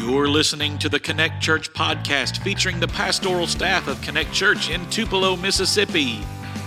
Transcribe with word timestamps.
You're 0.00 0.28
listening 0.28 0.78
to 0.78 0.88
the 0.88 0.98
Connect 0.98 1.42
Church 1.42 1.70
podcast 1.74 2.42
featuring 2.42 2.80
the 2.80 2.88
pastoral 2.88 3.46
staff 3.46 3.86
of 3.86 4.00
Connect 4.00 4.32
Church 4.32 4.70
in 4.70 4.88
Tupelo, 4.88 5.36
Mississippi. 5.36 6.20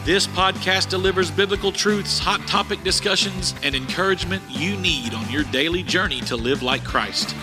This 0.05 0.27
podcast 0.27 0.91
delivers 0.91 1.31
biblical 1.31 1.71
truths, 1.71 2.19
hot 2.19 2.41
topic 2.47 2.83
discussions, 2.83 3.55
and 3.63 3.73
encouragement 3.73 4.43
you 4.49 4.77
need 4.77 5.15
on 5.15 5.29
your 5.31 5.45
daily 5.45 5.81
journey 5.81 6.21
to 6.21 6.35
live 6.35 6.61
like 6.61 6.83
Christ. 6.83 7.35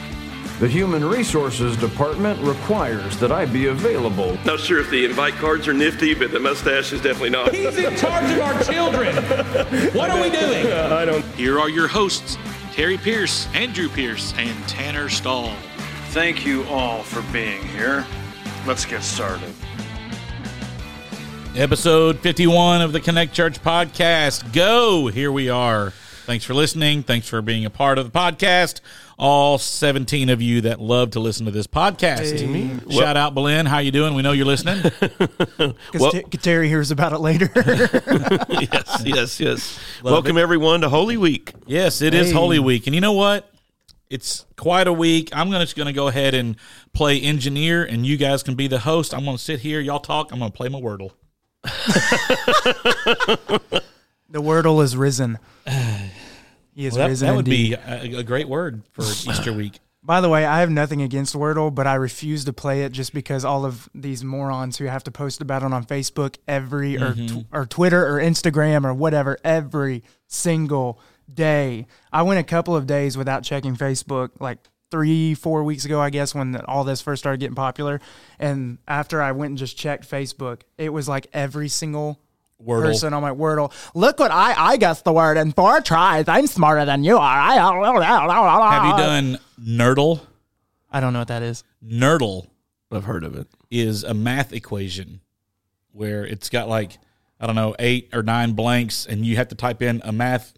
The 0.60 0.68
Human 0.68 1.04
Resources 1.04 1.76
Department 1.76 2.40
requires 2.40 3.16
that 3.18 3.32
I 3.32 3.44
be 3.44 3.66
available. 3.66 4.38
Not 4.44 4.60
sure 4.60 4.78
if 4.78 4.90
the 4.90 5.04
invite 5.04 5.34
cards 5.34 5.66
are 5.66 5.74
nifty, 5.74 6.14
but 6.14 6.30
the 6.30 6.40
mustache 6.40 6.92
is 6.92 7.00
definitely 7.02 7.30
not. 7.30 7.52
He's 7.52 7.76
in 7.76 7.96
charge 7.96 8.30
of 8.30 8.40
our 8.40 8.62
children. 8.62 9.16
What 9.92 10.10
are 10.10 10.22
we 10.22 10.30
doing? 10.30 10.66
I 10.72 11.04
don't. 11.04 11.24
Here 11.34 11.58
are 11.58 11.68
your 11.68 11.88
hosts, 11.88 12.38
Terry 12.72 12.96
Pierce, 12.96 13.48
Andrew 13.54 13.88
Pierce, 13.88 14.32
and 14.36 14.68
Tanner 14.68 15.08
Stahl. 15.08 15.52
Thank 16.12 16.44
you 16.44 16.64
all 16.64 17.02
for 17.02 17.22
being 17.32 17.62
here. 17.68 18.04
Let's 18.66 18.84
get 18.84 19.02
started. 19.02 19.52
Episode 21.56 22.18
51 22.20 22.82
of 22.82 22.92
the 22.92 23.00
Connect 23.00 23.32
Church 23.32 23.62
podcast. 23.62 24.52
Go! 24.52 25.06
Here 25.08 25.30
we 25.32 25.48
are. 25.48 25.90
Thanks 26.26 26.44
for 26.44 26.54
listening. 26.54 27.02
Thanks 27.02 27.28
for 27.28 27.42
being 27.42 27.64
a 27.64 27.70
part 27.70 27.98
of 27.98 28.10
the 28.10 28.16
podcast. 28.16 28.80
All 29.18 29.58
17 29.58 30.30
of 30.30 30.40
you 30.40 30.60
that 30.62 30.80
love 30.80 31.10
to 31.12 31.20
listen 31.20 31.44
to 31.46 31.52
this 31.52 31.66
podcast. 31.66 32.90
Shout 32.92 33.16
out, 33.16 33.34
Belen. 33.34 33.66
How 33.66 33.78
you 33.78 33.90
doing? 33.90 34.14
We 34.14 34.22
know 34.22 34.32
you're 34.32 34.46
listening. 34.46 34.82
Because 35.60 35.74
Well- 36.00 36.12
Terry 36.42 36.68
hears 36.68 36.90
about 36.90 37.12
it 37.12 37.18
later. 37.18 37.50
yes, 38.48 39.02
yes, 39.04 39.40
yes. 39.40 39.78
Welcome 40.02 40.38
everyone 40.38 40.80
to 40.80 40.88
Holy 40.88 41.16
Week. 41.16 41.52
yes, 41.66 42.00
it 42.02 42.14
is 42.14 42.28
Hey. 42.28 42.32
Holy 42.32 42.58
Week. 42.58 42.86
And 42.86 42.94
you 42.94 43.00
know 43.00 43.12
what? 43.12 43.50
It's 44.10 44.44
quite 44.56 44.88
a 44.88 44.92
week. 44.92 45.30
I'm 45.32 45.50
gonna, 45.50 45.64
just 45.64 45.76
going 45.76 45.86
to 45.86 45.92
go 45.92 46.08
ahead 46.08 46.34
and 46.34 46.56
play 46.92 47.20
engineer, 47.20 47.84
and 47.84 48.04
you 48.04 48.16
guys 48.16 48.42
can 48.42 48.56
be 48.56 48.66
the 48.66 48.80
host. 48.80 49.14
I'm 49.14 49.24
going 49.24 49.36
to 49.36 49.42
sit 49.42 49.60
here. 49.60 49.80
Y'all 49.80 50.00
talk. 50.00 50.32
I'm 50.32 50.40
going 50.40 50.50
to 50.50 50.56
play 50.56 50.68
my 50.68 50.80
Wordle. 50.80 51.12
the 54.28 54.42
Wordle 54.42 54.82
is 54.82 54.96
risen. 54.96 55.38
He 56.72 56.86
is 56.86 56.92
Well, 56.94 57.00
that, 57.00 57.08
risen. 57.08 57.26
that 57.26 57.36
would 57.36 57.48
indeed. 57.48 57.78
be 58.02 58.16
a, 58.16 58.20
a 58.20 58.22
great 58.22 58.48
word 58.48 58.84
for 58.92 59.02
Easter 59.30 59.52
week. 59.52 59.80
By 60.02 60.20
the 60.20 60.28
way, 60.30 60.46
I 60.46 60.60
have 60.60 60.70
nothing 60.70 61.02
against 61.02 61.34
Wordle, 61.34 61.74
but 61.74 61.86
I 61.86 61.94
refuse 61.94 62.44
to 62.46 62.52
play 62.52 62.84
it 62.84 62.92
just 62.92 63.12
because 63.12 63.44
all 63.44 63.66
of 63.66 63.88
these 63.94 64.24
morons 64.24 64.78
who 64.78 64.86
have 64.86 65.04
to 65.04 65.10
post 65.10 65.42
about 65.42 65.62
it 65.62 65.72
on 65.72 65.84
Facebook 65.84 66.36
every 66.48 66.96
or 66.96 67.12
mm-hmm. 67.12 67.40
tw- 67.40 67.46
or 67.52 67.66
Twitter 67.66 68.06
or 68.06 68.20
Instagram 68.20 68.84
or 68.84 68.94
whatever 68.94 69.36
every 69.44 70.02
single 70.26 71.00
day. 71.34 71.86
I 72.12 72.22
went 72.22 72.40
a 72.40 72.44
couple 72.44 72.74
of 72.76 72.86
days 72.86 73.16
without 73.16 73.42
checking 73.42 73.76
Facebook, 73.76 74.30
like 74.40 74.58
three, 74.90 75.34
four 75.34 75.62
weeks 75.64 75.84
ago, 75.84 76.00
I 76.00 76.10
guess, 76.10 76.34
when 76.34 76.56
all 76.66 76.84
this 76.84 77.00
first 77.00 77.22
started 77.22 77.38
getting 77.40 77.54
popular. 77.54 78.00
And 78.38 78.78
after 78.88 79.22
I 79.22 79.32
went 79.32 79.50
and 79.50 79.58
just 79.58 79.76
checked 79.76 80.08
Facebook, 80.08 80.62
it 80.78 80.88
was 80.90 81.08
like 81.08 81.28
every 81.32 81.68
single 81.68 82.20
Wordle. 82.64 82.82
person 82.82 83.14
on 83.14 83.22
my 83.22 83.30
Wordle. 83.30 83.72
Look 83.94 84.18
what 84.18 84.30
I 84.30 84.54
I 84.56 84.76
guessed 84.76 85.04
the 85.04 85.12
word 85.12 85.36
in 85.36 85.52
four 85.52 85.80
tries. 85.80 86.28
I'm 86.28 86.46
smarter 86.46 86.84
than 86.84 87.04
you 87.04 87.16
are. 87.16 87.38
I 87.38 87.54
Have 88.72 88.84
you 88.84 89.04
done 89.04 89.38
Nerdle? 89.60 90.20
I 90.90 91.00
don't 91.00 91.12
know 91.12 91.20
what 91.20 91.28
that 91.28 91.42
is. 91.42 91.62
Nerdle 91.84 92.48
I've 92.92 93.04
heard 93.04 93.24
of 93.24 93.36
it. 93.36 93.46
is 93.70 94.02
a 94.02 94.14
math 94.14 94.52
equation 94.52 95.20
where 95.92 96.24
it's 96.26 96.48
got 96.48 96.68
like 96.68 96.98
I 97.40 97.46
don't 97.46 97.54
know 97.56 97.74
eight 97.78 98.10
or 98.12 98.22
nine 98.22 98.52
blanks, 98.52 99.06
and 99.06 99.24
you 99.24 99.36
have 99.36 99.48
to 99.48 99.54
type 99.54 99.80
in 99.80 100.02
a 100.04 100.12
math 100.12 100.52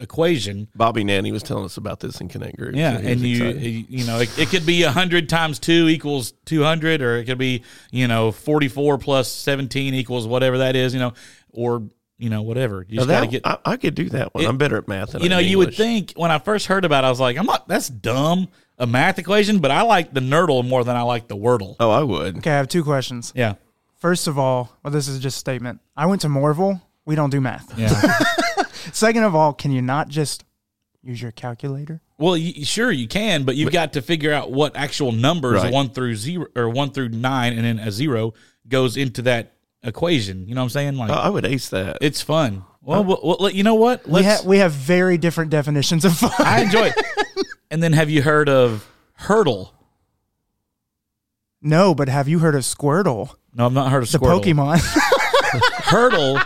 equation. 0.00 0.68
Bobby 0.74 1.04
Nanny 1.04 1.32
was 1.32 1.42
telling 1.42 1.64
us 1.64 1.76
about 1.76 2.00
this 2.00 2.20
in 2.20 2.28
Connect 2.28 2.56
Group. 2.56 2.74
Yeah, 2.76 2.98
so 3.00 3.06
and 3.06 3.20
you 3.20 3.44
excited. 3.46 3.86
you 3.90 4.06
know 4.06 4.18
it, 4.20 4.38
it 4.38 4.48
could 4.48 4.66
be 4.66 4.82
hundred 4.82 5.28
times 5.28 5.58
two 5.58 5.88
equals 5.88 6.32
two 6.44 6.62
hundred, 6.62 7.02
or 7.02 7.16
it 7.16 7.24
could 7.24 7.38
be 7.38 7.62
you 7.90 8.08
know 8.08 8.32
forty 8.32 8.68
four 8.68 8.98
plus 8.98 9.30
seventeen 9.30 9.94
equals 9.94 10.26
whatever 10.26 10.58
that 10.58 10.76
is, 10.76 10.92
you 10.94 11.00
know, 11.00 11.12
or 11.50 11.82
you 12.18 12.30
know 12.30 12.42
whatever. 12.42 12.84
You 12.88 12.96
just 12.98 13.08
got 13.08 13.20
to 13.20 13.26
that- 13.26 13.30
get. 13.30 13.46
I, 13.46 13.58
I 13.72 13.76
could 13.76 13.94
do 13.94 14.08
that 14.10 14.34
one. 14.34 14.44
It- 14.44 14.48
I'm 14.48 14.58
better 14.58 14.76
at 14.76 14.88
math 14.88 15.12
than 15.12 15.22
you 15.22 15.26
I 15.26 15.28
know, 15.30 15.38
am 15.38 15.44
you 15.44 15.58
would 15.58 15.74
think 15.74 16.12
when 16.16 16.30
I 16.30 16.38
first 16.38 16.66
heard 16.66 16.84
about, 16.84 17.04
it, 17.04 17.06
I 17.06 17.10
was 17.10 17.20
like, 17.20 17.36
I'm 17.36 17.46
not. 17.46 17.68
That's 17.68 17.88
dumb. 17.88 18.48
A 18.78 18.86
math 18.86 19.18
equation, 19.18 19.60
but 19.60 19.70
I 19.70 19.82
like 19.82 20.12
the 20.12 20.20
Nerdle 20.20 20.62
more 20.68 20.84
than 20.84 20.96
I 20.96 21.00
like 21.02 21.28
the 21.28 21.36
Wordle. 21.36 21.76
Oh, 21.80 21.90
I 21.90 22.02
would. 22.02 22.36
Okay, 22.38 22.50
I 22.50 22.56
have 22.58 22.68
two 22.68 22.84
questions. 22.84 23.32
Yeah, 23.34 23.54
First 23.96 24.26
of 24.28 24.38
all, 24.38 24.70
well, 24.82 24.92
this 24.92 25.08
is 25.08 25.18
just 25.18 25.38
a 25.38 25.40
statement. 25.40 25.80
I 25.96 26.04
went 26.04 26.20
to 26.20 26.28
Mooreville. 26.28 26.82
We 27.06 27.14
don't 27.14 27.30
do 27.30 27.40
math. 27.40 27.72
yeah. 27.78 27.88
Second 28.96 29.24
of 29.24 29.34
all, 29.34 29.52
can 29.52 29.72
you 29.72 29.82
not 29.82 30.08
just 30.08 30.42
use 31.02 31.20
your 31.20 31.30
calculator? 31.32 32.00
Well, 32.16 32.34
you, 32.34 32.64
sure 32.64 32.90
you 32.90 33.06
can, 33.06 33.44
but 33.44 33.54
you've 33.54 33.70
got 33.72 33.92
to 33.92 34.00
figure 34.00 34.32
out 34.32 34.50
what 34.50 34.74
actual 34.74 35.12
numbers 35.12 35.62
Right. 35.62 35.70
one 35.70 35.90
through 35.90 36.14
zero 36.16 36.46
or 36.56 36.70
one 36.70 36.90
through 36.92 37.10
nine, 37.10 37.52
and 37.52 37.62
then 37.66 37.78
a 37.78 37.92
zero 37.92 38.32
goes 38.66 38.96
into 38.96 39.20
that 39.22 39.52
equation. 39.82 40.48
You 40.48 40.54
know 40.54 40.62
what 40.62 40.64
I'm 40.64 40.70
saying? 40.70 40.96
Like 40.96 41.10
I 41.10 41.24
I 41.24 41.28
would 41.28 41.44
ace 41.44 41.68
that. 41.68 41.98
it's 42.00 42.22
fun. 42.22 42.64
Well, 42.80 43.04
well, 43.04 43.36
well, 43.40 43.50
you 43.50 43.64
know 43.64 43.74
what? 43.74 44.06
We, 44.06 44.22
Let's. 44.22 44.42
ha- 44.42 44.48
we 44.48 44.58
have 44.58 44.72
very 44.72 45.18
different 45.18 45.50
definitions 45.50 46.06
of 46.06 46.16
fun. 46.16 46.30
I 46.38 46.62
enjoy 46.62 46.86
it. 46.86 47.46
and 47.70 47.82
then, 47.82 47.92
have 47.92 48.08
you 48.08 48.22
heard 48.22 48.48
of 48.48 48.88
Heardle? 49.20 49.72
no, 51.60 51.94
but 51.94 52.08
have 52.08 52.28
you 52.28 52.38
heard 52.38 52.54
of 52.54 52.62
Squirtle, 52.62 53.34
No, 53.54 53.66
I've 53.66 53.72
not 53.72 53.90
heard 53.90 54.04
of 54.04 54.10
the 54.12 54.18
Squirtle. 54.18 54.40
Pokemon? 54.42 54.78
Heardle. 55.90 56.42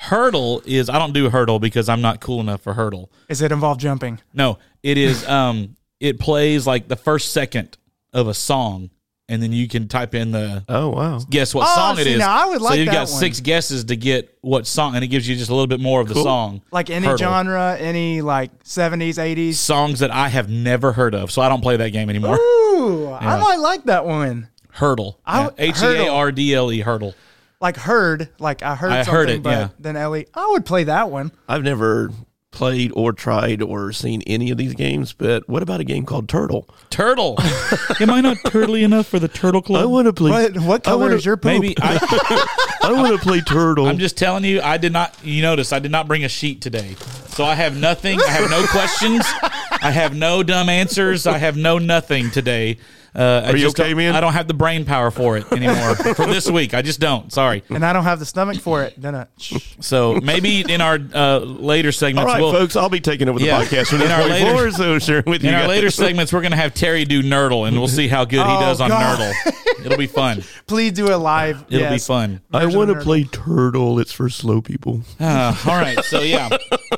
Heardle 0.00 0.62
is 0.64 0.88
I 0.88 0.98
don't 0.98 1.12
do 1.12 1.28
Heardle 1.28 1.60
because 1.60 1.88
I'm 1.88 2.00
not 2.00 2.20
cool 2.20 2.40
enough 2.40 2.62
for 2.62 2.74
Heardle. 2.74 3.10
Is 3.28 3.42
it 3.42 3.52
involve 3.52 3.78
jumping? 3.78 4.20
No, 4.32 4.58
it 4.82 4.96
is. 4.96 5.26
Um, 5.28 5.76
it 6.00 6.18
plays 6.18 6.66
like 6.66 6.88
the 6.88 6.96
first 6.96 7.32
second 7.32 7.76
of 8.14 8.26
a 8.26 8.32
song, 8.34 8.88
and 9.28 9.42
then 9.42 9.52
you 9.52 9.68
can 9.68 9.88
type 9.88 10.14
in 10.14 10.30
the 10.32 10.64
oh, 10.68 10.88
wow. 10.88 11.18
guess 11.28 11.54
what 11.54 11.66
Oh, 11.70 11.74
song 11.74 11.98
it 11.98 12.04
see, 12.04 12.12
is. 12.14 12.18
now 12.18 12.32
I 12.34 12.46
would 12.48 12.62
like 12.62 12.62
so 12.62 12.64
like 12.70 12.78
you've 12.78 12.86
that 12.86 12.92
got 12.92 13.08
one. 13.10 13.20
six 13.20 13.40
guesses 13.40 13.84
to 13.84 13.96
get 13.96 14.36
what 14.40 14.66
song, 14.66 14.94
and 14.94 15.04
it 15.04 15.08
gives 15.08 15.28
you 15.28 15.36
just 15.36 15.50
a 15.50 15.54
little 15.54 15.66
bit 15.66 15.80
more 15.80 16.00
of 16.00 16.08
the 16.08 16.14
song. 16.14 16.62
Like 16.72 16.88
any 16.88 17.06
Heardle. 17.06 17.18
genre, 17.18 17.76
any 17.78 18.22
like 18.22 18.64
70s, 18.64 19.16
80s? 19.18 19.54
songs 19.54 19.98
that 19.98 20.10
I 20.10 20.28
have 20.28 20.48
never 20.48 20.92
heard 20.92 21.14
of, 21.14 21.30
so 21.30 21.42
I 21.42 21.48
don't 21.50 21.60
play 21.60 21.76
that 21.76 21.90
game 21.90 22.08
anymore. 22.08 22.36
Ooh, 22.36 23.12
I 23.12 23.38
might 23.38 23.58
like 23.60 23.84
that 23.84 24.06
one. 24.06 24.48
Heardle, 24.74 25.16
I- 25.26 25.42
Yeah, 25.42 25.50
H 25.58 25.82
e 25.82 25.86
a 26.06 26.08
r 26.10 26.32
d 26.32 26.54
l 26.54 26.72
e 26.72 26.82
Heardle. 26.82 27.12
Like 27.60 27.76
heard, 27.76 28.30
like 28.38 28.62
I 28.62 28.74
heard 28.74 28.90
I 28.90 29.02
something, 29.02 29.14
heard 29.14 29.28
it, 29.30 29.42
but 29.42 29.50
yeah. 29.50 29.68
then 29.78 29.94
Ellie, 29.94 30.26
I 30.32 30.48
would 30.52 30.64
play 30.64 30.84
that 30.84 31.10
one. 31.10 31.30
I've 31.46 31.62
never 31.62 32.10
played 32.52 32.90
or 32.96 33.12
tried 33.12 33.60
or 33.60 33.92
seen 33.92 34.22
any 34.26 34.50
of 34.50 34.56
these 34.56 34.72
games, 34.72 35.12
but 35.12 35.46
what 35.46 35.62
about 35.62 35.78
a 35.78 35.84
game 35.84 36.06
called 36.06 36.26
Turtle? 36.26 36.66
Turtle. 36.88 37.36
Am 38.00 38.08
I 38.08 38.22
not 38.22 38.38
turtly 38.38 38.82
enough 38.82 39.06
for 39.06 39.18
the 39.18 39.28
Turtle 39.28 39.60
Club? 39.60 39.82
I 39.82 39.84
want 39.84 40.06
to 40.06 40.12
play. 40.14 40.30
What, 40.30 40.56
what 40.58 40.86
I 40.88 40.90
color 40.92 41.00
wanna- 41.02 41.16
is 41.16 41.26
your 41.26 41.36
poop? 41.36 41.44
Maybe 41.60 41.74
I, 41.82 41.98
I 42.82 42.92
want 42.94 43.12
to 43.14 43.22
play 43.22 43.42
Turtle. 43.42 43.86
I'm 43.86 43.98
just 43.98 44.16
telling 44.16 44.44
you, 44.44 44.62
I 44.62 44.78
did 44.78 44.94
not. 44.94 45.14
You 45.22 45.42
notice 45.42 45.70
I 45.74 45.80
did 45.80 45.90
not 45.92 46.08
bring 46.08 46.24
a 46.24 46.30
sheet 46.30 46.62
today, 46.62 46.94
so 47.28 47.44
I 47.44 47.54
have 47.56 47.76
nothing. 47.76 48.18
I 48.22 48.30
have 48.30 48.50
no 48.50 48.64
questions. 48.68 49.22
I 49.82 49.90
have 49.90 50.16
no 50.16 50.42
dumb 50.42 50.70
answers. 50.70 51.26
I 51.26 51.36
have 51.36 51.58
no 51.58 51.76
nothing 51.78 52.30
today. 52.30 52.78
Uh, 53.14 53.42
I 53.46 53.50
you 53.50 53.58
just 53.58 53.78
okay, 53.78 53.88
don't- 53.90 53.98
man? 53.98 54.14
I 54.14 54.20
don't 54.20 54.32
have 54.34 54.46
the 54.46 54.54
brain 54.54 54.84
power 54.84 55.10
for 55.10 55.36
it 55.36 55.50
anymore 55.52 55.94
for 56.14 56.26
this 56.26 56.48
week. 56.48 56.74
I 56.74 56.82
just 56.82 57.00
don't. 57.00 57.32
Sorry. 57.32 57.64
and 57.68 57.84
I 57.84 57.92
don't 57.92 58.04
have 58.04 58.18
the 58.20 58.24
stomach 58.26 58.60
for 58.60 58.84
it. 58.84 58.94
Then. 58.96 59.26
So 59.80 60.14
maybe 60.20 60.60
in 60.60 60.80
our 60.80 60.98
uh, 61.14 61.38
later 61.38 61.90
segments, 61.92 62.26
right, 62.32 62.40
we'll, 62.40 62.52
folks, 62.52 62.76
I'll 62.76 62.88
be 62.88 63.00
taking 63.00 63.28
over 63.28 63.38
the 63.38 63.46
Yeah. 63.46 63.62
podcast 63.64 63.88
from 63.88 64.02
In 64.02 64.10
our 64.10 64.24
later- 64.28 64.52
forward, 64.52 64.74
so 64.74 64.98
sharing 65.00 65.24
with 65.26 65.42
you 65.42 65.48
in 65.48 65.54
our 65.56 65.66
later 65.66 65.90
segments, 65.90 66.32
we're 66.32 66.40
going 66.42 66.52
to 66.52 66.56
have 66.56 66.72
Terry 66.74 67.04
do 67.04 67.22
Nerdle, 67.22 67.66
and 67.66 67.76
we'll 67.78 67.88
see 67.88 68.06
how 68.08 68.24
good 68.24 68.46
he 68.46 68.52
Oh, 68.56 68.60
does 68.60 68.80
on 68.80 68.90
God. 68.90 69.18
Nerdle. 69.18 69.84
It'll 69.86 69.98
be 69.98 70.06
fun. 70.06 70.44
please 70.66 70.92
do 70.92 71.12
a 71.12 71.16
live. 71.16 71.64
It'll 71.68 71.80
yes. 71.80 71.92
be 71.92 72.06
fun. 72.06 72.40
I 72.52 72.66
want 72.66 72.90
to 72.90 73.00
play 73.00 73.24
Turtle. 73.24 73.98
It's 73.98 74.12
for 74.12 74.28
slow 74.28 74.60
people. 74.60 75.00
Uh, 75.18 75.56
all 75.66 75.76
right. 75.78 75.98
So 76.04 76.20
yeah, 76.20 76.50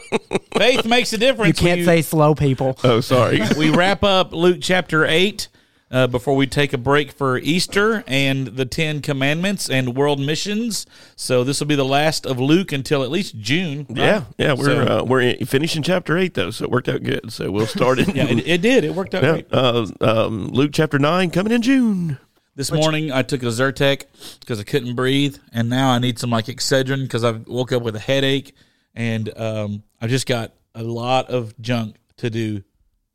faith 0.56 0.84
makes 0.84 1.12
a 1.12 1.18
difference. 1.18 1.60
You 1.60 1.68
can't 1.68 1.84
say 1.84 2.02
slow 2.02 2.34
people. 2.34 2.76
Oh, 2.84 3.00
sorry. 3.00 3.40
we 3.56 3.70
wrap 3.70 4.02
up 4.02 4.32
Luke 4.32 4.58
chapter 4.60 5.04
8 5.06 5.48
uh, 5.92 6.06
before 6.06 6.34
we 6.34 6.46
take 6.46 6.72
a 6.72 6.78
break 6.78 7.12
for 7.12 7.36
Easter 7.38 8.02
and 8.06 8.46
the 8.48 8.64
Ten 8.64 9.00
Commandments 9.02 9.68
and 9.70 9.94
world 9.94 10.18
missions. 10.18 10.86
So 11.16 11.44
this 11.44 11.60
will 11.60 11.66
be 11.68 11.74
the 11.74 11.84
last 11.84 12.24
of 12.26 12.40
Luke 12.40 12.72
until 12.72 13.02
at 13.04 13.10
least 13.10 13.38
June. 13.38 13.86
right? 13.90 13.98
yeah, 13.98 14.24
yeah. 14.38 14.52
We're 14.54 14.64
So- 14.64 14.98
uh, 15.00 15.04
we're 15.04 15.20
in- 15.20 15.46
finishing 15.46 15.82
chapter 15.82 16.16
eight 16.16 16.34
though, 16.34 16.50
so 16.50 16.64
it 16.64 16.70
worked 16.70 16.88
out 16.88 17.02
good. 17.02 17.30
So 17.32 17.50
we'll 17.50 17.66
start 17.66 17.98
it. 17.98 18.08
Yeah, 18.16 18.24
it, 18.28 18.46
it 18.46 18.62
did. 18.62 18.84
It 18.84 18.94
worked 18.94 19.14
out 19.14 19.22
Yeah, 19.22 19.32
great. 19.32 19.46
uh, 19.52 19.86
um, 20.00 20.48
Luke 20.48 20.70
chapter 20.72 20.98
nine 20.98 21.30
coming 21.30 21.52
in 21.52 21.62
June. 21.62 22.18
This 22.56 22.70
morning 22.72 23.10
I 23.12 23.22
took 23.22 23.42
a 23.42 23.46
Zyrtec 23.46 24.04
because 24.40 24.60
I 24.60 24.64
couldn't 24.64 24.94
breathe, 24.94 25.36
and 25.52 25.68
now 25.70 25.90
I 25.90 25.98
need 25.98 26.18
some 26.18 26.30
like 26.30 26.46
Excedrin 26.46 27.02
because 27.02 27.24
I 27.24 27.30
woke 27.30 27.72
up 27.72 27.82
with 27.82 27.96
a 27.96 28.00
headache, 28.00 28.54
and 28.94 29.30
um, 29.38 29.82
I've 30.00 30.10
just 30.10 30.26
got 30.26 30.52
a 30.74 30.82
lot 30.82 31.28
of 31.30 31.58
junk 31.60 31.96
to 32.18 32.28
do 32.28 32.62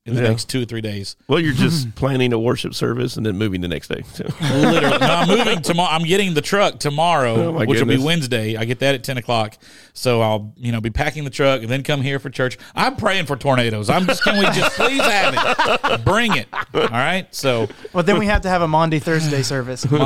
in 0.07 0.15
the 0.15 0.21
Yeah. 0.23 0.29
next 0.29 0.49
two 0.49 0.61
or 0.63 0.65
three 0.65 0.81
days. 0.81 1.15
Well, 1.27 1.39
you're 1.39 1.53
just 1.53 1.93
planning 1.95 2.33
a 2.33 2.39
worship 2.39 2.73
service 2.73 3.17
and 3.17 3.25
then 3.25 3.37
moving 3.37 3.61
the 3.61 3.67
next 3.67 3.89
day. 3.89 4.03
So. 4.13 4.23
Literally, 4.41 4.97
no, 4.97 5.05
I'm 5.05 5.27
moving 5.27 5.61
tomorrow. 5.61 5.89
I'm 5.93 6.03
getting 6.03 6.33
the 6.33 6.41
truck 6.41 6.79
tomorrow, 6.79 7.35
Oh, 7.49 7.51
my 7.53 7.65
which 7.65 7.79
will 7.79 7.87
be. 7.87 7.97
Wednesday. 7.97 8.55
I 8.55 8.65
get 8.65 8.79
that 8.79 8.95
at 8.95 9.03
ten 9.03 9.17
o'clock, 9.17 9.57
so 9.93 10.21
I'll 10.21 10.53
you 10.57 10.71
know 10.71 10.81
be 10.81 10.89
packing 10.89 11.23
the 11.25 11.29
truck 11.29 11.61
and 11.61 11.69
then 11.69 11.83
come 11.83 12.01
here 12.01 12.17
for 12.19 12.29
church. 12.29 12.57
I'm 12.75 12.95
praying 12.95 13.25
for 13.27 13.35
tornadoes. 13.35 13.89
I'm 13.89 14.05
just 14.07 14.23
can 14.23 14.37
we 14.39 14.45
just 14.45 14.75
please 14.77 15.01
have 15.01 15.35
it, 15.83 16.05
bring 16.05 16.35
it. 16.35 16.47
All 16.73 16.87
right, 16.89 17.27
so 17.35 17.67
Well, 17.93 18.03
then 18.03 18.17
we 18.17 18.25
have 18.27 18.41
to 18.43 18.49
have 18.49 18.61
a 18.61 18.67
Maundy 18.67 18.99
Thursday 18.99 19.43
service. 19.43 19.85
you 19.91 19.97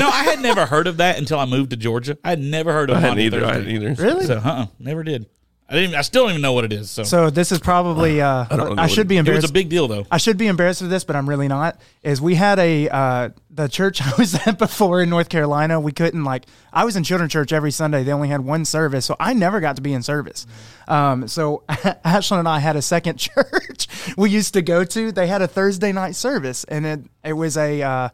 know 0.00 0.08
I 0.08 0.22
had 0.24 0.40
never 0.40 0.66
heard 0.66 0.86
of 0.86 0.96
that 0.98 1.18
until 1.18 1.38
I 1.38 1.44
moved 1.46 1.70
to 1.70 1.76
Georgia. 1.76 2.16
I 2.24 2.30
had 2.30 2.40
never 2.40 2.72
heard 2.72 2.90
of 2.90 2.96
I 2.98 3.00
Monday 3.02 3.24
either. 3.24 3.44
I 3.44 3.54
Thursday. 3.54 3.72
hadn't 3.72 3.88
either. 3.92 4.02
Really? 4.02 4.26
So, 4.26 4.36
uh-uh, 4.38 4.66
never 4.78 5.02
did. 5.02 5.26
I 5.68 5.74
didn't. 5.76 5.94
I 5.94 6.02
still 6.02 6.24
don't 6.24 6.30
even 6.32 6.42
know 6.42 6.52
what 6.52 6.64
it 6.64 6.72
is. 6.72 6.90
So, 6.90 7.02
So 7.02 7.30
this 7.30 7.50
is 7.50 7.58
probably 7.58 8.20
uh, 8.20 8.44
don't 8.44 8.76
know 8.76 8.82
I 8.82 8.88
should 8.88 9.06
it- 9.06 9.08
be 9.08 9.16
it 9.16 9.20
was 9.20 9.28
embarrassed. 9.28 9.50
a 9.50 9.52
big 9.52 9.68
deal 9.70 9.88
though. 9.88 10.06
I 10.10 10.18
should 10.18 10.36
be 10.36 10.46
embarrassed 10.48 10.82
of 10.82 10.90
this, 10.90 11.04
but 11.04 11.16
I'm 11.16 11.26
really 11.28 11.48
not. 11.48 11.80
Is 12.02 12.20
we 12.20 12.34
had 12.34 12.58
a 12.58 12.88
uh, 12.90 13.28
the 13.50 13.68
church 13.68 14.02
I 14.06 14.12
was 14.18 14.34
at 14.46 14.58
before 14.58 15.00
in 15.00 15.08
North 15.08 15.30
Carolina. 15.30 15.80
We 15.80 15.92
couldn't 15.92 16.24
like 16.24 16.44
I 16.72 16.84
was 16.84 16.96
in 16.96 17.04
children's 17.04 17.32
church 17.32 17.52
every 17.54 17.70
Sunday. 17.70 18.02
They 18.02 18.12
only 18.12 18.28
had 18.28 18.42
one 18.42 18.64
service, 18.66 19.06
so 19.06 19.16
I 19.18 19.32
never 19.32 19.60
got 19.60 19.76
to 19.76 19.82
be 19.82 19.94
in 19.94 20.02
service. 20.02 20.46
Um, 20.88 21.26
so 21.28 21.62
Ashlyn 21.68 22.40
and 22.40 22.48
I 22.48 22.58
had 22.58 22.76
a 22.76 22.82
second 22.82 23.16
church 23.18 23.86
we 24.16 24.28
used 24.28 24.52
to 24.54 24.62
go 24.62 24.84
to. 24.84 25.10
They 25.12 25.26
had 25.26 25.40
a 25.40 25.48
Thursday 25.48 25.92
night 25.92 26.16
service, 26.16 26.64
and 26.64 26.84
it 26.84 27.00
it 27.24 27.32
was 27.32 27.56
a 27.56 27.80
uh, 27.80 28.08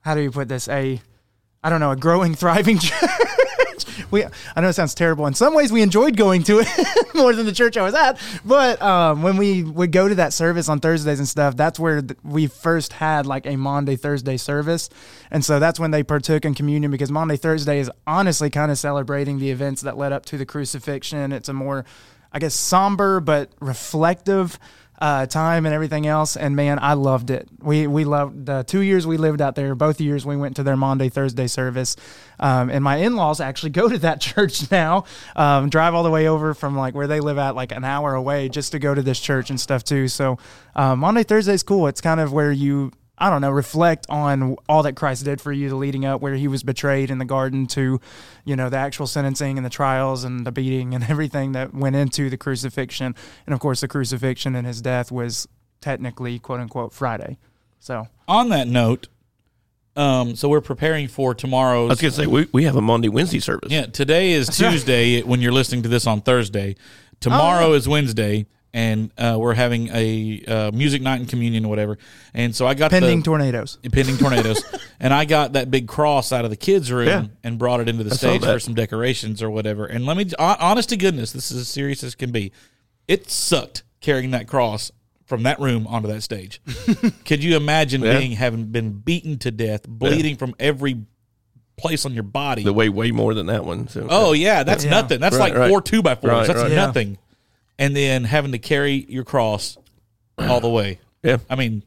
how 0.00 0.14
do 0.16 0.22
you 0.22 0.30
put 0.32 0.48
this 0.48 0.66
a 0.68 1.00
I 1.64 1.70
don't 1.70 1.80
know 1.80 1.90
a 1.90 1.96
growing 1.96 2.34
thriving 2.36 2.78
church. 2.78 3.00
We, 4.10 4.24
I 4.54 4.60
know 4.60 4.68
it 4.68 4.74
sounds 4.74 4.94
terrible. 4.94 5.26
In 5.26 5.34
some 5.34 5.54
ways, 5.54 5.72
we 5.72 5.82
enjoyed 5.82 6.16
going 6.16 6.42
to 6.44 6.60
it 6.60 6.68
more 7.14 7.32
than 7.34 7.46
the 7.46 7.52
church 7.52 7.76
I 7.76 7.82
was 7.82 7.94
at. 7.94 8.20
But 8.44 8.80
um, 8.82 9.22
when 9.22 9.36
we 9.36 9.64
would 9.64 9.90
go 9.90 10.08
to 10.08 10.14
that 10.16 10.32
service 10.32 10.68
on 10.68 10.78
Thursdays 10.78 11.18
and 11.18 11.26
stuff, 11.26 11.56
that's 11.56 11.80
where 11.80 12.02
th- 12.02 12.18
we 12.22 12.46
first 12.46 12.92
had 12.92 13.26
like 13.26 13.46
a 13.46 13.56
Maundy 13.56 13.96
Thursday 13.96 14.36
service, 14.36 14.88
and 15.30 15.44
so 15.44 15.58
that's 15.58 15.80
when 15.80 15.90
they 15.90 16.02
partook 16.02 16.44
in 16.44 16.54
communion 16.54 16.90
because 16.92 17.10
Maundy 17.10 17.36
Thursday 17.36 17.80
is 17.80 17.90
honestly 18.06 18.50
kind 18.50 18.70
of 18.70 18.78
celebrating 18.78 19.38
the 19.38 19.50
events 19.50 19.82
that 19.82 19.96
led 19.96 20.12
up 20.12 20.24
to 20.26 20.38
the 20.38 20.46
crucifixion. 20.46 21.32
It's 21.32 21.48
a 21.48 21.52
more, 21.52 21.84
I 22.30 22.38
guess, 22.38 22.54
somber 22.54 23.20
but 23.20 23.50
reflective 23.60 24.58
uh, 24.98 25.26
time 25.26 25.66
and 25.66 25.74
everything 25.74 26.06
else. 26.06 26.36
And 26.36 26.54
man, 26.56 26.78
I 26.80 26.94
loved 26.94 27.30
it. 27.30 27.48
We 27.60 27.86
we 27.86 28.04
loved 28.04 28.46
the 28.46 28.62
two 28.62 28.80
years 28.80 29.06
we 29.06 29.16
lived 29.16 29.40
out 29.40 29.54
there. 29.54 29.74
Both 29.74 30.00
years 30.00 30.24
we 30.24 30.36
went 30.36 30.56
to 30.56 30.62
their 30.62 30.76
Maundy 30.76 31.08
Thursday 31.08 31.46
service, 31.46 31.96
um, 32.38 32.70
and 32.70 32.84
my 32.84 32.96
in 32.96 33.16
laws 33.16 33.40
actually 33.40 33.70
go 33.80 33.88
to 33.88 33.98
that 33.98 34.20
church 34.20 34.70
now. 34.70 35.04
Um, 35.36 35.68
drive 35.68 35.94
all 35.94 36.02
the 36.02 36.10
way 36.10 36.28
over 36.28 36.54
from 36.54 36.76
like 36.76 36.94
where 36.94 37.06
they 37.06 37.20
live 37.20 37.38
at, 37.38 37.54
like 37.54 37.72
an 37.72 37.84
hour 37.84 38.14
away, 38.14 38.48
just 38.48 38.72
to 38.72 38.78
go 38.78 38.94
to 38.94 39.02
this 39.02 39.20
church 39.20 39.50
and 39.50 39.60
stuff 39.60 39.84
too. 39.84 40.08
So 40.08 40.38
uh, 40.74 40.96
Maundy 40.96 41.22
Thursday 41.22 41.54
is 41.54 41.62
cool. 41.62 41.86
It's 41.88 42.00
kind 42.00 42.20
of 42.20 42.32
where 42.32 42.52
you. 42.52 42.92
I 43.16 43.30
don't 43.30 43.40
know, 43.40 43.50
reflect 43.50 44.06
on 44.08 44.56
all 44.68 44.82
that 44.82 44.94
Christ 44.96 45.24
did 45.24 45.40
for 45.40 45.52
you, 45.52 45.68
the 45.68 45.76
leading 45.76 46.04
up 46.04 46.20
where 46.20 46.34
he 46.34 46.48
was 46.48 46.62
betrayed 46.64 47.10
in 47.10 47.18
the 47.18 47.24
garden 47.24 47.66
to, 47.68 48.00
you 48.44 48.56
know, 48.56 48.68
the 48.68 48.76
actual 48.76 49.06
sentencing 49.06 49.56
and 49.56 49.64
the 49.64 49.70
trials 49.70 50.24
and 50.24 50.44
the 50.44 50.50
beating 50.50 50.94
and 50.94 51.04
everything 51.08 51.52
that 51.52 51.72
went 51.72 51.94
into 51.94 52.28
the 52.28 52.36
crucifixion. 52.36 53.14
And 53.46 53.54
of 53.54 53.60
course, 53.60 53.80
the 53.82 53.88
crucifixion 53.88 54.56
and 54.56 54.66
his 54.66 54.82
death 54.82 55.12
was 55.12 55.46
technically, 55.80 56.38
quote 56.40 56.58
unquote, 56.60 56.92
Friday. 56.92 57.38
So, 57.78 58.08
On 58.26 58.48
that 58.48 58.66
note, 58.66 59.08
um, 59.96 60.34
so 60.34 60.48
we're 60.48 60.60
preparing 60.60 61.06
for 61.06 61.34
tomorrow's. 61.34 61.90
I 61.90 61.92
was 61.92 62.00
going 62.00 62.10
to 62.12 62.16
say, 62.16 62.26
we, 62.26 62.48
we 62.52 62.64
have 62.64 62.74
a 62.74 62.80
Monday, 62.82 63.08
Wednesday 63.08 63.38
service. 63.38 63.70
Yeah, 63.70 63.86
today 63.86 64.32
is 64.32 64.48
Tuesday 64.56 65.22
when 65.22 65.40
you're 65.40 65.52
listening 65.52 65.82
to 65.84 65.88
this 65.88 66.06
on 66.08 66.20
Thursday. 66.20 66.74
Tomorrow 67.20 67.66
Oh, 67.66 67.72
is 67.74 67.86
Wednesday, 67.88 68.46
and 68.74 69.12
uh, 69.16 69.36
we're 69.38 69.54
having 69.54 69.88
a 69.94 70.44
uh, 70.46 70.70
music 70.72 71.00
night 71.00 71.20
and 71.20 71.28
communion 71.28 71.64
or 71.64 71.68
whatever. 71.68 71.96
And 72.34 72.54
so 72.54 72.66
I 72.66 72.74
got 72.74 72.90
pending 72.90 73.20
the, 73.20 73.24
tornadoes. 73.24 73.78
pending 73.90 74.18
tornadoes, 74.18 74.62
and 75.00 75.14
I 75.14 75.24
got 75.24 75.52
that 75.54 75.70
big 75.70 75.86
cross 75.88 76.32
out 76.32 76.44
of 76.44 76.50
the 76.50 76.56
kids' 76.56 76.90
room 76.92 77.06
Yeah. 77.08 77.26
and 77.44 77.56
brought 77.58 77.80
it 77.80 77.88
into 77.88 78.02
the 78.04 78.10
I 78.10 78.16
stage 78.16 78.42
for 78.42 78.58
some 78.58 78.74
decorations 78.74 79.42
or 79.42 79.48
whatever. 79.48 79.86
And 79.86 80.04
let 80.04 80.16
me, 80.16 80.26
hon- 80.38 80.56
honest 80.60 80.88
to 80.90 80.96
goodness, 80.96 81.32
this 81.32 81.50
is 81.52 81.58
as 81.62 81.68
serious 81.68 82.02
as 82.02 82.14
can 82.16 82.32
be. 82.32 82.52
It 83.06 83.30
sucked 83.30 83.84
carrying 84.00 84.32
that 84.32 84.48
cross 84.48 84.90
from 85.26 85.44
that 85.44 85.60
room 85.60 85.86
onto 85.86 86.08
that 86.08 86.22
stage. 86.22 86.60
Could 87.24 87.42
you 87.44 87.56
imagine 87.56 88.02
Yeah. 88.02 88.18
being 88.18 88.32
having 88.32 88.66
been 88.66 88.90
beaten 88.90 89.38
to 89.38 89.50
death, 89.50 89.86
bleeding 89.88 90.36
from 90.36 90.54
every 90.58 91.02
place 91.76 92.04
on 92.04 92.12
your 92.14 92.22
body? 92.24 92.62
The 92.64 92.72
way 92.72 92.88
way 92.88 93.10
more 93.10 93.34
than 93.34 93.46
that 93.46 93.64
one. 93.64 93.88
So 93.88 94.06
Oh 94.10 94.32
yeah, 94.32 94.62
that's 94.64 94.84
Yeah. 94.84 94.90
nothing. 94.90 95.20
That's 95.20 95.36
Right, 95.36 95.50
like 95.52 95.58
right. 95.58 95.68
four 95.70 95.80
two 95.80 96.02
by 96.02 96.14
fours. 96.14 96.30
Right, 96.30 96.46
that's 96.46 96.60
right. 96.62 96.70
Yeah. 96.70 96.76
nothing. 96.86 97.18
And 97.78 97.94
then 97.94 98.24
having 98.24 98.52
to 98.52 98.58
carry 98.58 99.04
your 99.08 99.24
cross 99.24 99.76
all 100.38 100.60
the 100.60 100.68
way. 100.68 101.00
yeah, 101.22 101.38
I 101.50 101.56
mean, 101.56 101.82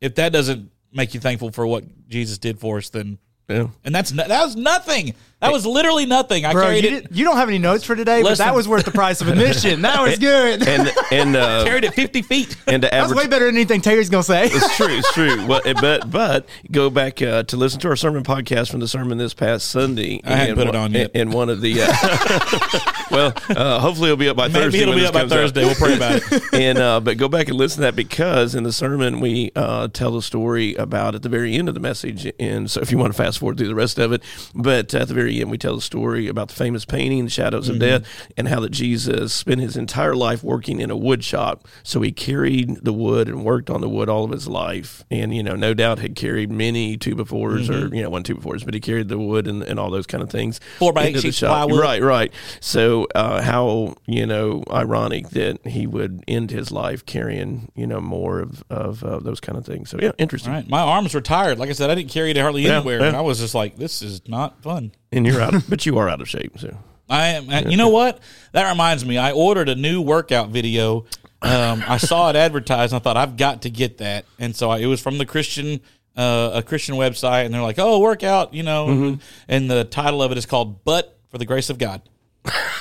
if 0.00 0.14
that 0.16 0.32
doesn't 0.32 0.70
make 0.92 1.14
you 1.14 1.20
thankful 1.20 1.50
for 1.52 1.66
what 1.66 1.84
Jesus 2.08 2.38
did 2.38 2.58
for 2.58 2.78
us, 2.78 2.88
then 2.90 3.18
yeah. 3.48 3.68
and 3.84 3.94
that's 3.94 4.12
no, 4.12 4.26
that 4.26 4.44
was 4.44 4.56
nothing. 4.56 5.14
That 5.40 5.52
was 5.52 5.66
literally 5.66 6.06
nothing. 6.06 6.46
I 6.46 6.52
Bro, 6.52 6.62
carried 6.64 6.84
you, 6.84 6.96
it 6.96 7.08
did, 7.08 7.16
you 7.18 7.24
don't 7.24 7.36
have 7.36 7.48
any 7.48 7.58
notes 7.58 7.84
for 7.84 7.94
today, 7.94 8.22
but 8.22 8.30
Listen. 8.30 8.46
that 8.46 8.54
was 8.54 8.66
worth 8.66 8.86
the 8.86 8.90
price 8.90 9.20
of 9.20 9.28
admission. 9.28 9.82
That 9.82 10.00
was 10.02 10.18
good. 10.18 10.66
And 10.66 10.90
and 11.12 11.36
uh, 11.36 11.62
carried 11.66 11.84
it 11.84 11.92
fifty 11.92 12.22
feet. 12.22 12.56
and 12.66 12.80
to 12.82 12.88
That's 12.90 13.14
way 13.14 13.26
better 13.26 13.44
than 13.44 13.54
anything 13.54 13.82
Terry's 13.82 14.08
going 14.08 14.22
to 14.22 14.26
say. 14.26 14.46
It's 14.46 14.76
true. 14.78 14.86
It's 14.96 15.12
true. 15.12 15.46
Well, 15.46 15.60
but 15.80 16.10
but 16.10 16.48
go 16.70 16.88
back 16.88 17.20
uh, 17.20 17.42
to 17.44 17.56
listen 17.58 17.78
to 17.80 17.88
our 17.88 17.96
sermon 17.96 18.24
podcast 18.24 18.70
from 18.70 18.80
the 18.80 18.88
sermon 18.88 19.18
this 19.18 19.34
past 19.34 19.68
Sunday. 19.68 20.22
I 20.24 20.30
hadn't 20.36 20.48
And 20.50 20.56
put 20.58 20.66
it 20.68 20.72
one- 20.74 20.84
on 20.84 20.92
yet. 20.94 21.10
And 21.14 21.32
one 21.34 21.50
of 21.50 21.60
the 21.60 21.82
uh, 21.82 23.04
well, 23.10 23.32
uh, 23.50 23.78
hopefully 23.80 24.08
it'll 24.08 24.16
be 24.16 24.28
up 24.30 24.36
by 24.36 24.48
Maybe 24.48 24.60
Thursday. 24.60 24.78
it'll 24.80 24.92
when 24.92 24.98
be 24.98 25.00
this 25.02 25.08
up 25.08 25.14
by 25.14 25.20
comes 25.20 25.32
out. 25.32 25.36
Thursday. 25.36 25.64
We'll 25.64 25.74
pray 25.74 25.96
about 25.96 26.22
it. 26.32 26.54
and 26.54 26.78
uh, 26.78 27.00
but 27.00 27.18
go 27.18 27.28
back 27.28 27.48
and 27.48 27.58
listen 27.58 27.76
to 27.76 27.82
that 27.82 27.96
because 27.96 28.54
in 28.54 28.62
the 28.64 28.72
sermon 28.72 29.20
we 29.20 29.52
uh, 29.54 29.88
tell 29.88 30.12
the 30.12 30.22
story 30.22 30.74
about 30.76 31.14
at 31.14 31.22
the 31.22 31.28
very 31.28 31.54
end 31.56 31.68
of 31.68 31.74
the 31.74 31.80
message, 31.80 32.32
and 32.40 32.70
so 32.70 32.80
if 32.80 32.90
you 32.90 32.96
want 32.98 33.12
to 33.12 33.16
fast 33.22 33.38
forward 33.38 33.58
through 33.58 33.68
the 33.68 33.74
rest 33.74 33.98
of 33.98 34.12
it, 34.12 34.22
but 34.54 34.94
at 34.94 35.08
the 35.08 35.14
very 35.14 35.25
end 35.28 35.50
we 35.50 35.58
tell 35.58 35.74
the 35.74 35.80
story 35.82 36.28
about 36.28 36.48
the 36.48 36.54
famous 36.54 36.84
painting, 36.84 37.24
the 37.24 37.30
shadows 37.30 37.68
of 37.68 37.78
death, 37.78 38.04
and 38.36 38.48
how 38.48 38.60
that 38.60 38.70
Jesus 38.70 39.32
spent 39.34 39.60
his 39.60 39.76
entire 39.76 40.14
life 40.14 40.42
working 40.42 40.80
in 40.80 40.90
a 40.90 40.96
wood 40.96 41.22
shop. 41.24 41.66
So 41.82 42.00
he 42.00 42.12
carried 42.12 42.84
the 42.84 42.92
wood 42.92 43.28
and 43.28 43.44
worked 43.44 43.70
on 43.70 43.80
the 43.80 43.88
wood 43.88 44.08
all 44.08 44.24
of 44.24 44.30
his 44.30 44.46
life, 44.48 45.04
and 45.10 45.34
you 45.34 45.42
know 45.42 45.54
no 45.56 45.74
doubt 45.74 45.98
had 45.98 46.14
carried 46.16 46.50
many 46.50 46.96
two 46.96 47.14
befores 47.16 47.68
or 47.68 47.94
you 47.94 48.02
know 48.02 48.10
one 48.10 48.22
two 48.22 48.36
befores, 48.36 48.64
but 48.64 48.74
he 48.74 48.80
carried 48.80 49.08
the 49.08 49.18
wood 49.18 49.46
and, 49.48 49.62
and 49.62 49.78
all 49.78 49.90
those 49.90 50.06
kind 50.06 50.22
of 50.22 50.30
things 50.30 50.60
Four 50.78 50.92
by 50.92 51.04
eight 51.06 51.20
sheets 51.20 51.40
plywood. 51.40 51.80
Right, 51.80 52.02
right. 52.02 52.32
So 52.60 53.06
uh, 53.14 53.42
how 53.42 53.94
you 54.06 54.26
know 54.26 54.62
ironic 54.70 55.30
that 55.30 55.66
he 55.66 55.86
would 55.86 56.24
end 56.28 56.50
his 56.50 56.70
life 56.70 57.04
carrying 57.06 57.70
you 57.74 57.86
know 57.86 58.00
more 58.00 58.40
of 58.40 58.62
of 58.70 59.02
uh, 59.04 59.18
those 59.20 59.40
kind 59.40 59.58
of 59.58 59.64
things. 59.64 59.90
So 59.90 59.98
yeah, 60.00 60.12
interesting. 60.18 60.52
All 60.52 60.58
right, 60.60 60.68
my 60.68 60.80
arms 60.80 61.14
were 61.14 61.20
tired. 61.20 61.58
Like 61.58 61.70
I 61.70 61.72
said, 61.72 61.90
I 61.90 61.94
didn't 61.94 62.10
carry 62.10 62.30
it 62.30 62.36
hardly 62.36 62.62
Yeah, 62.62 62.76
anywhere, 62.78 63.00
yeah. 63.00 63.06
and 63.08 63.16
I 63.16 63.20
was 63.20 63.38
just 63.40 63.54
like, 63.54 63.76
"This 63.76 64.02
is 64.02 64.26
not 64.28 64.62
fun." 64.62 64.92
And 65.12 65.26
you're 65.26 65.40
out, 65.40 65.54
of, 65.54 65.68
but 65.70 65.86
you 65.86 65.98
are 65.98 66.08
out 66.08 66.20
of 66.20 66.28
shape. 66.28 66.58
So 66.58 66.76
I 67.08 67.28
am. 67.28 67.70
You 67.70 67.76
know 67.76 67.88
what? 67.88 68.20
That 68.52 68.68
reminds 68.70 69.04
me. 69.04 69.18
I 69.18 69.32
ordered 69.32 69.68
a 69.68 69.74
new 69.76 70.02
workout 70.02 70.48
video. 70.50 71.04
Um, 71.42 71.84
I 71.86 71.96
saw 71.98 72.28
it 72.30 72.36
advertised. 72.36 72.92
and 72.92 73.00
I 73.00 73.02
thought 73.04 73.16
I've 73.16 73.36
got 73.36 73.62
to 73.62 73.70
get 73.70 73.98
that, 73.98 74.24
and 74.38 74.54
so 74.56 74.70
I, 74.70 74.78
it 74.78 74.86
was 74.86 75.00
from 75.00 75.18
the 75.18 75.26
Christian 75.26 75.80
uh, 76.16 76.50
a 76.54 76.62
Christian 76.62 76.94
website, 76.96 77.44
and 77.44 77.54
they're 77.54 77.62
like, 77.62 77.78
"Oh, 77.78 77.98
workout," 78.00 78.52
you 78.54 78.62
know, 78.62 78.86
Mm-hmm. 78.88 79.20
and 79.48 79.70
the 79.70 79.84
title 79.84 80.22
of 80.22 80.32
it 80.32 80.38
is 80.38 80.46
called 80.46 80.82
"But 80.84 81.16
for 81.30 81.38
the 81.38 81.44
Grace 81.44 81.70
of 81.70 81.78
God." 81.78 82.02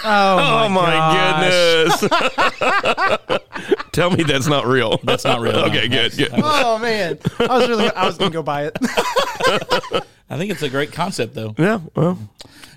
Oh, 0.04 0.70
my, 0.70 0.92
gosh. 2.00 2.02
goodness! 2.02 3.40
Tell 3.96 4.12
me 4.12 4.24
that's 4.24 4.48
not 4.48 4.66
real. 4.68 4.98
That's 5.04 5.24
not 5.24 5.40
real. 5.40 5.54
no. 5.54 5.66
okay, 5.66 5.88
good, 5.88 6.12
good. 6.18 6.30
Oh 6.34 6.78
man, 6.80 7.18
I 7.40 7.58
was 7.58 7.70
really 7.70 7.90
I 7.90 8.06
was 8.06 8.18
gonna 8.18 8.30
go 8.32 8.44
buy 8.44 8.66
it, 8.66 8.78
I 10.30 10.38
think 10.38 10.52
it's 10.52 10.62
a 10.64 10.70
great 10.70 10.92
concept, 10.92 11.34
though. 11.34 11.56
Yeah, 11.58 11.80
well, 11.96 12.20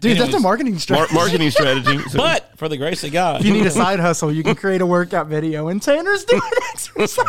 dude. 0.01 0.17
that's 0.19 0.35
a 0.35 0.39
marketing 0.39 0.75
mar- 0.75 0.81
strategy. 0.81 1.15
marketing 1.15 1.51
strategy. 1.51 1.99
So- 2.11 2.19
But 2.19 2.57
for 2.57 2.69
the 2.69 2.77
grace 2.77 3.03
of 3.03 3.13
God, 3.13 3.41
if 3.41 3.47
you 3.47 3.53
need 3.53 3.67
a 3.67 3.71
side 3.71 3.99
hustle, 4.01 4.31
you 4.33 4.45
can 4.45 4.55
create 4.55 4.81
a 4.81 4.87
workout 4.87 5.27
video, 5.27 5.69
and 5.69 5.83
Tanner's 5.83 6.25
doing 6.25 6.41
exercise. 6.73 7.27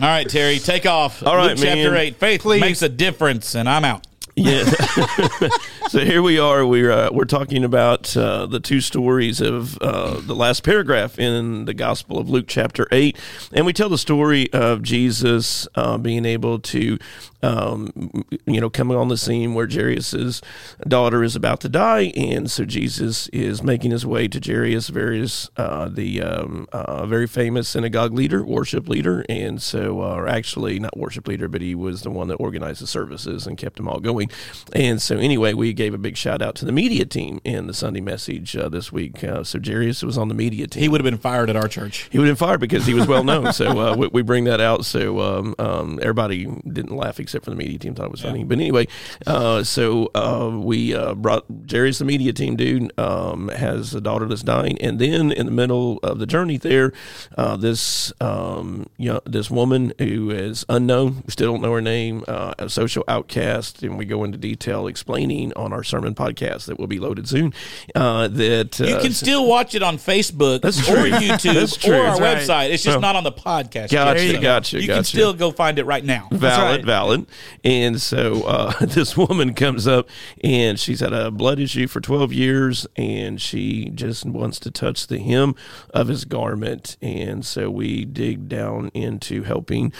all 0.00 0.06
right, 0.08 0.28
Terry, 0.28 0.58
take 0.60 0.86
off. 0.86 1.26
All 1.26 1.34
right, 1.36 1.56
Luke 1.56 1.58
chapter 1.58 1.96
eight. 1.96 2.16
Faith 2.16 2.42
Please. 2.42 2.60
makes 2.60 2.82
a 2.82 2.88
difference, 2.88 3.56
and 3.56 3.68
I'm 3.68 3.84
out. 3.84 4.06
Yeah. 4.36 4.64
so 5.88 6.04
here 6.04 6.22
we 6.22 6.38
are. 6.38 6.64
We're 6.64 6.90
uh, 6.90 7.10
we're 7.12 7.24
talking 7.24 7.64
about 7.64 8.16
uh, 8.16 8.46
the 8.46 8.60
two 8.60 8.80
stories 8.80 9.40
of 9.40 9.76
uh, 9.78 10.20
the 10.20 10.34
last 10.34 10.62
paragraph 10.62 11.18
in 11.18 11.64
the 11.64 11.74
Gospel 11.74 12.18
of 12.18 12.30
Luke, 12.30 12.46
chapter 12.48 12.86
eight, 12.92 13.18
and 13.52 13.66
we 13.66 13.72
tell 13.72 13.88
the 13.88 13.98
story 13.98 14.50
of 14.52 14.82
Jesus 14.82 15.66
uh, 15.74 15.98
being 15.98 16.24
able 16.24 16.58
to, 16.60 16.98
um, 17.42 18.24
you 18.46 18.60
know, 18.60 18.70
coming 18.70 18.96
on 18.96 19.08
the 19.08 19.16
scene 19.16 19.54
where 19.54 19.68
Jairus's 19.68 20.42
daughter 20.86 21.22
is 21.22 21.36
about 21.36 21.60
to 21.60 21.68
die, 21.68 22.12
and 22.16 22.50
so 22.50 22.64
Jesus 22.64 23.28
is 23.28 23.62
making 23.62 23.90
his 23.90 24.06
way 24.06 24.28
to 24.28 24.40
Jairus, 24.40 24.88
various 24.88 25.50
uh, 25.56 25.88
the 25.88 26.22
um, 26.22 26.68
uh, 26.72 27.06
very 27.06 27.26
famous 27.26 27.68
synagogue 27.68 28.12
leader, 28.12 28.44
worship 28.44 28.88
leader, 28.88 29.24
and 29.28 29.60
so 29.60 30.02
uh, 30.02 30.14
or 30.14 30.28
actually 30.28 30.78
not 30.78 30.96
worship 30.96 31.26
leader, 31.28 31.48
but 31.48 31.60
he 31.60 31.74
was 31.74 32.02
the 32.02 32.10
one 32.10 32.28
that 32.28 32.36
organized 32.36 32.82
the 32.82 32.86
services 32.86 33.46
and 33.46 33.56
kept 33.56 33.76
them 33.76 33.88
all 33.88 34.00
going. 34.00 34.30
And 34.72 35.00
so, 35.00 35.16
anyway, 35.16 35.52
we 35.52 35.72
gave 35.72 35.94
a 35.94 35.98
big 35.98 36.16
shout 36.16 36.42
out 36.42 36.54
to 36.56 36.64
the 36.64 36.72
media 36.72 37.04
team 37.04 37.40
in 37.44 37.66
the 37.66 37.74
Sunday 37.74 38.00
message 38.00 38.56
uh, 38.56 38.68
this 38.68 38.92
week. 38.92 39.22
Uh, 39.24 39.44
so, 39.44 39.58
Jarius 39.58 40.02
was 40.02 40.18
on 40.18 40.28
the 40.28 40.34
media 40.34 40.66
team. 40.66 40.82
He 40.82 40.88
would 40.88 41.00
have 41.00 41.10
been 41.10 41.18
fired 41.18 41.50
at 41.50 41.56
our 41.56 41.68
church. 41.68 42.08
He 42.10 42.18
would 42.18 42.28
have 42.28 42.38
been 42.38 42.46
fired 42.46 42.60
because 42.60 42.86
he 42.86 42.94
was 42.94 43.06
well 43.06 43.24
known. 43.24 43.52
so, 43.52 43.78
uh, 43.78 43.96
we, 43.96 44.08
we, 44.08 44.22
bring 44.22 44.44
that 44.44 44.60
out. 44.60 44.84
So, 44.84 45.20
um, 45.20 45.54
um, 45.58 45.98
everybody 46.00 46.46
didn't 46.46 46.96
laugh 46.96 47.20
except 47.30 47.44
for 47.44 47.50
the 47.50 47.56
media 47.56 47.78
team, 47.78 47.94
thought 47.94 48.06
it 48.06 48.10
was 48.10 48.20
funny. 48.20 48.42
But 48.42 48.58
anyway, 48.58 48.88
uh, 49.26 49.62
so 49.62 50.10
uh, 50.14 50.50
we 50.60 50.94
uh, 50.94 51.14
brought 51.14 51.46
Jarius, 51.66 51.98
the 52.00 52.04
media 52.04 52.32
team 52.32 52.56
dude, 52.56 52.98
um, 52.98 53.48
has 53.48 53.94
a 53.94 54.00
daughter 54.00 54.26
that's 54.26 54.42
dying. 54.42 54.80
And 54.82 54.98
then 54.98 55.30
in 55.30 55.46
the 55.46 55.52
middle 55.52 55.98
of 56.02 56.18
the 56.18 56.26
journey 56.26 56.56
there, 56.56 56.92
this, 57.36 58.12
um, 58.20 58.86
you 58.96 59.12
know, 59.12 59.20
this 59.24 59.50
woman 59.50 59.92
who 59.98 60.30
is 60.30 60.64
unknown, 60.68 61.22
we 61.24 61.30
still 61.30 61.52
don't 61.52 61.62
know 61.62 61.72
her 61.72 61.80
name, 61.80 62.24
a 62.26 62.68
social 62.68 63.04
outcast, 63.06 63.82
and 63.82 63.96
we 63.96 64.04
go 64.04 64.24
into 64.24 64.38
detail 64.38 64.86
explaining 64.88 65.52
on 65.54 65.72
our 65.72 65.84
sermon 65.84 66.14
podcast 66.14 66.66
that 66.66 66.78
will 66.78 66.86
be 66.88 66.98
loaded 66.98 67.28
soon. 67.28 67.52
Uh, 67.94 68.26
that 68.28 68.80
uh, 68.80 68.84
you 68.84 68.98
can 68.98 69.12
still 69.12 69.46
watch 69.46 69.74
it 69.74 69.82
on 69.82 69.98
Facebook 69.98 70.62
That's 70.62 70.80
or 70.88 70.96
true. 70.96 71.10
YouTube 71.10 71.54
That's 71.54 71.76
true. 71.76 71.94
or 71.94 72.02
our 72.06 72.18
That's 72.18 72.48
website. 72.48 72.70
It's 72.70 72.82
just 72.82 72.96
Oh. 72.96 73.00
not 73.00 73.14
on 73.14 73.22
the 73.24 73.32
podcast. 73.32 73.90
Gotcha, 73.90 74.24
yet. 74.24 74.42
gotcha, 74.42 74.80
You 74.80 74.88
can 74.88 75.04
still 75.04 75.32
go 75.32 75.50
find 75.52 75.78
it 75.78 75.84
right 75.84 76.04
now. 76.04 76.28
valid, 76.32 76.78
right. 76.78 76.84
valid. 76.84 77.19
And 77.64 78.00
so 78.00 78.42
uh, 78.42 78.72
this 78.86 79.16
woman 79.16 79.54
comes 79.54 79.86
up 79.86 80.08
and 80.42 80.78
she's 80.78 81.00
had 81.00 81.12
a 81.12 81.30
blood 81.30 81.58
issue 81.58 81.86
for 81.86 82.00
12 82.00 82.32
years 82.32 82.86
and 82.96 83.40
she 83.40 83.90
just 83.90 84.24
wants 84.24 84.58
to 84.60 84.70
touch 84.70 85.06
the 85.06 85.18
hem 85.18 85.54
of 85.90 86.08
his 86.08 86.24
garment. 86.24 86.96
And 87.00 87.44
so 87.44 87.70
we 87.70 88.04
dig 88.04 88.48
down 88.48 88.90
into 88.94 89.42
helping 89.42 89.92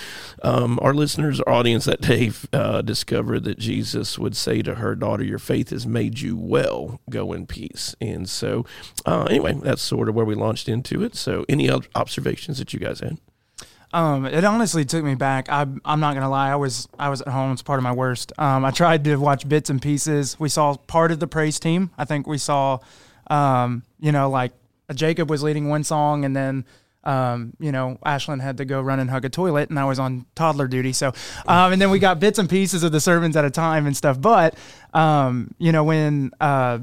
um, 0.42 0.78
our 0.82 0.94
listeners, 0.94 1.40
our 1.42 1.52
audience 1.52 1.84
that 1.84 2.00
day 2.00 2.32
uh, 2.52 2.82
discover 2.82 3.38
that 3.40 3.58
Jesus 3.58 4.18
would 4.18 4.36
say 4.36 4.62
to 4.62 4.76
her, 4.76 4.94
Daughter, 4.94 5.24
your 5.24 5.38
faith 5.38 5.70
has 5.70 5.86
made 5.86 6.20
you 6.20 6.36
well. 6.36 7.00
Go 7.08 7.32
in 7.32 7.46
peace. 7.46 7.94
And 8.00 8.28
so, 8.28 8.64
uh, 9.06 9.24
anyway, 9.24 9.58
that's 9.62 9.82
sort 9.82 10.08
of 10.08 10.14
where 10.14 10.24
we 10.24 10.34
launched 10.34 10.68
into 10.68 11.02
it. 11.02 11.14
So, 11.16 11.44
any 11.48 11.68
other 11.68 11.86
observations 11.94 12.58
that 12.58 12.72
you 12.72 12.80
guys 12.80 13.00
had? 13.00 13.18
Um, 13.92 14.25
it 14.25 14.44
honestly 14.44 14.85
took 14.85 15.04
me 15.04 15.14
back. 15.16 15.49
I, 15.49 15.62
I'm 15.85 16.00
not 16.00 16.14
gonna 16.14 16.30
lie. 16.30 16.50
I 16.50 16.56
was 16.56 16.88
I 16.99 17.09
was 17.09 17.23
at 17.23 17.28
home. 17.28 17.52
It's 17.52 17.62
part 17.62 17.78
of 17.78 17.82
my 17.82 17.92
worst. 17.92 18.32
Um, 18.38 18.64
I 18.64 18.70
tried 18.70 19.04
to 19.04 19.16
watch 19.16 19.49
bits 19.49 19.68
and 19.70 19.82
pieces. 19.82 20.38
We 20.38 20.49
saw 20.49 20.76
part 20.76 21.11
of 21.11 21.18
the 21.18 21.26
praise 21.26 21.59
team. 21.59 21.90
I 21.99 22.04
think 22.04 22.26
we 22.26 22.38
saw, 22.38 22.78
um, 23.28 23.82
you 23.99 24.12
know, 24.12 24.30
like 24.30 24.52
Jacob 24.94 25.28
was 25.28 25.42
leading 25.42 25.68
one 25.68 25.85
song, 25.85 26.25
and 26.25 26.35
then. 26.35 26.64
Um, 27.02 27.54
you 27.59 27.73
know, 27.73 27.97
Ashlyn 28.04 28.42
had 28.42 28.59
to 28.59 28.66
go 28.66 28.82
run 28.82 29.00
and 29.00 29.09
hug 29.09 29.25
a 29.25 29.30
toilet, 29.30 29.70
and 29.70 29.78
I 29.78 29.87
was 29.87 29.99
on 29.99 30.26
toddler 30.35 30.68
duty. 30.68 30.92
So, 30.92 31.14
um, 31.49 31.73
and 31.73 31.80
then 31.80 31.88
we 31.88 31.99
got 31.99 32.20
bits 32.20 32.38
and 32.38 32.47
pieces 32.47 32.82
of 32.82 32.92
the 32.92 33.00
sermons 33.00 33.37
at 33.38 33.44
a 33.47 33.50
time 33.50 33.87
and 33.87 33.97
stuff. 33.97 34.20
But, 34.20 34.54
um, 34.92 35.54
you 35.56 35.73
know, 35.73 35.82
when 35.82 36.30
uh, 36.42 36.80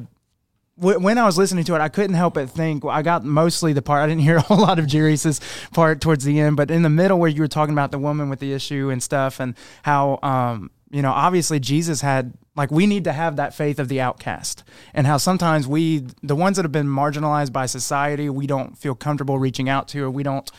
when 0.78 1.18
I 1.18 1.26
was 1.26 1.38
listening 1.38 1.64
to 1.66 1.76
it, 1.76 1.82
I 1.82 1.90
couldn't 1.90 2.16
help 2.16 2.36
but 2.36 2.50
think. 2.50 2.86
I 2.86 3.02
got 3.02 3.26
mostly 3.26 3.74
the 3.74 3.82
part. 3.82 4.04
I 4.04 4.08
didn't 4.08 4.22
hear 4.22 4.38
a 4.38 4.42
whole 4.42 4.60
lot 4.60 4.80
of 4.80 4.86
Jarius's 4.86 5.42
part 5.74 6.02
towards 6.02 6.24
the 6.24 6.40
end, 6.40 6.56
but 6.56 6.70
in 6.70 6.84
the 6.84 6.90
middle 6.90 7.20
where 7.20 7.30
you 7.30 7.42
were 7.42 7.48
talking 7.48 7.74
about 7.74 7.92
the 7.92 8.00
woman 8.00 8.30
with 8.30 8.40
the 8.40 8.54
issue 8.54 8.90
and 8.90 9.02
stuff, 9.02 9.40
and 9.40 9.56
how 9.84 10.20
um, 10.22 10.70
you 10.92 11.02
know, 11.02 11.12
obviously 11.12 11.60
Jesus 11.60 12.02
had 12.02 12.34
like 12.56 12.72
we 12.72 12.88
need 12.88 13.04
to 13.04 13.14
have 13.14 13.36
that 13.36 13.54
faith 13.54 13.80
of 13.80 13.88
the 13.88 14.02
outcast, 14.02 14.64
and 14.94 15.06
how 15.08 15.18
sometimes 15.18 15.68
we, 15.68 16.06
the 16.24 16.36
ones 16.36 16.58
that 16.58 16.64
have 16.64 16.72
been 16.72 16.88
marginalized 16.88 17.52
by 17.52 17.66
society, 17.66 18.30
we 18.30 18.48
don't 18.48 18.78
feel 18.78 18.96
comfortable 18.96 19.38
reaching 19.40 19.70
out 19.70 19.88
to, 19.90 20.04
or 20.04 20.12
we 20.12 20.24
don't 20.24 20.50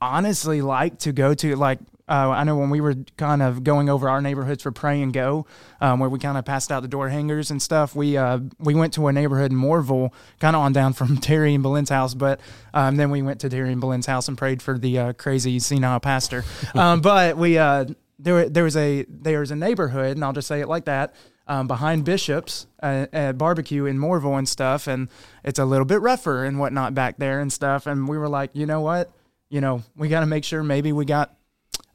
honestly 0.00 0.60
like 0.60 0.98
to 0.98 1.12
go 1.12 1.32
to 1.32 1.54
like 1.56 1.78
uh, 2.08 2.30
I 2.30 2.44
know 2.44 2.56
when 2.56 2.70
we 2.70 2.80
were 2.80 2.94
kind 3.16 3.42
of 3.42 3.62
going 3.62 3.88
over 3.88 4.08
our 4.08 4.20
neighborhoods 4.20 4.62
for 4.62 4.72
pray 4.72 5.00
and 5.02 5.12
go, 5.12 5.46
um, 5.80 6.00
where 6.00 6.10
we 6.10 6.18
kind 6.18 6.36
of 6.36 6.44
passed 6.44 6.72
out 6.72 6.82
the 6.82 6.88
door 6.88 7.08
hangers 7.08 7.50
and 7.50 7.62
stuff. 7.62 7.94
We 7.94 8.16
uh, 8.16 8.40
we 8.58 8.74
went 8.74 8.92
to 8.94 9.06
a 9.06 9.12
neighborhood 9.12 9.52
in 9.52 9.58
Mooreville, 9.58 10.12
kind 10.40 10.56
of 10.56 10.62
on 10.62 10.72
down 10.72 10.92
from 10.94 11.16
Terry 11.18 11.54
and 11.54 11.62
Belin's 11.62 11.90
house, 11.90 12.14
but 12.14 12.40
um, 12.74 12.96
then 12.96 13.10
we 13.10 13.22
went 13.22 13.40
to 13.40 13.48
Terry 13.48 13.70
and 13.72 13.80
Belin's 13.80 14.06
house 14.06 14.28
and 14.28 14.36
prayed 14.36 14.62
for 14.62 14.78
the 14.78 14.98
uh, 14.98 15.12
crazy 15.14 15.58
senile 15.58 16.00
pastor. 16.00 16.44
Um, 16.74 17.00
but 17.02 17.36
we 17.36 17.58
uh, 17.58 17.84
there 18.18 18.48
there 18.48 18.64
was 18.64 18.76
a 18.76 19.04
there 19.08 19.40
was 19.40 19.50
a 19.50 19.56
neighborhood, 19.56 20.16
and 20.16 20.24
I'll 20.24 20.32
just 20.32 20.48
say 20.48 20.60
it 20.60 20.68
like 20.68 20.86
that. 20.86 21.14
Um, 21.46 21.66
behind 21.66 22.04
Bishop's 22.04 22.66
uh, 22.82 23.06
at 23.12 23.36
barbecue 23.36 23.84
in 23.84 23.98
Mooreville 23.98 24.38
and 24.38 24.48
stuff, 24.48 24.86
and 24.86 25.08
it's 25.44 25.58
a 25.58 25.64
little 25.64 25.84
bit 25.84 26.00
rougher 26.00 26.44
and 26.44 26.58
whatnot 26.58 26.94
back 26.94 27.18
there 27.18 27.40
and 27.40 27.52
stuff. 27.52 27.86
And 27.86 28.08
we 28.08 28.16
were 28.16 28.28
like, 28.28 28.50
you 28.54 28.64
know 28.64 28.80
what, 28.80 29.10
you 29.50 29.60
know, 29.60 29.82
we 29.96 30.08
got 30.08 30.20
to 30.20 30.26
make 30.26 30.44
sure 30.44 30.62
maybe 30.62 30.92
we 30.92 31.04
got 31.04 31.34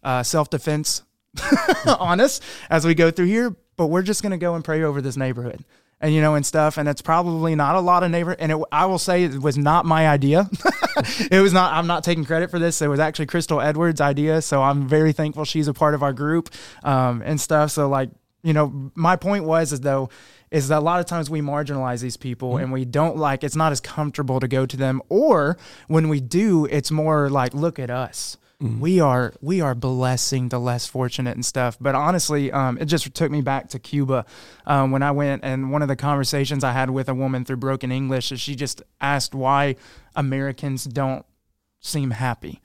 uh, 0.07 0.23
self 0.23 0.49
defense 0.49 1.03
on 1.99 2.21
us 2.21 2.39
as 2.69 2.85
we 2.85 2.95
go 2.95 3.11
through 3.11 3.25
here, 3.25 3.55
but 3.75 3.87
we're 3.87 4.01
just 4.01 4.21
going 4.21 4.31
to 4.31 4.37
go 4.37 4.55
and 4.55 4.63
pray 4.63 4.81
over 4.81 5.01
this 5.01 5.17
neighborhood 5.17 5.65
and, 5.99 6.13
you 6.13 6.21
know, 6.21 6.35
and 6.35 6.45
stuff. 6.45 6.77
And 6.77 6.87
it's 6.87 7.01
probably 7.01 7.55
not 7.55 7.75
a 7.75 7.81
lot 7.81 8.03
of 8.03 8.09
neighbor. 8.09 8.31
And 8.31 8.53
it, 8.53 8.57
I 8.71 8.85
will 8.85 8.99
say 8.99 9.25
it 9.25 9.41
was 9.41 9.57
not 9.57 9.85
my 9.85 10.07
idea. 10.07 10.49
it 11.29 11.41
was 11.41 11.51
not, 11.51 11.73
I'm 11.73 11.87
not 11.87 12.05
taking 12.05 12.23
credit 12.23 12.49
for 12.49 12.57
this. 12.57 12.81
It 12.81 12.87
was 12.87 13.01
actually 13.01 13.25
Crystal 13.25 13.59
Edwards' 13.59 13.99
idea. 13.99 14.41
So 14.41 14.63
I'm 14.63 14.87
very 14.87 15.11
thankful 15.11 15.43
she's 15.43 15.67
a 15.67 15.73
part 15.73 15.93
of 15.93 16.01
our 16.01 16.13
group 16.13 16.49
um, 16.83 17.21
and 17.25 17.39
stuff. 17.39 17.71
So, 17.71 17.89
like, 17.89 18.09
you 18.43 18.53
know, 18.53 18.91
my 18.95 19.17
point 19.17 19.43
was, 19.43 19.73
is 19.73 19.81
though, 19.81 20.09
is 20.51 20.69
that 20.69 20.77
a 20.77 20.85
lot 20.85 21.01
of 21.01 21.05
times 21.05 21.29
we 21.29 21.41
marginalize 21.41 22.01
these 22.01 22.15
people 22.15 22.55
and 22.55 22.71
we 22.71 22.85
don't 22.85 23.17
like 23.17 23.43
it's 23.43 23.57
not 23.57 23.73
as 23.73 23.81
comfortable 23.81 24.39
to 24.39 24.47
go 24.47 24.65
to 24.65 24.77
them 24.77 25.01
or 25.09 25.57
when 25.89 26.07
we 26.07 26.21
do 26.21 26.63
it's 26.67 26.89
more 26.89 27.29
like 27.29 27.53
look 27.53 27.77
at 27.77 27.89
us 27.89 28.37
we 28.59 28.99
are 28.99 29.33
we 29.39 29.61
are 29.61 29.75
blessing 29.75 30.49
the 30.49 30.59
less 30.59 30.87
fortunate 30.87 31.35
and 31.35 31.45
stuff 31.45 31.77
but 31.79 31.93
honestly 31.93 32.51
um, 32.51 32.75
it 32.79 32.85
just 32.85 33.13
took 33.13 33.29
me 33.29 33.39
back 33.39 33.69
to 33.69 33.77
cuba 33.77 34.25
um, 34.65 34.89
when 34.89 35.03
i 35.03 35.11
went 35.11 35.43
and 35.43 35.71
one 35.71 35.83
of 35.83 35.87
the 35.87 35.95
conversations 35.95 36.63
i 36.63 36.71
had 36.71 36.89
with 36.89 37.07
a 37.07 37.13
woman 37.13 37.45
through 37.45 37.57
broken 37.57 37.91
english 37.91 38.31
is 38.31 38.41
she 38.41 38.55
just 38.55 38.81
asked 38.99 39.35
why 39.35 39.75
americans 40.15 40.85
don't 40.85 41.23
seem 41.79 42.09
happy 42.09 42.59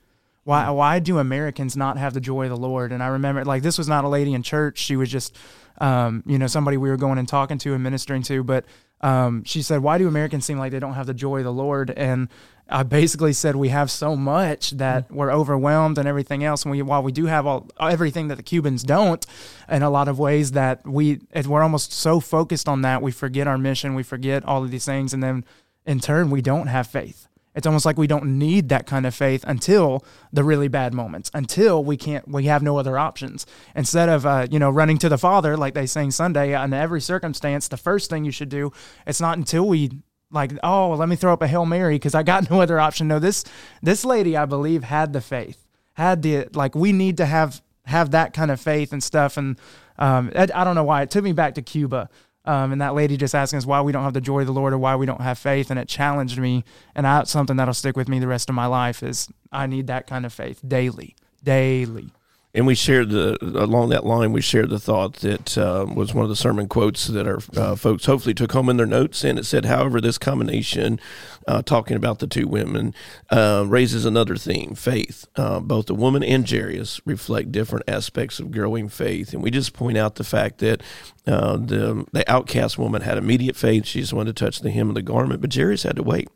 why 0.45 0.69
why 0.71 0.99
do 0.99 1.19
Americans 1.19 1.77
not 1.77 1.97
have 1.97 2.13
the 2.13 2.19
joy 2.19 2.43
of 2.43 2.49
the 2.49 2.57
Lord? 2.57 2.91
And 2.91 3.01
I 3.01 3.07
remember 3.07 3.45
like 3.45 3.63
this 3.63 3.77
was 3.77 3.87
not 3.87 4.03
a 4.03 4.09
lady 4.09 4.33
in 4.33 4.43
church. 4.43 4.77
She 4.77 4.97
was 4.97 5.09
just 5.09 5.37
um, 5.79 6.23
you 6.25 6.37
know, 6.37 6.47
somebody 6.47 6.77
we 6.77 6.89
were 6.89 6.97
going 6.97 7.17
and 7.17 7.27
talking 7.27 7.57
to 7.59 7.73
and 7.73 7.81
ministering 7.81 8.23
to, 8.23 8.43
but 8.43 8.65
um, 9.01 9.43
she 9.43 9.61
said, 9.61 9.81
Why 9.81 9.97
do 9.97 10.07
Americans 10.07 10.45
seem 10.45 10.57
like 10.57 10.71
they 10.71 10.79
don't 10.79 10.93
have 10.93 11.07
the 11.07 11.13
joy 11.13 11.39
of 11.39 11.43
the 11.43 11.53
Lord? 11.53 11.91
And 11.91 12.29
I 12.69 12.83
basically 12.83 13.33
said 13.33 13.55
we 13.55 13.69
have 13.69 13.91
so 13.91 14.15
much 14.15 14.71
that 14.71 15.11
we're 15.11 15.31
overwhelmed 15.31 15.97
and 15.97 16.07
everything 16.07 16.43
else. 16.43 16.63
And 16.63 16.71
we, 16.71 16.81
while 16.81 17.03
we 17.03 17.11
do 17.11 17.25
have 17.25 17.45
all 17.45 17.69
everything 17.79 18.29
that 18.29 18.35
the 18.35 18.43
Cubans 18.43 18.83
don't, 18.83 19.25
in 19.69 19.83
a 19.83 19.89
lot 19.89 20.07
of 20.07 20.17
ways, 20.17 20.53
that 20.53 20.85
we 20.87 21.19
we're 21.45 21.61
almost 21.61 21.91
so 21.91 22.19
focused 22.19 22.67
on 22.69 22.81
that, 22.81 23.01
we 23.01 23.11
forget 23.11 23.47
our 23.47 23.57
mission, 23.57 23.95
we 23.95 24.03
forget 24.03 24.45
all 24.45 24.63
of 24.63 24.71
these 24.71 24.85
things, 24.85 25.13
and 25.13 25.21
then 25.21 25.45
in 25.85 25.99
turn, 25.99 26.29
we 26.29 26.41
don't 26.41 26.67
have 26.67 26.87
faith. 26.87 27.27
It's 27.55 27.67
almost 27.67 27.85
like 27.85 27.97
we 27.97 28.07
don't 28.07 28.39
need 28.39 28.69
that 28.69 28.87
kind 28.87 29.05
of 29.05 29.13
faith 29.13 29.43
until 29.47 30.03
the 30.31 30.43
really 30.43 30.67
bad 30.67 30.93
moments, 30.93 31.29
until 31.33 31.83
we 31.83 31.97
can't, 31.97 32.27
we 32.27 32.45
have 32.45 32.63
no 32.63 32.77
other 32.77 32.97
options. 32.97 33.45
Instead 33.75 34.09
of, 34.09 34.25
uh, 34.25 34.47
you 34.49 34.57
know, 34.57 34.71
running 34.71 34.97
to 34.99 35.09
the 35.09 35.19
Father, 35.19 35.55
like 35.55 35.75
they 35.75 35.85
sing 35.85 36.09
Sunday, 36.09 36.59
in 36.59 36.73
every 36.73 37.01
circumstance, 37.01 37.67
the 37.67 37.77
first 37.77 38.09
thing 38.09 38.25
you 38.25 38.31
should 38.31 38.49
do, 38.49 38.71
it's 39.05 39.21
not 39.21 39.37
until 39.37 39.67
we 39.67 39.91
like, 40.33 40.51
oh, 40.63 40.91
let 40.91 41.07
me 41.07 41.15
throw 41.15 41.31
up 41.31 41.41
a 41.41 41.47
Hail 41.47 41.65
Mary 41.65 41.95
because 41.95 42.15
I 42.15 42.23
got 42.23 42.49
no 42.49 42.59
other 42.59 42.79
option. 42.79 43.07
No, 43.07 43.19
this, 43.19 43.45
this 43.81 44.03
lady, 44.03 44.35
I 44.35 44.45
believe, 44.45 44.83
had 44.83 45.13
the 45.13 45.21
faith, 45.21 45.65
had 45.93 46.21
the, 46.21 46.47
like, 46.53 46.75
we 46.75 46.91
need 46.91 47.17
to 47.17 47.25
have, 47.25 47.61
have 47.85 48.11
that 48.11 48.33
kind 48.33 48.51
of 48.51 48.59
faith 48.59 48.91
and 48.91 49.03
stuff. 49.03 49.37
And 49.37 49.59
um, 49.97 50.31
I, 50.35 50.47
I 50.53 50.63
don't 50.63 50.75
know 50.75 50.83
why 50.83 51.03
it 51.03 51.11
took 51.11 51.23
me 51.23 51.33
back 51.33 51.55
to 51.55 51.61
Cuba. 51.61 52.09
Um, 52.45 52.73
and 52.73 52.81
that 52.81 52.93
lady 52.93 53.15
just 53.15 53.33
asking 53.33 53.59
us 53.59 53.65
why 53.65 53.79
we 53.79 53.93
don't 53.93 54.03
have 54.03 54.13
the 54.13 54.19
joy 54.19 54.41
of 54.41 54.47
the 54.47 54.53
Lord 54.53 54.73
or 54.73 54.77
why 54.77 54.97
we 54.97 55.05
don't 55.05 55.21
have 55.21 55.37
faith, 55.37 55.71
and 55.71 55.79
it 55.79 55.87
challenged 55.87 56.37
me, 56.37 56.65
and 56.93 57.05
that's 57.05 57.31
something 57.31 57.55
that'll 57.55 57.73
stick 57.73 57.95
with 57.95 58.09
me 58.09 58.19
the 58.19 58.27
rest 58.27 58.49
of 58.49 58.55
my 58.55 58.65
life. 58.65 59.01
Is 59.01 59.29
I 59.53 59.65
need 59.65 59.87
that 59.87 60.07
kind 60.07 60.25
of 60.25 60.33
faith 60.33 60.59
daily, 60.67 61.15
daily. 61.41 62.11
And 62.55 62.67
we 62.67 62.75
shared 62.75 63.09
the 63.09 63.35
along 63.41 63.89
that 63.89 64.05
line. 64.05 64.31
We 64.31 64.41
shared 64.41 64.69
the 64.69 64.79
thought 64.79 65.15
that 65.17 65.57
uh, 65.57 65.87
was 65.91 66.13
one 66.13 66.23
of 66.23 66.29
the 66.29 66.35
sermon 66.35 66.67
quotes 66.67 67.07
that 67.07 67.27
our 67.27 67.39
uh, 67.57 67.75
folks 67.75 68.05
hopefully 68.05 68.35
took 68.35 68.51
home 68.51 68.69
in 68.69 68.77
their 68.77 68.85
notes. 68.85 69.23
And 69.23 69.39
it 69.39 69.45
said, 69.45 69.65
"However, 69.65 69.99
this 69.99 70.19
combination, 70.19 70.99
uh, 71.47 71.63
talking 71.63 71.97
about 71.97 72.19
the 72.19 72.27
two 72.27 72.47
women, 72.47 72.93
uh, 73.31 73.65
raises 73.67 74.05
another 74.05 74.35
theme: 74.35 74.75
faith. 74.75 75.25
Uh, 75.35 75.61
both 75.61 75.87
the 75.87 75.95
woman 75.95 76.23
and 76.23 76.45
Jarius 76.45 77.01
reflect 77.05 77.51
different 77.51 77.89
aspects 77.89 78.39
of 78.39 78.51
growing 78.51 78.87
faith. 78.87 79.33
And 79.33 79.41
we 79.41 79.49
just 79.49 79.73
point 79.73 79.97
out 79.97 80.15
the 80.15 80.23
fact 80.23 80.59
that 80.59 80.83
uh, 81.25 81.57
the 81.57 82.05
the 82.11 82.31
outcast 82.31 82.77
woman 82.77 83.01
had 83.01 83.17
immediate 83.17 83.55
faith; 83.55 83.87
she 83.87 84.01
just 84.01 84.13
wanted 84.13 84.35
to 84.35 84.45
touch 84.45 84.59
the 84.59 84.69
hem 84.69 84.89
of 84.89 84.95
the 84.95 85.01
garment, 85.01 85.41
but 85.41 85.49
Jarius 85.49 85.85
had 85.85 85.95
to 85.95 86.03
wait. 86.03 86.29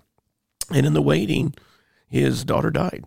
And 0.74 0.88
in 0.88 0.96
the 0.96 1.02
waiting, 1.02 1.54
his 2.08 2.44
daughter 2.44 2.72
died." 2.72 3.06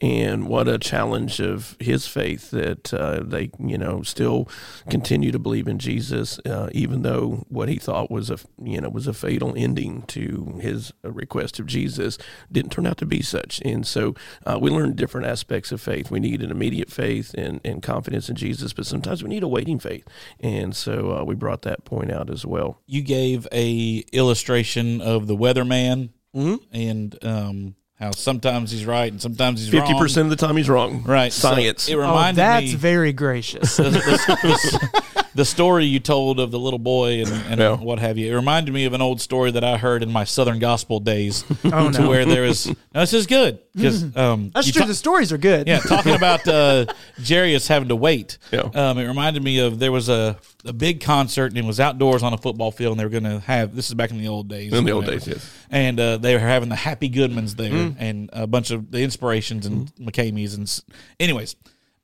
And 0.00 0.46
what 0.46 0.68
a 0.68 0.78
challenge 0.78 1.40
of 1.40 1.76
his 1.80 2.06
faith 2.06 2.50
that 2.52 2.94
uh, 2.94 3.20
they 3.22 3.50
you 3.58 3.76
know 3.76 4.02
still 4.02 4.48
continue 4.88 5.32
to 5.32 5.38
believe 5.38 5.66
in 5.66 5.78
Jesus 5.78 6.38
uh, 6.40 6.68
even 6.72 7.02
though 7.02 7.44
what 7.48 7.68
he 7.68 7.76
thought 7.76 8.10
was 8.10 8.30
a 8.30 8.38
you 8.62 8.80
know 8.80 8.88
was 8.88 9.06
a 9.06 9.12
fatal 9.12 9.54
ending 9.56 10.02
to 10.02 10.58
his 10.60 10.92
request 11.02 11.58
of 11.58 11.66
Jesus 11.66 12.18
didn't 12.50 12.70
turn 12.70 12.86
out 12.86 12.98
to 12.98 13.06
be 13.06 13.22
such. 13.22 13.60
And 13.64 13.86
so 13.86 14.14
uh, 14.46 14.58
we 14.60 14.70
learned 14.70 14.96
different 14.96 15.26
aspects 15.26 15.72
of 15.72 15.80
faith. 15.80 16.10
We 16.10 16.20
need 16.20 16.42
an 16.42 16.50
immediate 16.50 16.90
faith 16.90 17.34
and, 17.34 17.60
and 17.64 17.82
confidence 17.82 18.28
in 18.28 18.36
Jesus 18.36 18.72
but 18.72 18.86
sometimes 18.86 19.22
we 19.22 19.28
need 19.28 19.42
a 19.42 19.48
waiting 19.48 19.78
faith. 19.78 20.06
And 20.40 20.76
so 20.76 21.18
uh, 21.18 21.24
we 21.24 21.34
brought 21.34 21.62
that 21.62 21.84
point 21.84 22.12
out 22.12 22.30
as 22.30 22.46
well. 22.46 22.80
You 22.86 23.02
gave 23.02 23.48
a 23.52 24.04
illustration 24.12 25.00
of 25.00 25.26
the 25.26 25.36
weatherman 25.36 26.10
Mm-hmm. 26.36 26.56
and 26.72 27.24
um, 27.24 27.74
how 27.98 28.10
sometimes 28.12 28.70
he's 28.70 28.84
right 28.86 29.10
and 29.10 29.20
sometimes 29.20 29.60
he's 29.60 29.70
Fifty 29.70 29.92
wrong. 29.92 30.00
percent 30.00 30.26
of 30.26 30.30
the 30.30 30.36
time 30.46 30.56
he's 30.56 30.68
wrong. 30.68 31.02
Right. 31.04 31.32
So 31.32 31.48
Science. 31.50 31.88
it 31.88 31.96
Oh, 31.96 32.32
that's 32.36 32.66
me 32.66 32.74
very 32.74 33.12
gracious. 33.12 33.76
the, 33.76 33.84
the- 33.84 33.90
the 33.90 35.24
story 35.44 35.84
you 35.84 36.00
told 36.00 36.40
of 36.40 36.50
the 36.50 36.58
little 36.58 36.78
boy 36.78 37.20
and, 37.22 37.28
and 37.50 37.60
Yeah. 37.60 37.76
what 37.76 37.98
have 37.98 38.18
you. 38.18 38.32
It 38.32 38.34
reminded 38.34 38.72
me 38.72 38.84
of 38.84 38.92
an 38.92 39.00
old 39.02 39.20
story 39.20 39.50
that 39.52 39.64
I 39.64 39.76
heard 39.76 40.02
in 40.02 40.10
my 40.12 40.24
Southern 40.24 40.58
Gospel 40.58 41.00
days. 41.00 41.44
Oh, 41.64 41.90
to 41.92 42.00
no. 42.02 42.08
where 42.08 42.24
there 42.24 42.44
is 42.44 42.66
no, 42.66 42.74
this 43.00 43.12
is 43.12 43.26
good 43.26 43.58
because 43.74 44.02
um, 44.16 44.50
That's 44.54 44.70
true. 44.72 44.80
ta- 44.82 44.86
the 44.86 44.94
stories 44.94 45.32
are 45.32 45.38
good. 45.38 45.68
yeah, 45.68 45.80
talking 45.80 46.14
about 46.22 46.46
uh, 46.48 46.86
Jarius 47.20 47.68
having 47.68 47.88
to 47.88 47.96
wait. 47.96 48.38
Yeah. 48.50 48.60
Um, 48.62 48.98
it 48.98 49.06
reminded 49.06 49.42
me 49.42 49.58
of 49.60 49.78
there 49.78 49.92
was 49.92 50.08
a, 50.08 50.38
a 50.64 50.72
big 50.72 51.00
concert 51.00 51.46
and 51.52 51.58
it 51.58 51.64
was 51.64 51.78
outdoors 51.80 52.22
on 52.22 52.32
a 52.32 52.38
football 52.38 52.70
field 52.70 52.92
and 52.92 53.00
they 53.00 53.04
were 53.04 53.10
going 53.10 53.24
to 53.24 53.40
have 53.40 53.74
this 53.76 53.88
is 53.88 53.94
back 53.94 54.10
in 54.10 54.18
the 54.18 54.28
old 54.28 54.48
days. 54.48 54.72
In 54.72 54.84
the 54.84 54.92
old 54.92 55.04
days, 55.06 55.26
yes. 55.26 55.52
And 55.70 56.00
uh, 56.00 56.16
they 56.16 56.32
were 56.34 56.40
having 56.40 56.68
the 56.70 56.76
Happy 56.76 57.10
Goodmans 57.10 57.54
there 57.56 57.70
Mm-hmm. 57.70 58.02
and 58.02 58.30
a 58.32 58.46
bunch 58.46 58.70
of 58.70 58.90
the 58.90 59.00
inspirations 59.02 59.66
and 59.66 59.94
McKameys 59.96 60.56
and 60.56 60.82
anyways. 61.20 61.54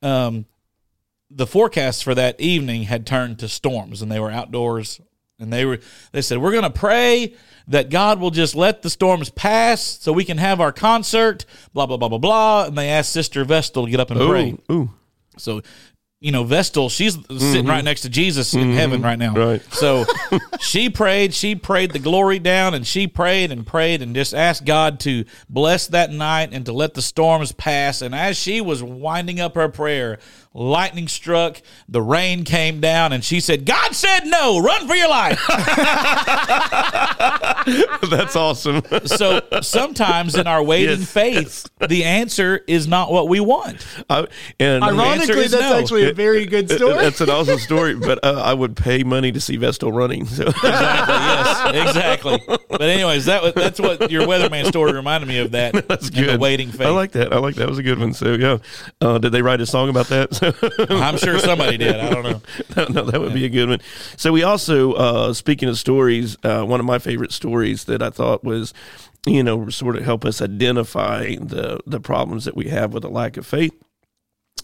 Um, 0.03 0.45
the 1.29 1.47
forecast 1.47 2.03
for 2.03 2.15
that 2.15 2.39
evening 2.39 2.83
had 2.83 3.05
turned 3.05 3.39
to 3.39 3.47
storms 3.47 4.01
and 4.01 4.11
they 4.11 4.19
were 4.19 4.31
outdoors 4.31 5.01
and 5.39 5.51
they 5.51 5.65
were 5.65 5.79
they 6.11 6.21
said 6.21 6.37
we're 6.37 6.51
going 6.51 6.63
to 6.63 6.69
pray 6.69 7.35
that 7.67 7.89
God 7.89 8.19
will 8.19 8.31
just 8.31 8.55
let 8.55 8.81
the 8.81 8.89
storms 8.89 9.29
pass 9.29 9.81
so 9.81 10.13
we 10.13 10.23
can 10.23 10.37
have 10.37 10.61
our 10.61 10.71
concert 10.71 11.45
blah 11.73 11.85
blah 11.85 11.97
blah 11.97 12.09
blah 12.09 12.17
blah 12.17 12.65
and 12.65 12.77
they 12.77 12.89
asked 12.89 13.11
sister 13.11 13.43
Vestal 13.43 13.85
to 13.85 13.91
get 13.91 13.99
up 13.99 14.11
and 14.11 14.19
pray. 14.19 14.55
Ooh, 14.71 14.73
ooh. 14.73 14.89
so 15.37 15.61
you 16.21 16.31
know 16.31 16.43
Vestal 16.43 16.89
she's 16.89 17.15
sitting 17.15 17.37
mm-hmm. 17.37 17.67
right 17.67 17.83
next 17.83 18.01
to 18.01 18.09
Jesus 18.09 18.53
in 18.53 18.61
mm-hmm. 18.61 18.71
heaven 18.73 19.01
right 19.01 19.19
now. 19.19 19.33
Right. 19.33 19.73
so 19.73 20.05
she 20.61 20.89
prayed 20.89 21.33
she 21.33 21.55
prayed 21.55 21.91
the 21.91 21.99
glory 21.99 22.39
down 22.39 22.73
and 22.73 22.85
she 22.85 23.07
prayed 23.07 23.51
and 23.51 23.65
prayed 23.67 24.01
and 24.01 24.15
just 24.15 24.33
asked 24.33 24.63
God 24.63 24.99
to 25.01 25.25
bless 25.49 25.87
that 25.87 26.11
night 26.11 26.49
and 26.53 26.65
to 26.67 26.71
let 26.71 26.93
the 26.93 27.01
storms 27.01 27.51
pass. 27.51 28.01
And 28.01 28.15
as 28.15 28.37
she 28.37 28.61
was 28.61 28.81
winding 28.81 29.39
up 29.39 29.55
her 29.55 29.69
prayer 29.69 30.19
lightning 30.57 31.07
struck 31.07 31.61
the 31.89 32.01
rain 32.01 32.45
came 32.45 32.79
down 32.79 33.11
and 33.11 33.23
she 33.25 33.41
said 33.41 33.65
God 33.65 33.93
said 33.93 34.21
no 34.25 34.57
run 34.59 34.87
for 34.87 34.95
your 34.95 35.09
life 35.09 35.41
That's 38.09 38.35
awesome. 38.35 38.81
so 39.05 39.41
sometimes 39.61 40.35
in 40.35 40.47
our 40.47 40.63
waiting 40.63 40.99
Yes. 40.99 41.11
faith 41.11 41.69
the 41.87 42.03
answer 42.05 42.61
is 42.67 42.87
not 42.87 43.11
what 43.11 43.27
we 43.27 43.39
want 43.39 43.85
I, 44.09 44.27
and 44.59 44.83
Ironically, 44.83 45.47
that's 45.47 45.53
no. 45.53 45.77
actually 45.79 46.09
a 46.09 46.13
very 46.13 46.45
good 46.45 46.69
story. 46.69 46.95
That's 46.95 47.19
an 47.21 47.29
awesome 47.29 47.59
story, 47.59 47.95
but 47.95 48.23
uh, 48.23 48.41
I 48.43 48.53
would 48.53 48.75
pay 48.75 49.03
money 49.03 49.31
to 49.31 49.41
see 49.41 49.57
Vestal 49.57 49.91
running. 49.91 50.25
So 50.25 50.43
exactly. 50.47 50.71
Yes, 51.73 51.87
exactly. 51.89 52.39
But 52.69 52.81
anyways, 52.81 53.25
that 53.25 53.41
was 53.43 53.53
that's 53.53 53.79
what 53.79 54.11
your 54.11 54.23
weatherman 54.27 54.65
story 54.67 54.93
reminded 54.93 55.27
me 55.27 55.39
of. 55.39 55.51
That 55.51 55.73
that's 55.87 56.09
good. 56.09 56.29
The 56.35 56.39
waiting 56.39 56.69
faith. 56.71 56.81
I 56.81 56.89
like 56.91 57.11
that. 57.13 57.33
I 57.33 57.37
like 57.37 57.55
that. 57.55 57.67
Was 57.67 57.79
a 57.79 57.83
good 57.83 57.99
one. 57.99 58.13
So 58.13 58.33
yeah, 58.33 58.57
uh, 59.01 59.17
did 59.17 59.31
they 59.31 59.41
write 59.41 59.59
a 59.61 59.65
song 59.65 59.89
about 59.89 60.07
that? 60.07 60.39
I'm 60.89 61.17
sure 61.17 61.39
somebody 61.39 61.77
did. 61.77 61.95
I 61.95 62.09
don't 62.09 62.23
know. 62.23 62.41
no, 62.77 62.85
no, 62.85 63.11
that 63.11 63.21
would 63.21 63.33
be 63.33 63.45
a 63.45 63.49
good 63.49 63.69
one. 63.69 63.81
So 64.17 64.31
we 64.31 64.43
also, 64.43 64.93
uh, 64.93 65.33
speaking 65.33 65.69
of 65.69 65.77
stories, 65.77 66.37
uh, 66.43 66.63
one 66.63 66.79
of 66.79 66.85
my 66.85 66.99
favorite 66.99 67.31
stories 67.31 67.85
that 67.85 68.01
I 68.01 68.09
thought 68.09 68.43
was, 68.43 68.73
you 69.25 69.43
know, 69.43 69.69
sort 69.69 69.95
of 69.95 70.03
help 70.03 70.25
us 70.25 70.41
identify 70.41 71.35
the 71.35 71.79
the 71.85 71.99
problems 71.99 72.45
that 72.45 72.55
we 72.55 72.69
have 72.69 72.93
with 72.93 73.03
a 73.03 73.09
lack 73.09 73.37
of 73.37 73.45
faith 73.45 73.73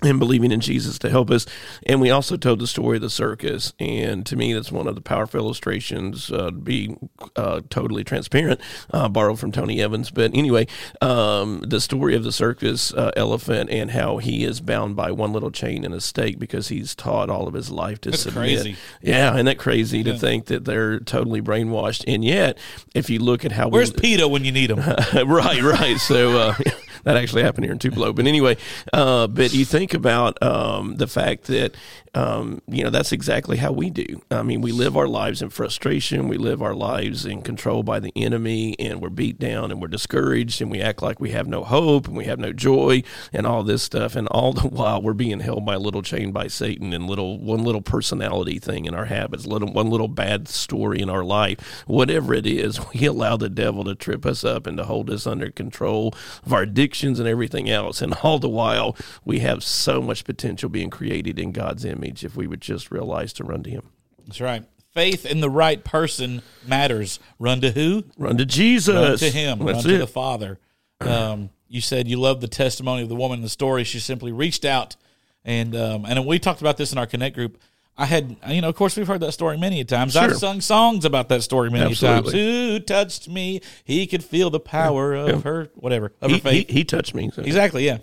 and 0.02 0.20
believing 0.20 0.52
in 0.52 0.60
Jesus 0.60 0.98
to 1.00 1.10
help 1.10 1.30
us. 1.30 1.46
And 1.86 2.02
we 2.02 2.10
also 2.10 2.38
told 2.38 2.60
the 2.60 2.68
story 2.68 2.98
of 2.98 3.02
the 3.02 3.10
circus. 3.10 3.74
And 3.80 4.26
to 4.26 4.36
me, 4.36 4.54
that's 4.54 4.72
one 4.72 4.88
of 4.88 4.96
the 4.96 5.02
powerful 5.02 5.40
illustrations, 5.40 6.32
uh, 6.32 6.46
to 6.46 6.52
be 6.52 6.96
uh, 7.36 7.62
totally 7.70 8.04
transparent, 8.04 8.60
uh, 8.92 9.10
borrowed 9.10 9.40
from 9.40 9.52
Tony 9.52 9.82
Evans. 9.82 10.10
But 10.10 10.36
anyway, 10.36 10.68
um, 11.02 11.64
the 11.68 11.80
story 11.80 12.16
of 12.16 12.24
the 12.24 12.32
circus 12.32 12.94
uh, 12.94 13.12
elephant 13.16 13.70
and 13.70 13.92
how 13.92 14.18
he 14.18 14.44
is 14.44 14.60
bound 14.62 14.96
by 14.96 15.12
one 15.12 15.34
little 15.34 15.52
chain 15.52 15.86
and 15.86 15.94
a 15.94 16.02
stake 16.02 16.40
because 16.40 16.70
he's 16.70 16.96
taught 16.96 17.30
all 17.30 17.48
of 17.48 17.54
his 17.54 17.70
life 17.70 18.02
to 18.02 18.12
That's 18.12 18.24
submit. 18.24 18.42
crazy. 18.42 18.76
Yeah, 19.02 19.34
isn't 19.34 19.46
that 19.46 19.58
crazy 19.58 20.04
to 20.04 20.18
think 20.18 20.46
that 20.46 20.66
they're 20.66 21.00
totally 21.00 21.42
brainwashed? 21.42 22.04
And 22.08 22.24
yet, 22.26 22.58
if 22.96 23.10
you 23.10 23.20
look 23.20 23.46
at 23.46 23.52
how 23.52 23.70
Where's 23.70 23.94
we, 23.94 24.00
PETA 24.00 24.28
when 24.28 24.46
you 24.46 24.52
need 24.52 24.72
him? 24.72 24.80
right, 25.28 25.62
right. 25.62 25.98
So 25.98 26.38
uh, 26.38 26.56
that 27.04 27.18
actually 27.18 27.44
happened 27.44 27.66
here 27.66 27.74
in 27.74 27.80
Tupelo. 27.80 28.14
But 28.14 28.28
anyway, 28.28 28.58
uh, 28.94 29.28
but 29.28 29.54
you 29.54 29.66
think 29.66 29.94
about 29.94 30.42
um, 30.42 30.96
the 30.98 31.08
fact 31.08 31.46
that 31.46 31.76
um, 32.14 32.62
you 32.68 32.84
know 32.84 32.90
that's 32.90 33.12
exactly 33.12 33.58
how 33.58 33.72
we 33.72 33.90
do. 33.90 34.22
I 34.30 34.44
mean, 34.44 34.62
we 34.62 34.72
live 34.72 34.98
our 34.98 35.08
lives 35.08 35.42
in 35.42 35.50
frustration. 35.50 36.28
We 36.28 36.38
live 36.38 36.62
our 36.62 36.74
lives 36.74 37.26
in 37.26 37.42
control 37.42 37.84
by 37.84 38.00
the 38.00 38.12
enemy, 38.16 38.76
and 38.80 39.02
we're 39.02 39.10
beat 39.10 39.40
down 39.40 39.72
and 39.72 39.82
we're 39.82 39.88
discouraged, 39.88 40.62
and 40.62 40.70
we 40.70 40.82
act 40.82 41.02
like 41.02 41.20
we 41.20 41.32
have 41.32 41.48
no 41.48 41.64
hope 41.64 42.08
and 42.08 42.18
we 42.18 42.26
have 42.26 42.40
no 42.40 42.52
joy 42.52 43.04
and 43.32 43.48
all 43.48 43.64
this 43.64 43.84
stuff. 43.84 44.16
And 44.16 44.28
all 44.28 44.52
the 44.52 44.68
while, 44.68 45.02
we're 45.02 45.14
being 45.14 45.40
held 45.40 45.66
by 45.66 45.76
a 45.76 45.80
little 45.80 46.02
chain 46.02 46.32
by 46.32 46.48
Satan 46.48 46.92
and 46.92 47.08
little 47.08 47.40
one 47.40 47.64
little 47.64 47.82
personality 47.82 48.60
thing 48.60 48.86
in 48.86 48.94
our 48.94 49.06
habits, 49.06 49.46
little 49.46 49.72
one 49.72 49.90
little 49.90 50.10
bad 50.10 50.48
story 50.50 51.00
in 51.00 51.10
our 51.10 51.24
life, 51.24 51.84
whatever 51.88 52.34
it 52.34 52.46
is. 52.46 52.80
We 53.02 53.06
allow 53.06 53.38
the 53.38 53.50
devil 53.50 53.86
to 53.86 53.96
trip 53.96 54.26
us 54.26 54.44
up 54.44 54.68
and 54.68 54.78
to 54.78 54.84
hold 54.84 55.10
us 55.10 55.26
under 55.26 55.50
control 55.50 56.14
of 56.46 56.52
our 56.52 56.66
addictions 56.92 57.20
and 57.20 57.28
everything 57.28 57.70
else. 57.70 58.02
And 58.02 58.14
all 58.24 58.40
the 58.40 58.50
while, 58.50 58.96
we 59.24 59.40
have 59.40 59.64
so 59.64 60.02
much 60.02 60.26
potential 60.26 60.70
being 60.70 60.90
created 60.90 61.40
in 61.40 61.52
God's 61.52 61.86
image 61.86 62.26
if 62.26 62.36
we 62.36 62.48
would 62.48 62.62
just 62.62 62.92
realize 62.92 63.32
to 63.34 63.44
run 63.44 63.64
to 63.64 63.70
Him. 63.70 63.90
That's 64.26 64.42
right. 64.42 64.66
Faith 64.94 65.26
in 65.26 65.40
the 65.40 65.50
right 65.50 65.84
person 65.84 66.42
matters. 66.68 67.20
Run 67.40 67.62
to 67.62 67.72
who? 67.72 68.04
Run 68.18 68.38
to 68.38 68.46
Jesus. 68.46 68.94
Run 68.94 69.18
to 69.18 69.30
Him. 69.30 69.60
That's 69.60 69.78
run 69.78 69.84
to 69.84 69.96
it. 69.96 70.00
the 70.00 70.08
Father. 70.08 70.60
Um, 71.00 71.50
you 71.68 71.82
said 71.82 72.08
you 72.08 72.20
love 72.20 72.42
the 72.42 72.48
testimony 72.48 73.02
of 73.02 73.10
the 73.10 73.16
woman 73.16 73.40
in 73.40 73.44
the 73.44 73.50
story. 73.50 73.86
She 73.86 74.00
simply 74.00 74.34
reached 74.34 74.66
out, 74.66 74.98
and 75.46 75.76
um, 75.76 76.06
and 76.06 76.26
we 76.28 76.38
talked 76.38 76.62
about 76.62 76.78
this 76.78 76.92
in 76.92 76.98
our 76.98 77.08
Connect 77.08 77.36
group. 77.36 77.58
I 77.98 78.06
had, 78.06 78.36
you 78.48 78.62
know, 78.62 78.70
of 78.70 78.76
course, 78.76 78.96
we've 78.98 79.08
heard 79.08 79.20
that 79.22 79.34
story 79.34 79.58
many 79.58 79.84
times. 79.84 80.16
I've 80.16 80.36
sung 80.38 80.62
songs 80.62 81.06
about 81.06 81.30
that 81.30 81.44
story 81.44 81.70
many 81.70 81.92
Absolutely. 81.92 82.32
times. 82.32 82.34
Who 82.34 82.80
touched 82.80 83.30
me? 83.30 83.62
He 83.84 84.08
could 84.08 84.24
feel 84.24 84.50
the 84.50 84.60
power 84.62 85.14
of 85.14 85.44
her, 85.44 85.70
whatever, 85.76 86.14
of 86.22 86.32
he, 86.32 86.38
her 86.38 86.42
faith. 86.42 86.68
he, 86.70 86.74
he 86.74 86.84
touched 86.84 87.14
me. 87.14 87.30
so- 87.32 87.42
Exactly, 87.44 87.86
yeah. 87.86 87.98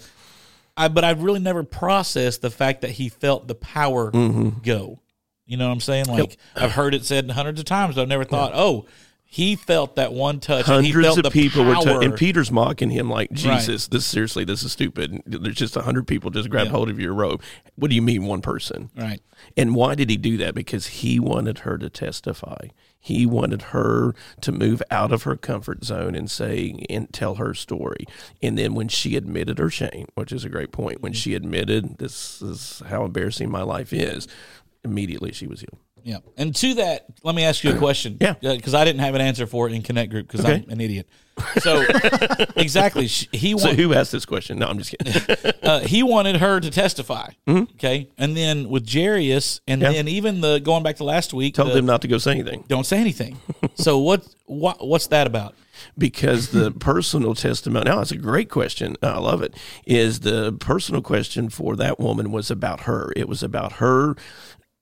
I, 0.76 0.86
but 0.88 1.02
I've 1.02 1.22
really 1.22 1.40
never 1.40 1.64
processed 1.64 2.40
the 2.42 2.50
fact 2.50 2.82
that 2.82 2.90
he 2.90 3.08
felt 3.08 3.48
the 3.48 3.54
power 3.56 4.12
Mm-hmm. 4.12 4.60
go. 4.62 5.00
You 5.46 5.56
know 5.56 5.66
what 5.66 5.72
I'm 5.72 5.80
saying? 5.80 6.06
Like 6.06 6.36
I've 6.54 6.72
heard 6.72 6.94
it 6.94 7.04
said 7.06 7.28
hundreds 7.30 7.58
of 7.58 7.64
times. 7.64 7.94
But 7.96 8.02
I've 8.02 8.08
never 8.08 8.24
thought, 8.24 8.52
oh, 8.54 8.84
he 9.30 9.56
felt 9.56 9.96
that 9.96 10.14
one 10.14 10.40
touch. 10.40 10.64
Hundreds 10.64 11.06
felt 11.06 11.26
of 11.26 11.32
people 11.34 11.62
were, 11.62 11.74
power. 11.74 12.00
t- 12.00 12.06
and 12.06 12.16
Peter's 12.16 12.50
mocking 12.50 12.88
him 12.88 13.10
like, 13.10 13.30
Jesus, 13.30 13.86
this 13.86 14.06
seriously, 14.06 14.42
this 14.42 14.62
is 14.62 14.72
stupid. 14.72 15.22
There's 15.26 15.54
just 15.54 15.76
a 15.76 15.82
hundred 15.82 16.06
people 16.06 16.30
just 16.30 16.48
grabbed 16.48 16.68
Yeah. 16.68 16.72
hold 16.72 16.88
of 16.88 16.98
your 16.98 17.12
robe. 17.12 17.42
What 17.76 17.90
do 17.90 17.94
you 17.94 18.00
mean, 18.00 18.24
one 18.24 18.40
person? 18.40 18.90
right. 18.96 19.20
And 19.54 19.74
why 19.74 19.94
did 19.94 20.08
he 20.08 20.16
do 20.16 20.38
that? 20.38 20.54
Because 20.54 20.86
he 20.86 21.20
wanted 21.20 21.60
her 21.60 21.76
to 21.76 21.90
testify. 21.90 22.68
He 22.98 23.26
wanted 23.26 23.62
her 23.62 24.14
to 24.40 24.50
move 24.50 24.82
out 24.90 25.12
of 25.12 25.24
her 25.24 25.36
comfort 25.36 25.84
zone 25.84 26.14
and 26.14 26.30
say 26.30 26.84
and 26.88 27.12
tell 27.12 27.34
her 27.34 27.52
story. 27.52 28.06
And 28.42 28.56
then 28.56 28.74
when 28.74 28.88
she 28.88 29.14
admitted 29.14 29.58
her 29.58 29.70
shame, 29.70 30.06
which 30.14 30.32
is 30.32 30.44
a 30.44 30.48
great 30.48 30.72
point, 30.72 31.02
when 31.02 31.12
mm-hmm. 31.12 31.18
she 31.18 31.34
admitted 31.34 31.98
this 31.98 32.40
is 32.40 32.82
how 32.88 33.04
embarrassing 33.04 33.50
my 33.50 33.62
life 33.62 33.92
is, 33.92 34.26
immediately 34.82 35.32
she 35.32 35.46
was 35.46 35.60
healed. 35.60 35.78
Yeah. 36.04 36.18
And 36.36 36.54
to 36.56 36.74
that, 36.74 37.06
let 37.22 37.34
me 37.34 37.44
ask 37.44 37.62
you 37.64 37.72
a 37.74 37.78
question. 37.78 38.16
Yeah. 38.20 38.34
Because 38.40 38.74
I 38.74 38.84
didn't 38.84 39.00
have 39.00 39.14
an 39.14 39.20
answer 39.20 39.46
for 39.46 39.66
it 39.68 39.72
in 39.72 39.82
Connect 39.82 40.10
Group 40.10 40.26
because 40.26 40.44
Okay. 40.44 40.62
I'm 40.64 40.70
an 40.70 40.80
idiot. 40.80 41.06
So 41.60 41.84
exactly, 42.56 43.06
he 43.06 43.56
So 43.58 43.72
who 43.74 43.94
asked 43.94 44.10
this 44.12 44.24
question? 44.26 44.58
No, 44.58 44.66
I'm 44.66 44.78
just 44.78 44.94
kidding. 44.98 45.52
uh, 45.62 45.80
he 45.80 46.02
wanted 46.02 46.36
her 46.38 46.58
to 46.60 46.70
testify. 46.70 47.30
Okay, 47.48 48.08
and 48.18 48.36
then 48.36 48.68
with 48.68 48.84
Jarius, 48.84 49.60
and 49.68 49.80
Mm-hmm. 49.80 49.92
Yeah. 49.92 49.96
then 49.98 50.08
even 50.08 50.40
the 50.40 50.58
going 50.58 50.82
back 50.82 50.96
to 50.96 51.04
last 51.04 51.32
week, 51.32 51.54
Told 51.54 51.70
the- 51.70 51.74
them 51.74 51.86
not 51.86 52.02
to 52.02 52.08
go 52.08 52.18
say 52.18 52.32
anything. 52.32 52.64
don't 52.66 52.86
say 52.86 52.98
anything. 52.98 53.38
so 53.76 53.98
what, 53.98 54.26
what 54.46 54.84
what's 54.86 55.06
that 55.08 55.26
about? 55.28 55.54
because 55.96 56.48
the 56.48 56.72
personal 56.72 57.36
testimony 57.36 57.84
now 57.88 57.98
that's 57.98 58.10
a 58.10 58.16
great 58.16 58.50
question 58.50 58.96
i 59.00 59.16
love 59.16 59.42
it 59.42 59.54
is 59.86 60.18
the 60.20 60.52
personal 60.54 61.00
question 61.00 61.48
for 61.48 61.76
that 61.76 62.00
woman 62.00 62.32
was 62.32 62.50
about 62.50 62.80
her 62.80 63.12
it 63.14 63.28
was 63.28 63.44
about 63.44 63.74
her 63.74 64.16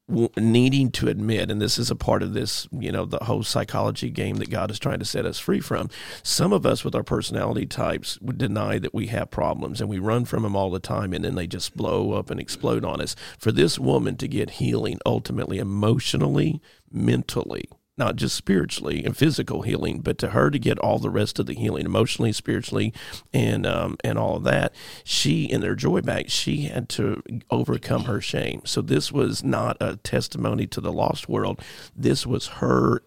needing 0.09 0.91
to 0.93 1.09
admit, 1.09 1.51
and 1.51 1.61
this 1.61 1.79
is 1.79 1.91
a 1.91 1.97
part 1.97 2.23
of 2.23 2.33
this, 2.33 2.69
you 2.71 2.93
know, 2.93 3.05
the 3.05 3.25
whole 3.25 3.43
psychology 3.43 4.09
game 4.09 4.37
that 4.37 4.51
God 4.51 4.71
is 4.71 4.79
trying 4.79 5.01
to 5.01 5.05
set 5.05 5.27
us 5.27 5.39
free 5.39 5.61
from. 5.61 5.91
Some 6.23 6.53
of 6.53 6.65
us 6.65 6.85
with 6.85 6.95
our 6.95 7.03
personality 7.03 7.67
types 7.67 8.21
would 8.21 8.39
deny 8.39 8.79
that 8.79 8.95
we 8.95 9.09
have 9.09 9.31
problems 9.31 9.81
and 9.81 9.91
we 9.91 9.99
run 9.99 10.25
from 10.25 10.45
them 10.45 10.55
all 10.55 10.71
the 10.71 10.79
time 10.79 11.13
and 11.13 11.25
then 11.25 11.35
they 11.35 11.49
just 11.49 11.77
blow 11.77 12.13
up 12.13 12.31
and 12.31 12.39
explode 12.39 12.85
on 12.85 13.01
us. 13.01 13.17
For 13.39 13.51
this 13.51 13.79
woman 13.79 14.17
to 14.19 14.29
get 14.29 14.51
healing 14.51 15.01
ultimately, 15.05 15.59
emotionally, 15.59 16.61
mentally, 16.91 17.69
not 17.99 18.17
just 18.17 18.37
spiritually 18.37 19.05
and 19.05 19.17
physical 19.17 19.63
healing, 19.63 20.01
but 20.01 20.19
to 20.19 20.29
her 20.29 20.51
to 20.51 20.59
get 20.59 20.79
all 20.79 20.99
the 20.99 21.11
rest 21.11 21.39
of 21.39 21.47
the 21.47 21.55
healing, 21.55 21.87
emotionally, 21.87 22.33
spiritually, 22.33 22.93
and 23.33 23.67
um, 23.67 23.97
and 24.05 24.19
all 24.19 24.37
of 24.37 24.45
that, 24.45 24.75
she 25.05 25.45
in 25.45 25.61
their 25.61 25.75
joy 25.75 26.01
back, 26.01 26.27
she 26.29 26.63
had 26.63 26.89
to 26.91 27.23
overcome 27.51 28.05
her 28.05 28.21
shame. 28.21 28.63
So 28.65 28.83
this 28.83 29.11
was 29.11 29.43
not 29.43 29.77
a 29.81 29.97
testimony 29.97 30.67
to 30.69 30.81
the 30.81 30.93
lost 30.93 31.29
world. 31.29 31.61
This 31.95 32.27
was 32.27 32.47
her 32.47 33.03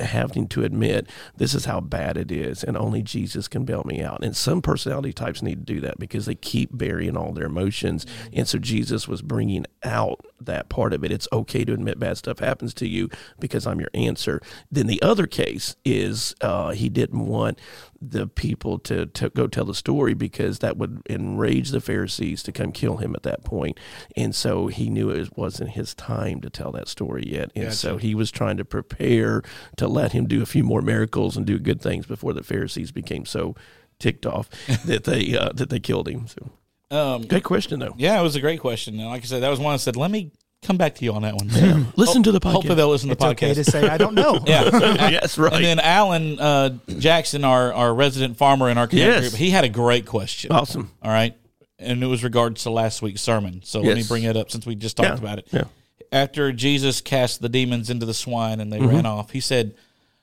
having 0.00 0.48
to 0.48 0.64
admit 0.64 1.08
this 1.36 1.54
is 1.54 1.64
how 1.64 1.80
bad 1.80 2.16
it 2.16 2.30
is 2.30 2.64
and 2.64 2.76
only 2.76 3.02
Jesus 3.02 3.48
can 3.48 3.64
bail 3.64 3.84
me 3.84 4.02
out. 4.02 4.24
And 4.24 4.36
some 4.36 4.62
personality 4.62 5.12
types 5.12 5.42
need 5.42 5.66
to 5.66 5.74
do 5.74 5.80
that 5.80 5.98
because 5.98 6.26
they 6.26 6.34
keep 6.34 6.70
burying 6.72 7.16
all 7.16 7.32
their 7.32 7.46
emotions. 7.46 8.06
And 8.32 8.48
so 8.48 8.58
Jesus 8.58 9.06
was 9.06 9.22
bringing 9.22 9.66
out 9.82 10.24
that 10.40 10.68
part 10.68 10.92
of 10.92 11.04
it. 11.04 11.12
It's 11.12 11.28
okay 11.32 11.64
to 11.64 11.72
admit 11.72 11.98
bad 11.98 12.18
stuff 12.18 12.38
happens 12.38 12.74
to 12.74 12.88
you 12.88 13.08
because 13.38 13.66
I'm 13.66 13.80
your 13.80 13.90
answer. 13.94 14.40
Then 14.70 14.86
the 14.86 15.02
other 15.02 15.26
case 15.26 15.76
is 15.84 16.34
uh, 16.40 16.70
he 16.70 16.88
didn't 16.88 17.26
want 17.26 17.58
the 18.02 18.26
people 18.26 18.78
to, 18.78 19.06
to 19.06 19.28
go 19.30 19.46
tell 19.46 19.66
the 19.66 19.74
story 19.74 20.14
because 20.14 20.60
that 20.60 20.78
would 20.78 21.02
enrage 21.10 21.70
the 21.70 21.80
Pharisees 21.80 22.42
to 22.42 22.52
come 22.52 22.72
kill 22.72 22.96
him 22.96 23.14
at 23.14 23.22
that 23.24 23.44
point. 23.44 23.78
And 24.16 24.34
so 24.34 24.68
he 24.68 24.88
knew 24.88 25.10
it 25.10 25.36
wasn't 25.36 25.70
his 25.70 25.94
time 25.94 26.40
to 26.40 26.50
tell 26.50 26.72
that 26.72 26.88
story 26.88 27.24
yet. 27.26 27.50
And 27.54 27.74
so 27.74 27.98
he 27.98 28.14
was 28.14 28.30
trying 28.30 28.56
to 28.56 28.64
prepare 28.64 29.42
to 29.76 29.86
let 29.90 30.12
him 30.12 30.26
do 30.26 30.42
a 30.42 30.46
few 30.46 30.64
more 30.64 30.82
miracles 30.82 31.36
and 31.36 31.44
do 31.46 31.58
good 31.58 31.80
things 31.80 32.06
before 32.06 32.32
the 32.32 32.42
Pharisees 32.42 32.90
became 32.92 33.24
so 33.26 33.54
ticked 33.98 34.24
off 34.26 34.48
that 34.86 35.04
they 35.04 35.36
uh, 35.36 35.50
that 35.54 35.70
they 35.70 35.80
killed 35.80 36.08
him. 36.08 36.26
So 36.26 36.50
Um, 36.96 37.22
good 37.22 37.44
question 37.44 37.80
though. 37.80 37.94
yeah, 37.98 38.18
it 38.18 38.22
was 38.22 38.36
a 38.36 38.40
great 38.40 38.60
question. 38.60 38.98
And 38.98 39.08
like 39.08 39.22
I 39.22 39.26
said, 39.26 39.42
that 39.42 39.48
was 39.50 39.58
one 39.60 39.74
I 39.74 39.76
said, 39.76 39.96
let 39.96 40.10
me 40.10 40.32
come 40.62 40.76
back 40.76 40.94
to 40.96 41.04
you 41.04 41.12
on 41.14 41.22
that 41.22 41.34
one. 41.34 41.48
Listen 41.96 42.22
to 42.24 42.32
the 42.32 42.40
podcast. 42.40 42.52
Hopefully 42.52 42.74
they'll 42.74 42.88
listen 42.90 43.08
to 43.08 43.12
It's 43.14 43.22
the 43.22 43.28
podcast. 43.28 43.50
okay 43.50 43.54
to 43.54 43.64
say 43.64 43.88
I 43.88 43.96
don't 43.96 44.14
know. 44.14 44.40
yeah. 44.46 44.64
yes, 45.10 45.38
right. 45.38 45.52
And 45.54 45.64
then 45.64 45.80
Alan 45.80 46.38
uh, 46.38 46.70
Jackson, 46.98 47.44
our, 47.44 47.72
our 47.72 47.94
resident 47.94 48.36
farmer 48.36 48.68
in 48.68 48.76
our 48.76 48.86
connect 48.86 49.06
Yes. 49.08 49.20
group, 49.30 49.38
he 49.38 49.50
had 49.50 49.64
a 49.64 49.68
great 49.70 50.04
question. 50.06 50.52
awesome. 50.52 50.90
All 51.02 51.10
right. 51.10 51.34
And 51.78 52.02
it 52.02 52.06
was 52.06 52.22
regards 52.22 52.64
to 52.64 52.70
last 52.70 53.00
week's 53.00 53.22
sermon. 53.22 53.62
So 53.64 53.80
let 53.80 53.96
me 53.96 54.02
bring 54.06 54.24
it 54.24 54.36
up 54.36 54.50
since 54.50 54.66
we 54.66 54.74
just 54.74 54.98
talked 54.98 55.08
Yeah, 55.08 55.14
about 55.14 55.38
it. 55.38 55.48
yeah. 55.50 55.64
After 56.12 56.52
Jesus 56.52 57.00
cast 57.00 57.40
the 57.40 57.48
demons 57.48 57.88
into 57.90 58.04
the 58.06 58.14
swine 58.14 58.60
and 58.60 58.72
they 58.72 58.80
ran 58.80 59.06
off, 59.06 59.30
he 59.30 59.40
said, 59.40 59.74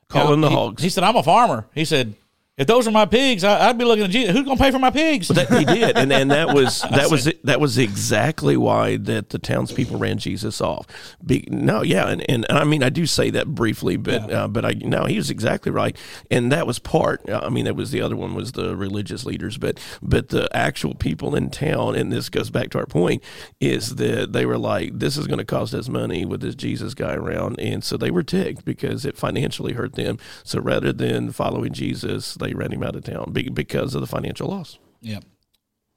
Mm-hmm. 0.10 0.20
Call 0.20 0.34
in 0.34 0.40
the 0.42 0.50
he- 0.50 0.56
hogs. 0.56 0.82
He 0.84 0.90
said, 0.90 1.04
I'm 1.04 1.18
a 1.18 1.24
farmer. 1.24 1.68
He 1.76 1.84
said, 1.84 2.16
if 2.58 2.66
those 2.66 2.88
were 2.88 2.92
my 2.92 3.06
pigs, 3.06 3.44
I, 3.44 3.70
I'd 3.70 3.78
be 3.78 3.86
looking 3.86 4.06
at 4.06 4.10
Jesus. 4.10 4.36
Who's 4.36 4.44
going 4.44 4.58
to 4.58 4.64
pay 4.64 4.72
for 4.72 4.80
my 4.80 4.90
pigs? 4.90 5.28
That 5.28 5.48
he 5.50 5.64
did, 5.64 5.96
and 5.96 6.12
and 6.12 6.32
that 6.32 6.56
was 6.56 6.82
that 6.92 7.12
was 7.12 7.32
that 7.44 7.60
was 7.60 7.78
exactly 7.78 8.58
why 8.58 8.98
that 8.98 9.30
the 9.30 9.38
townspeople 9.38 10.00
ran 10.00 10.18
Jesus 10.18 10.60
off. 10.60 10.88
Be, 11.24 11.48
no, 11.52 11.84
yeah, 11.84 12.08
and, 12.08 12.28
and 12.28 12.48
I 12.50 12.64
mean 12.64 12.82
I 12.82 12.90
do 12.90 13.06
say 13.06 13.30
that 13.30 13.54
briefly, 13.54 13.96
but 13.96 14.32
uh, 14.32 14.48
but 14.48 14.66
I 14.66 14.72
no, 14.72 15.06
he 15.06 15.18
was 15.18 15.30
exactly 15.30 15.72
right, 15.72 15.96
and 16.32 16.52
that 16.52 16.66
was 16.66 16.80
part. 16.80 17.22
I 17.30 17.50
mean, 17.50 17.66
that 17.66 17.76
was 17.76 17.92
the 17.92 18.02
other 18.02 18.16
one 18.16 18.34
was 18.34 18.54
the 18.54 18.76
religious 18.76 19.24
leaders, 19.24 19.60
but 19.60 19.80
but 20.02 20.30
the 20.30 20.50
actual 20.56 20.96
people 20.96 21.36
in 21.36 21.52
town, 21.52 21.96
and 21.96 22.12
this 22.12 22.28
goes 22.30 22.50
back 22.50 22.72
to 22.72 22.80
our 22.80 22.88
point, 22.88 23.24
is 23.60 23.96
that 23.96 24.34
they 24.34 24.48
were 24.48 24.58
like, 24.58 24.98
this 24.98 25.16
is 25.16 25.28
going 25.28 25.38
to 25.38 25.46
cost 25.46 25.76
us 25.76 25.90
money 25.90 26.26
with 26.26 26.42
this 26.42 26.56
Jesus 26.56 26.96
guy 26.96 27.14
around, 27.14 27.60
and 27.60 27.84
so 27.84 27.98
they 27.98 28.10
were 28.10 28.24
ticked 28.24 28.66
because 28.66 29.06
it 29.06 29.16
financially 29.16 29.74
hurt 29.74 29.94
them. 29.94 30.18
So 30.44 30.60
rather 30.60 30.92
than 30.92 31.32
following 31.32 31.74
Jesus, 31.74 32.34
they 32.34 32.47
ran 32.54 32.72
him 32.72 32.84
out 32.84 32.96
of 32.96 33.04
town 33.04 33.32
because 33.32 33.96
of 33.96 34.02
the 34.02 34.08
financial 34.08 34.48
loss. 34.48 34.78
Yep. 35.02 35.24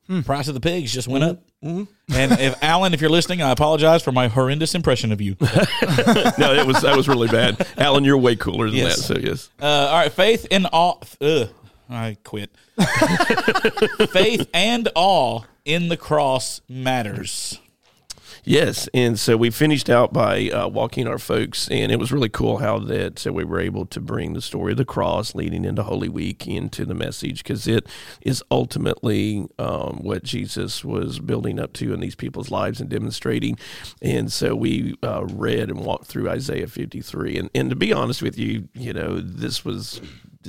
Hmm. 0.07 0.23
Price 0.23 0.49
of 0.49 0.55
the 0.55 0.61
pigs 0.61 0.93
just 0.93 1.07
went 1.07 1.23
mm-hmm. 1.23 1.83
up. 1.83 1.89
And 2.13 2.33
if 2.33 2.55
mm-hmm. 2.55 2.65
Alan, 2.65 2.95
if 2.95 3.01
you're 3.01 3.11
listening, 3.11 3.43
I 3.43 3.51
apologize 3.53 4.03
for 4.03 4.11
my 4.11 4.27
horrendous 4.27 4.75
impression 4.75 5.13
of 5.13 5.21
you. 5.21 5.37
no, 5.41 6.53
it 6.55 6.67
was 6.67 6.81
that 6.83 6.95
was 6.97 7.07
really 7.07 7.29
bad. 7.29 7.65
Alan, 7.77 8.05
you're 8.05 8.19
way 8.19 8.35
cooler 8.35 8.67
than 8.67 8.77
Yes. 8.77 8.97
that. 8.97 9.03
So 9.03 9.21
yes, 9.21 9.51
Uh, 9.63 9.67
all 9.67 9.99
right, 9.99 10.13
faith 10.13 10.49
and 10.51 10.67
all. 10.67 11.03
Ugh, 11.21 11.51
I 11.89 12.17
quit. 12.25 12.51
faith 14.11 14.49
and 14.53 14.89
awe 14.97 15.43
in 15.65 15.89
the 15.89 15.97
cross 15.97 16.61
matters. 16.69 17.61
Yes, 18.45 18.89
and 18.95 19.19
so 19.19 19.37
we 19.37 19.51
finished 19.51 19.91
out 19.91 20.13
by 20.13 20.49
uh, 20.51 20.69
walking 20.69 21.07
our 21.07 21.19
folks, 21.19 21.69
and 21.69 21.93
it 21.93 21.99
was 21.99 22.13
really 22.13 22.29
cool 22.29 22.59
how 22.59 22.79
that 22.79 23.19
so 23.19 23.33
we 23.33 23.45
were 23.45 23.61
able 23.61 23.87
to 23.87 24.01
bring 24.01 24.33
the 24.33 24.43
story 24.43 24.73
of 24.73 24.79
the 24.79 24.85
cross 24.85 25.35
leading 25.35 25.65
into 25.65 25.83
Holy 25.83 26.09
Week 26.09 26.47
into 26.47 26.85
the 26.85 26.95
message 26.95 27.43
because 27.43 27.67
it 27.67 27.87
is 28.23 28.43
ultimately 28.51 29.49
um, 29.59 30.01
what 30.03 30.23
Jesus 30.23 30.85
was 30.85 31.19
building 31.19 31.59
up 31.59 31.73
to 31.75 31.93
in 31.93 32.01
these 32.01 32.15
people's 32.15 32.51
lives 32.51 32.81
and 32.81 32.89
demonstrating. 32.91 33.59
And 34.03 34.33
so 34.33 34.55
we 34.55 34.95
uh, 35.03 35.27
read 35.27 35.71
and 35.71 35.85
walked 35.85 36.07
through 36.07 36.29
Isaiah 36.29 36.67
53, 36.67 37.37
and 37.37 37.51
and 37.55 37.71
to 37.71 37.77
be 37.77 37.93
honest 37.93 38.23
with 38.23 38.39
you, 38.39 38.69
you 38.75 38.93
know, 38.93 39.21
this 39.21 39.65
was 39.65 40.01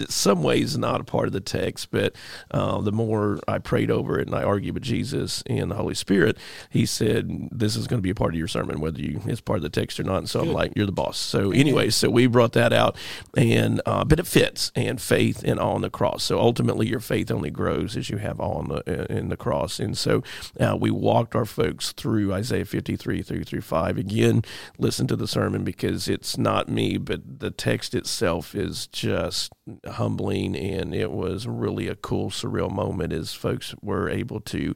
some 0.07 0.43
ways 0.43 0.77
not 0.77 1.01
a 1.01 1.03
part 1.03 1.27
of 1.27 1.33
the 1.33 1.41
text, 1.41 1.91
but 1.91 2.15
uh, 2.51 2.79
the 2.81 2.91
more 2.91 3.39
I 3.47 3.59
prayed 3.59 3.91
over 3.91 4.19
it 4.19 4.27
and 4.27 4.35
I 4.35 4.43
argued 4.43 4.75
with 4.75 4.83
Jesus 4.83 5.43
and 5.47 5.71
the 5.71 5.75
Holy 5.75 5.95
Spirit, 5.95 6.37
He 6.69 6.85
said, 6.85 7.49
"This 7.51 7.75
is 7.75 7.87
going 7.87 7.99
to 7.99 8.03
be 8.03 8.09
a 8.09 8.15
part 8.15 8.33
of 8.33 8.37
your 8.37 8.47
sermon, 8.47 8.79
whether 8.79 8.99
you 8.99 9.21
it's 9.25 9.41
part 9.41 9.57
of 9.57 9.63
the 9.63 9.69
text 9.69 9.99
or 9.99 10.03
not." 10.03 10.17
And 10.17 10.29
so 10.29 10.41
I'm 10.41 10.53
like, 10.53 10.73
"You're 10.75 10.85
the 10.85 10.91
boss." 10.91 11.17
So 11.17 11.51
anyway, 11.51 11.89
so 11.89 12.09
we 12.09 12.27
brought 12.27 12.53
that 12.53 12.73
out, 12.73 12.97
and 13.35 13.81
uh, 13.85 14.05
but 14.05 14.19
it 14.19 14.27
fits 14.27 14.71
and 14.75 15.01
faith 15.01 15.43
and 15.43 15.59
all 15.59 15.75
on 15.75 15.81
the 15.81 15.89
cross. 15.89 16.23
So 16.23 16.39
ultimately, 16.39 16.87
your 16.87 16.99
faith 16.99 17.31
only 17.31 17.49
grows 17.49 17.97
as 17.97 18.09
you 18.09 18.17
have 18.17 18.39
all 18.39 18.57
on 18.57 18.69
the 18.69 19.11
in 19.11 19.29
the 19.29 19.37
cross. 19.37 19.79
And 19.79 19.97
so 19.97 20.23
uh, 20.59 20.77
we 20.79 20.91
walked 20.91 21.35
our 21.35 21.45
folks 21.45 21.91
through 21.91 22.33
Isaiah 22.33 22.65
53 22.65 23.21
through 23.21 23.43
through 23.43 23.61
five 23.61 23.97
again. 23.97 24.43
Listen 24.77 25.07
to 25.07 25.15
the 25.15 25.27
sermon 25.27 25.63
because 25.63 26.07
it's 26.07 26.37
not 26.37 26.69
me, 26.69 26.97
but 26.97 27.39
the 27.39 27.51
text 27.51 27.93
itself 27.93 28.55
is 28.55 28.87
just 28.87 29.51
humbling 29.87 30.55
and 30.55 30.93
it 30.93 31.11
was 31.11 31.47
really 31.47 31.87
a 31.87 31.95
cool 31.95 32.29
surreal 32.29 32.71
moment 32.71 33.11
as 33.11 33.33
folks 33.33 33.73
were 33.81 34.09
able 34.09 34.39
to 34.39 34.75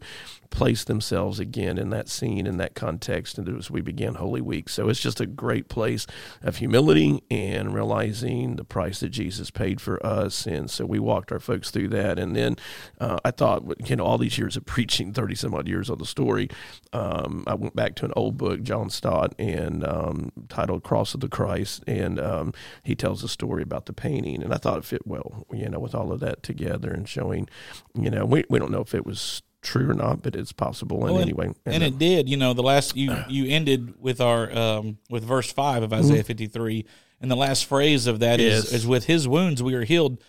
place 0.49 0.85
themselves 0.85 1.39
again 1.39 1.77
in 1.77 1.89
that 1.89 2.07
scene 2.07 2.47
in 2.47 2.57
that 2.57 2.75
context 2.75 3.37
and 3.37 3.47
as 3.57 3.69
we 3.69 3.81
began 3.81 4.15
holy 4.15 4.41
week. 4.41 4.69
So 4.69 4.87
it's 4.89 5.01
just 5.01 5.19
a 5.19 5.25
great 5.25 5.67
place 5.67 6.07
of 6.41 6.57
humility 6.57 7.21
and 7.29 7.73
realizing 7.73 8.55
the 8.55 8.63
price 8.63 9.01
that 9.01 9.09
jesus 9.09 9.51
paid 9.51 9.81
for 9.81 10.03
us. 10.05 10.47
And 10.47 10.69
so 10.71 10.85
we 10.85 10.97
walked 10.97 11.31
our 11.31 11.39
folks 11.39 11.71
through 11.71 11.89
that. 11.89 12.17
And 12.17 12.35
then 12.35 12.55
uh, 12.99 13.19
i 13.23 13.31
thought 13.31 13.63
you 13.87 13.95
know 13.95 14.05
all 14.05 14.17
these 14.17 14.37
years 14.37 14.57
of 14.57 14.65
preaching 14.75 15.13
30 15.13 15.35
some 15.35 15.53
odd 15.53 15.67
years 15.67 15.89
on 15.89 15.97
the 15.97 16.05
story 16.05 16.49
um, 16.93 17.43
i 17.47 17.53
went 17.53 17.75
back 17.75 17.95
to 17.95 18.05
an 18.05 18.13
old 18.15 18.37
book 18.37 18.61
john 18.63 18.89
stott 18.89 19.35
and 19.37 19.85
um, 19.85 20.31
titled 20.49 20.83
cross 20.83 21.13
of 21.13 21.19
the 21.19 21.29
christ. 21.29 21.83
And 21.85 22.19
um, 22.19 22.53
he 22.83 22.95
tells 22.95 23.23
a 23.23 23.27
story 23.27 23.61
about 23.61 23.85
the 23.85 23.93
painting. 23.93 24.41
And 24.41 24.53
i 24.53 24.57
thought 24.57 24.91
it 24.93 24.94
fit 24.95 25.05
well 25.05 25.45
you 25.51 25.67
know 25.69 25.79
with 25.79 25.93
all 25.93 26.11
of 26.11 26.19
that 26.21 26.41
together 26.43 26.91
and 26.91 27.07
showing 27.09 27.47
you 27.93 28.09
know 28.09 28.25
we, 28.25 28.43
we 28.49 28.59
don't 28.59 28.71
know 28.71 28.79
if 28.81 28.95
it 28.95 29.05
was 29.05 29.41
true 29.61 29.89
or 29.89 29.93
not 29.93 30.21
but 30.21 30.35
it's 30.35 30.51
possible 30.53 30.97
and 31.05 31.13
Well, 31.13 31.21
and- 31.21 31.23
anyway 31.29 31.53
and 31.65 31.83
it 31.83 31.97
did. 31.97 32.29
You 32.29 32.37
know, 32.37 32.53
the 32.53 32.63
last 32.63 32.95
you 32.95 33.15
you 33.27 33.47
ended 33.53 33.95
with 33.99 34.21
our 34.21 34.51
um, 34.57 34.97
with 35.09 35.23
verse 35.23 35.51
five 35.51 35.81
of 35.83 35.91
Isaiah 35.91 36.23
53, 36.23 36.85
and 37.19 37.29
the 37.31 37.35
last 37.35 37.65
phrase 37.65 38.05
of 38.07 38.19
that 38.19 38.39
is 38.39 38.65
Yes. 38.65 38.73
is 38.73 38.87
with 38.87 39.05
His 39.05 39.27
wounds 39.27 39.61
we 39.63 39.73
are 39.73 39.83
healed. 39.83 40.23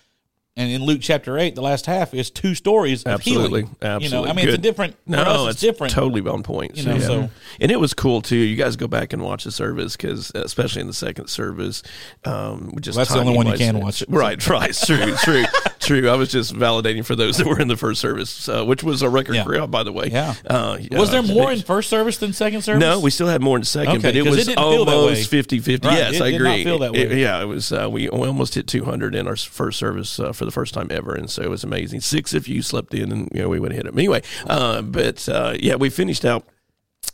And 0.59 0.71
in 0.71 0.83
Luke 0.85 1.01
chapter 1.03 1.39
eight, 1.39 1.55
the 1.55 1.61
last 1.61 1.85
half 1.85 2.15
is 2.15 2.31
two 2.31 2.55
stories 2.55 3.03
of 3.03 3.13
Absolutely, 3.13 3.61
healing. 3.65 3.77
absolutely. 3.83 4.07
You 4.07 4.11
know, 4.11 4.25
I 4.31 4.33
mean, 4.33 4.49
it's 4.49 4.55
a 4.55 4.59
different. 4.59 4.97
No, 5.07 5.45
it's, 5.49 5.53
it's 5.57 5.61
different. 5.61 5.93
Totally 5.93 6.23
on 6.31 6.43
point. 6.43 6.77
You 6.79 6.85
know, 6.85 6.99
so- 6.99 7.29
and 7.61 7.71
it 7.71 7.79
was 7.79 7.93
cool 7.93 8.23
too. 8.23 8.37
You 8.37 8.57
guys 8.57 8.77
go 8.77 8.87
back 8.89 9.13
and 9.13 9.23
watch 9.23 9.45
the 9.45 9.51
service 9.53 9.97
because, 9.99 10.33
especially 10.35 10.81
in 10.81 10.87
the 10.87 10.95
second 10.95 11.29
service, 11.29 11.83
um, 12.25 12.73
just 12.81 12.97
Well, 12.97 13.05
that's 13.05 13.13
the 13.13 13.21
only 13.21 13.37
one 13.37 13.47
you 13.49 13.59
can 13.59 13.81
watch. 13.81 14.03
Right, 14.09 14.47
right. 14.49 14.73
True, 14.75 15.15
true, 15.17 15.45
true. 15.87 16.09
I 16.09 16.15
was 16.17 16.29
just 16.31 16.53
validating 16.55 17.05
for 17.05 17.17
those 17.17 17.37
that 17.39 17.47
were 17.47 17.59
in 17.61 17.69
the 17.69 17.77
first 17.77 18.01
service, 18.01 18.49
uh, 18.49 18.65
which 18.65 18.83
was 18.83 19.03
a 19.03 19.09
record 19.09 19.37
Yeah. 19.37 19.45
crowd, 19.45 19.71
by 19.71 19.83
the 19.83 19.93
way. 19.93 20.09
Yeah. 20.13 20.35
Uh, 20.47 20.79
Was 20.93 21.11
there 21.11 21.23
more 21.23 21.53
in 21.53 21.61
first 21.63 21.89
service 21.89 22.19
than 22.19 22.33
second 22.33 22.63
service? 22.63 22.81
no, 22.81 23.01
we 23.01 23.11
still 23.11 23.29
had 23.29 23.41
more 23.41 23.57
in 23.57 23.65
second, 23.65 23.97
Okay, 23.99 24.03
but 24.09 24.17
it 24.17 24.23
was 24.25 24.37
didn't 24.45 24.59
feel 24.59 24.85
that 24.85 24.91
way. 24.91 24.97
almost 24.99 25.31
50 25.31 25.59
50. 25.61 25.89
Right, 25.89 25.97
Yes, 25.99 26.15
it 26.17 26.23
I 26.23 26.29
agree. 26.29 26.65
feel 26.65 26.79
that 26.81 26.95
It- 26.95 27.09
way. 27.11 27.21
yeah, 27.21 27.41
it 27.41 27.47
was, 27.47 27.73
uh, 27.73 27.89
we 27.91 28.09
almost 28.09 28.55
hit 28.55 28.67
200 28.67 29.15
in 29.15 29.27
our 29.27 29.37
first 29.37 29.79
service 29.79 30.19
uh, 30.21 30.33
for 30.33 30.45
the 30.45 30.51
first 30.51 30.75
time 30.75 30.89
ever. 30.91 31.15
And 31.15 31.31
so 31.31 31.43
it 31.43 31.51
was 31.51 31.65
amazing. 31.65 32.01
Six 32.01 32.35
if 32.35 32.49
you 32.49 32.63
slept 32.63 32.93
in 32.95 33.13
and, 33.13 33.29
you 33.33 33.43
know, 33.43 33.49
we 33.49 33.61
would 33.61 33.73
have 33.73 33.77
hit 33.79 33.87
them. 33.87 33.99
Anyway, 33.99 34.23
uh, 34.49 34.83
but 34.83 35.29
uh, 35.29 35.55
yeah, 35.61 35.77
we 35.77 35.89
finished 35.91 36.25
out 36.25 36.45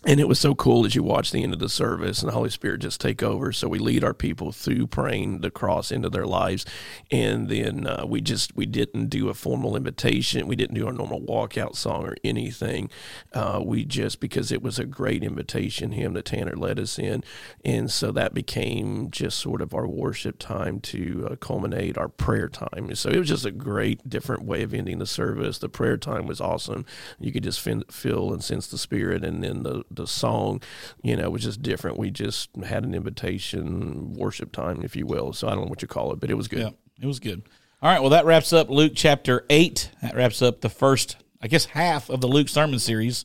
and 0.05 0.19
it 0.19 0.27
was 0.27 0.41
so 0.41 0.55
cool 0.55 0.85
as 0.85 0.97
you 0.97 1.03
watch 1.03 1.31
the 1.31 1.45
end 1.45 1.53
of 1.53 1.61
the 1.61 1.69
service 1.69 2.23
and 2.23 2.29
the 2.29 2.35
Holy 2.35 2.51
Spirit 2.51 2.81
just 2.81 3.01
take 3.01 3.23
over. 3.23 3.53
So 3.53 3.69
we 3.69 3.79
lead 3.79 4.03
our 4.03 4.15
people 4.15 4.51
through 4.51 4.89
praying 4.89 5.43
the 5.43 5.51
cross 5.51 5.93
into 5.93 6.11
their 6.11 6.27
lives, 6.27 6.67
and 7.11 7.49
then 7.49 7.87
uh, 7.87 8.05
we 8.07 8.21
just 8.21 8.57
we 8.57 8.67
didn't 8.67 9.07
do 9.07 9.29
a 9.29 9.35
formal 9.35 9.77
invitation. 9.77 10.49
We 10.49 10.57
didn't 10.57 10.75
do 10.75 10.87
our 10.87 10.93
normal 10.93 11.21
walkout 11.21 11.77
song 11.77 12.05
or 12.05 12.17
anything. 12.25 12.91
Uh, 13.33 13.61
we 13.65 13.85
just 13.85 14.19
because 14.19 14.51
it 14.51 14.61
was 14.61 14.79
a 14.79 14.85
great 14.85 15.23
invitation, 15.23 15.93
him 15.93 16.15
that 16.15 16.25
Tanner 16.25 16.57
led 16.57 16.81
us 16.81 16.99
in, 16.99 17.23
and 17.65 17.89
so 17.89 18.11
that 18.11 18.35
became 18.35 19.09
just 19.11 19.39
sort 19.39 19.63
of 19.63 19.73
our 19.73 19.87
worship 19.87 20.39
time 20.39 20.81
to 20.81 21.29
uh, 21.31 21.37
culminate 21.37 21.97
our 21.97 22.09
prayer 22.09 22.49
time. 22.49 22.93
So 22.97 23.09
it 23.09 23.19
was 23.19 23.29
just 23.29 23.47
a 23.47 23.53
great 23.53 24.09
different 24.09 24.43
way 24.43 24.63
of 24.63 24.75
ending 24.75 24.99
the 24.99 25.07
service. 25.07 25.59
The 25.59 25.69
prayer 25.69 25.97
time 25.97 26.27
was 26.27 26.41
awesome. 26.41 26.85
You 27.21 27.31
could 27.31 27.45
just 27.45 27.61
feel 27.61 28.33
and 28.33 28.43
sense 28.43 28.67
the 28.67 28.79
Spirit, 28.79 29.25
and 29.25 29.45
then 29.45 29.63
the 29.63 29.82
the 29.91 30.07
song, 30.07 30.63
you 31.03 31.17
know, 31.17 31.31
was 31.31 31.43
just 31.43 31.63
different. 31.63 31.99
We 31.99 32.11
just 32.11 32.51
had 32.65 32.85
an 32.85 32.95
invitation 32.95 34.15
worship 34.15 34.53
time, 34.53 34.83
if 34.83 34.97
you 34.97 35.07
will. 35.07 35.33
So 35.33 35.49
I 35.49 35.51
don't 35.51 35.65
know 35.65 35.71
what 35.71 35.83
you 35.83 35.89
call 35.89 36.13
it, 36.13 36.21
but 36.21 36.31
it 36.31 36.35
was 36.35 36.49
good. 36.49 36.61
Yeah, 36.61 36.71
it 37.01 37.07
was 37.07 37.21
good. 37.21 37.43
All 37.83 37.91
right, 37.91 38.01
well, 38.01 38.11
that 38.11 38.25
wraps 38.27 38.53
up 38.53 38.71
Luke 38.71 38.93
chapter 38.95 39.45
8. 39.51 39.91
That 40.03 40.15
wraps 40.15 40.41
up 40.43 40.61
the 40.61 40.69
first, 40.69 41.17
I 41.43 41.49
guess, 41.49 41.65
half 41.65 42.09
of 42.11 42.21
the 42.21 42.29
Luke 42.29 42.49
sermon 42.49 42.79
series. 42.79 43.25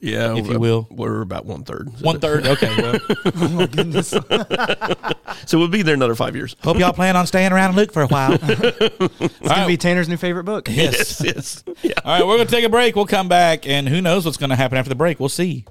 Yeah, 0.00 0.36
If 0.36 0.46
you 0.46 0.56
uh, 0.56 0.58
will. 0.58 0.86
we're 0.90 1.22
about 1.22 1.44
one 1.44 1.64
third. 1.64 1.88
So, 1.98 2.04
One 2.04 2.20
third. 2.20 2.46
Okay, 2.46 2.72
well, 2.80 2.98
Oh 3.34 3.48
my 3.48 3.66
goodness. 3.66 4.08
so 5.46 5.58
we'll 5.58 5.68
be 5.68 5.82
there 5.82 5.94
another 5.94 6.14
five 6.14 6.36
years. 6.36 6.54
hope 6.62 6.78
y'all 6.78 6.92
plan 6.92 7.16
on 7.16 7.26
staying 7.26 7.52
around 7.52 7.74
Luke 7.74 7.92
for 7.92 8.02
a 8.02 8.06
while. 8.06 8.34
It's 8.42 9.48
gonna 9.48 9.66
be 9.66 9.76
Tanner's 9.76 10.08
new 10.08 10.16
favorite 10.16 10.44
book. 10.44 10.68
yes. 10.70 11.20
yes. 11.24 11.64
Yeah. 11.82 11.94
All 12.04 12.12
right, 12.18 12.24
we're 12.26 12.36
going 12.36 12.46
to 12.46 12.54
take 12.54 12.64
a 12.64 12.68
break. 12.68 12.94
We'll 12.94 13.06
come 13.06 13.28
back, 13.28 13.66
and 13.66 13.88
who 13.88 14.00
knows 14.00 14.24
what's 14.24 14.36
going 14.36 14.50
to 14.50 14.56
happen 14.56 14.78
after 14.78 14.88
the 14.88 14.94
break. 14.94 15.18
We'll 15.18 15.28
see. 15.28 15.64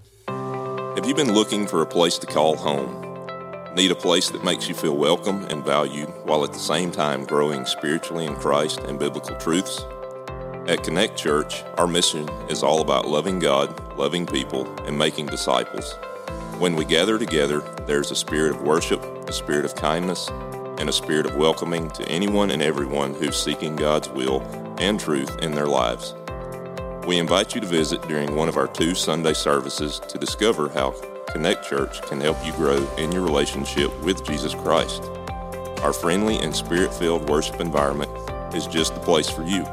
Have 1.01 1.09
you 1.09 1.15
been 1.15 1.33
looking 1.33 1.65
for 1.65 1.81
a 1.81 1.85
place 1.87 2.19
to 2.19 2.27
call 2.27 2.55
home? 2.55 3.25
Need 3.73 3.89
a 3.89 3.95
place 3.95 4.29
that 4.29 4.43
makes 4.43 4.69
you 4.69 4.75
feel 4.75 4.95
welcome 4.95 5.45
and 5.45 5.65
valued 5.65 6.09
while 6.25 6.43
at 6.43 6.53
the 6.53 6.59
same 6.59 6.91
time 6.91 7.25
growing 7.25 7.65
spiritually 7.65 8.27
in 8.27 8.35
Christ 8.35 8.81
and 8.81 8.99
biblical 8.99 9.35
truths? 9.37 9.83
At 10.67 10.83
Connect 10.83 11.17
Church, 11.17 11.63
our 11.79 11.87
mission 11.87 12.29
is 12.49 12.61
all 12.61 12.81
about 12.81 13.07
loving 13.07 13.39
God, 13.39 13.97
loving 13.97 14.27
people, 14.27 14.67
and 14.81 14.95
making 14.95 15.25
disciples. 15.25 15.93
When 16.59 16.75
we 16.75 16.85
gather 16.85 17.17
together, 17.17 17.61
there's 17.87 18.11
a 18.11 18.15
spirit 18.15 18.51
of 18.51 18.61
worship, 18.61 19.01
a 19.27 19.33
spirit 19.33 19.65
of 19.65 19.73
kindness, 19.73 20.29
and 20.77 20.87
a 20.87 20.93
spirit 20.93 21.25
of 21.25 21.35
welcoming 21.35 21.89
to 21.89 22.07
anyone 22.09 22.51
and 22.51 22.61
everyone 22.61 23.15
who's 23.15 23.41
seeking 23.41 23.75
God's 23.75 24.09
will 24.09 24.43
and 24.77 24.99
truth 24.99 25.35
in 25.41 25.55
their 25.55 25.65
lives. 25.65 26.13
We 27.07 27.17
invite 27.17 27.55
you 27.55 27.61
to 27.61 27.67
visit 27.67 28.07
during 28.07 28.35
one 28.35 28.47
of 28.47 28.57
our 28.57 28.67
two 28.67 28.93
Sunday 28.93 29.33
services 29.33 29.99
to 30.07 30.19
discover 30.19 30.69
how 30.69 30.93
Connect 31.29 31.65
Church 31.67 31.99
can 32.03 32.21
help 32.21 32.37
you 32.45 32.51
grow 32.53 32.87
in 32.97 33.11
your 33.11 33.23
relationship 33.23 33.91
with 34.03 34.23
Jesus 34.23 34.53
Christ. 34.53 35.03
Our 35.81 35.93
friendly 35.93 36.37
and 36.37 36.55
spirit 36.55 36.93
filled 36.93 37.27
worship 37.27 37.59
environment 37.59 38.11
is 38.53 38.67
just 38.67 38.93
the 38.93 38.99
place 38.99 39.29
for 39.29 39.41
you. 39.43 39.65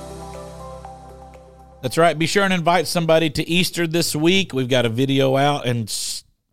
That's 1.80 1.96
right. 1.96 2.18
Be 2.18 2.26
sure 2.26 2.42
and 2.42 2.52
invite 2.52 2.88
somebody 2.88 3.30
to 3.30 3.48
Easter 3.48 3.86
this 3.86 4.16
week. 4.16 4.52
We've 4.52 4.68
got 4.68 4.84
a 4.84 4.88
video 4.88 5.36
out, 5.36 5.64
and 5.66 5.86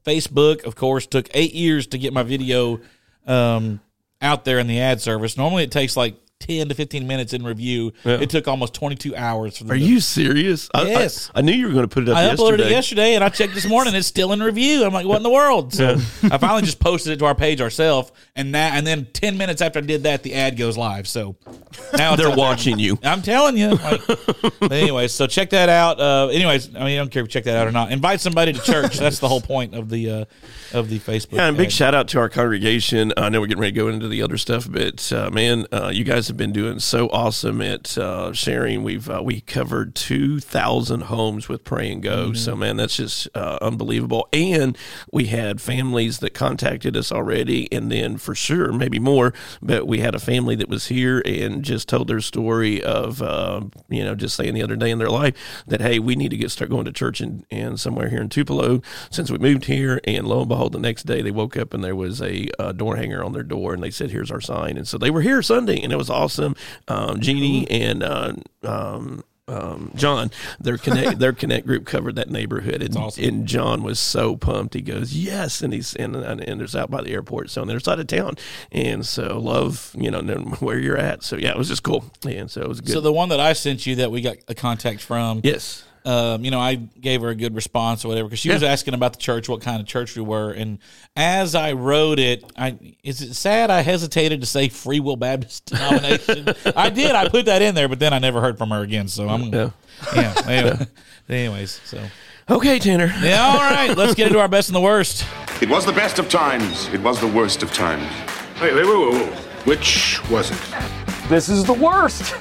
Facebook, 0.05 0.63
of 0.65 0.75
course, 0.75 1.07
took 1.07 1.27
eight 1.33 1.53
years 1.53 1.87
to 1.87 1.97
get 1.97 2.13
my 2.13 2.21
video 2.21 2.79
um, 3.25 3.81
out 4.25 4.43
there 4.43 4.59
in 4.59 4.67
the 4.67 4.81
ad 4.81 4.99
service. 4.99 5.37
Normally, 5.37 5.63
it 5.63 5.71
takes 5.71 5.95
like 5.95 6.15
ten 6.45 6.69
to 6.69 6.75
fifteen 6.75 7.07
minutes 7.07 7.33
in 7.33 7.43
review. 7.43 7.91
It 8.03 8.29
took 8.29 8.47
almost 8.47 8.73
twenty 8.73 8.95
two 8.95 9.15
hours. 9.15 9.57
For 9.57 9.63
the 9.65 9.73
Are 9.73 9.75
you 9.75 9.99
serious? 9.99 10.69
I- 10.73 10.81
I- 10.81 10.85
Yes. 10.95 11.29
I, 11.35 11.41
knew 11.41 11.51
you 11.51 11.67
were 11.67 11.73
going 11.73 11.87
to 11.87 11.93
put 11.93 12.03
it 12.03 12.09
up 12.09 12.17
I 12.17 12.25
yesterday. 12.25 12.43
uploaded 12.63 12.65
it 12.67 12.71
yesterday, 12.71 13.15
and 13.15 13.23
I 13.23 13.29
checked 13.29 13.53
this 13.53 13.65
morning. 13.67 13.95
It's 13.95 14.07
still 14.07 14.31
in 14.33 14.41
review. 14.41 14.85
I'm 14.85 14.93
like, 14.93 15.05
what 15.05 15.17
in 15.17 15.23
the 15.23 15.29
world? 15.29 15.73
So 15.73 15.93
I 16.23 16.37
finally 16.37 16.61
just 16.61 16.79
posted 16.79 17.13
it 17.13 17.17
to 17.19 17.25
our 17.25 17.35
page 17.35 17.59
ourselves, 17.61 18.11
and 18.35 18.51
now 18.51 18.69
and 18.73 18.85
then 18.85 19.07
ten 19.13 19.37
minutes 19.37 19.61
after 19.61 19.79
I 19.79 19.81
did 19.81 20.03
that, 20.03 20.23
the 20.23 20.33
ad 20.35 20.57
goes 20.57 20.77
live. 20.77 21.07
So 21.07 21.35
now 21.97 22.15
They're 22.15 22.27
out 22.27 22.29
there. 22.31 22.37
watching 22.37 22.79
you. 22.79 22.97
I'm 23.03 23.21
telling 23.21 23.57
you. 23.57 23.71
Like, 23.75 24.01
but 24.59 24.71
anyways, 24.71 25.11
so 25.11 25.27
check 25.27 25.49
that 25.51 25.69
out. 25.69 25.99
Uh, 25.99 26.27
anyways, 26.27 26.75
I 26.75 26.79
mean, 26.79 26.87
I 26.87 26.95
don't 26.97 27.09
care 27.11 27.21
if 27.23 27.27
you 27.27 27.31
check 27.31 27.43
that 27.45 27.57
out 27.57 27.67
or 27.67 27.71
not. 27.71 27.91
Invite 27.91 28.21
somebody 28.21 28.53
to 28.53 28.61
church. 28.61 28.97
That's 28.99 29.19
the 29.19 29.27
whole 29.27 29.41
point 29.41 29.73
of 29.75 29.89
the 29.89 30.09
uh, 30.11 30.25
of 30.73 30.89
the 30.89 30.99
Facebook. 30.99 31.33
Yeah, 31.33 31.47
and 31.47 31.57
big 31.57 31.71
shout 31.71 31.93
out 31.95 32.07
to 32.09 32.19
our 32.19 32.29
congregation. 32.29 33.11
I 33.17 33.29
know 33.29 33.41
we're 33.41 33.47
getting 33.47 33.61
ready 33.61 33.73
to 33.73 33.77
go 33.79 33.87
into 33.89 34.07
the 34.07 34.21
other 34.21 34.37
stuff, 34.37 34.67
but 34.69 35.11
uh, 35.11 35.29
man, 35.31 35.65
uh, 35.71 35.89
you 35.93 36.03
guys 36.03 36.27
have 36.27 36.34
been 36.37 36.51
doing 36.51 36.79
so 36.79 37.07
awesome 37.09 37.61
at 37.61 37.97
uh, 37.97 38.33
sharing. 38.33 38.83
We've 38.83 39.09
uh, 39.09 39.21
we 39.23 39.41
covered 39.41 39.95
two 39.95 40.39
thousand 40.39 41.01
homes 41.01 41.47
with 41.47 41.63
Pray 41.63 41.91
and 41.91 42.01
Go. 42.03 42.33
So 42.33 42.55
man, 42.55 42.77
that's 42.77 42.97
just 42.97 43.27
uh, 43.35 43.57
unbelievable. 43.61 44.27
And 44.33 44.77
we 45.11 45.25
had 45.27 45.61
families 45.61 46.19
that 46.19 46.33
contacted 46.33 46.95
us 46.97 47.11
already, 47.11 47.71
and 47.71 47.91
then 47.91 48.17
for 48.17 48.35
sure 48.35 48.71
maybe 48.71 48.99
more. 48.99 49.33
But 49.61 49.87
we 49.87 49.99
had 49.99 50.15
a 50.15 50.19
family 50.19 50.55
that 50.55 50.69
was 50.69 50.87
here 50.87 51.21
and 51.25 51.63
just 51.63 51.87
told 51.87 52.07
their 52.07 52.21
story 52.21 52.83
of 52.83 53.21
uh, 53.21 53.61
you 53.89 54.03
know 54.03 54.15
just 54.15 54.35
saying 54.35 54.53
the 54.53 54.63
other 54.63 54.75
day 54.75 54.91
in 54.91 54.99
their 54.99 55.09
life 55.09 55.35
that 55.67 55.81
hey, 55.81 55.99
we 55.99 56.15
need 56.15 56.29
to 56.29 56.37
get 56.37 56.51
start 56.51 56.69
going 56.69 56.85
to 56.85 56.91
church 56.91 57.21
in, 57.21 57.45
in 57.49 57.77
somewhere 57.77 58.09
here 58.09 58.21
in 58.21 58.29
Tupelo 58.29 58.81
since 59.09 59.31
we 59.31 59.37
moved 59.37 59.65
here. 59.65 60.01
And 60.03 60.27
lo 60.27 60.39
and 60.41 60.49
behold, 60.49 60.73
the 60.73 60.79
next 60.79 61.03
day 61.03 61.21
they 61.21 61.31
woke 61.31 61.57
up 61.57 61.73
and 61.73 61.83
there 61.83 61.95
was 61.95 62.21
a 62.21 62.47
door 62.75 62.97
hanger 62.97 63.23
on 63.23 63.33
their 63.33 63.43
door, 63.43 63.73
and 63.73 63.81
they 63.81 63.91
said, 63.91 64.11
"Here's 64.11 64.31
our 64.31 64.41
sign." 64.41 64.77
And 64.77 64.87
so 64.87 64.97
they 64.97 65.11
were 65.11 65.21
here 65.21 65.41
Sunday, 65.41 65.81
and 65.81 65.93
it 65.93 65.97
was 65.97 66.09
awesome. 66.09 66.24
Um, 66.87 67.19
Jeannie 67.19 67.69
and 67.69 68.03
uh, 68.03 68.33
um, 68.63 69.23
um, 69.47 69.91
John, 69.95 70.31
their 70.59 70.77
connect 70.77 71.19
their 71.19 71.33
connect 71.33 71.67
group 71.67 71.85
covered 71.85 72.15
that 72.15 72.29
neighborhood, 72.29 72.81
and, 72.81 72.97
awesome. 72.97 73.23
and 73.23 73.47
John 73.47 73.83
was 73.83 73.99
so 73.99 74.35
pumped. 74.35 74.73
He 74.73 74.81
goes, 74.81 75.13
"Yes!" 75.13 75.61
And 75.61 75.71
he's 75.71 75.95
and 75.95 76.15
and, 76.15 76.41
and 76.41 76.59
there's 76.59 76.75
out 76.75 76.89
by 76.89 77.03
the 77.03 77.11
airport, 77.11 77.51
so 77.51 77.61
on 77.61 77.67
the 77.67 77.73
other 77.73 77.79
side 77.79 77.99
of 77.99 78.07
town, 78.07 78.35
and 78.71 79.05
so 79.05 79.39
love 79.39 79.93
you 79.95 80.09
know 80.09 80.21
where 80.59 80.79
you're 80.79 80.97
at. 80.97 81.23
So 81.23 81.35
yeah, 81.35 81.51
it 81.51 81.57
was 81.57 81.67
just 81.67 81.83
cool, 81.83 82.05
and 82.27 82.49
so 82.49 82.61
it 82.61 82.67
was 82.67 82.81
good. 82.81 82.93
So 82.93 83.01
the 83.01 83.13
one 83.13 83.29
that 83.29 83.39
I 83.39 83.53
sent 83.53 83.85
you 83.85 83.95
that 83.97 84.11
we 84.11 84.21
got 84.21 84.37
a 84.47 84.55
contact 84.55 85.01
from. 85.01 85.41
yes, 85.43 85.83
um, 86.05 86.45
you 86.45 86.51
know, 86.51 86.59
I 86.59 86.75
gave 86.75 87.21
her 87.21 87.29
a 87.29 87.35
good 87.35 87.55
response 87.55 88.05
or 88.05 88.09
whatever 88.09 88.27
because 88.27 88.39
she 88.39 88.51
was 88.51 88.61
asking 88.63 88.93
about 88.93 89.13
the 89.13 89.19
church, 89.19 89.49
what 89.49 89.61
kind 89.61 89.81
of 89.81 89.87
church 89.87 90.15
we 90.15 90.21
were, 90.21 90.51
and 90.51 90.77
as 91.15 91.55
I 91.55 91.73
wrote 91.73 92.19
it, 92.19 92.43
I 92.57 92.77
is 93.03 93.21
it 93.21 93.33
sad 93.33 93.71
I 93.71 93.81
hesitated 93.81 94.41
to 94.41 94.47
say 94.47 94.69
Free 94.69 94.99
Will 94.99 95.15
Baptist 95.15 95.65
denomination. 95.67 96.49
I 96.75 96.89
did, 96.89 97.11
I 97.11 97.27
put 97.29 97.47
that 97.47 97.61
in 97.61 97.73
there, 97.75 97.87
but 97.87 97.99
then 97.99 98.13
I 98.13 98.19
never 98.19 98.39
heard 98.39 98.57
from 98.57 98.69
her 98.69 98.81
again. 98.81 99.07
So 99.07 99.27
I'm 99.27 99.51
Yeah. 99.53 99.69
yeah. 100.15 100.33
Anyway, 100.47 100.87
anyways, 101.27 101.81
so 101.85 102.03
okay, 102.49 102.77
Tanner. 102.77 103.11
yeah, 103.21 103.41
all 103.41 103.57
right, 103.57 103.97
let's 103.97 104.13
get 104.13 104.27
into 104.27 104.39
our 104.39 104.47
best 104.47 104.69
and 104.69 104.75
the 104.75 104.81
worst. 104.81 105.25
It 105.61 105.69
was 105.69 105.85
the 105.85 105.93
best 105.93 106.19
of 106.19 106.29
times. 106.29 106.87
It 106.89 107.01
was 107.01 107.19
the 107.19 107.27
worst 107.27 107.63
of 107.63 107.73
times. 107.73 108.05
Wait, 108.61 108.73
wait, 108.75 108.85
wait, 108.85 108.97
wait, 108.97 109.13
wait. 109.13 109.33
Which 109.65 110.19
was 110.29 110.51
it? 110.51 110.57
This 111.29 111.49
is 111.49 111.63
the 111.63 111.73
worst. 111.73 112.35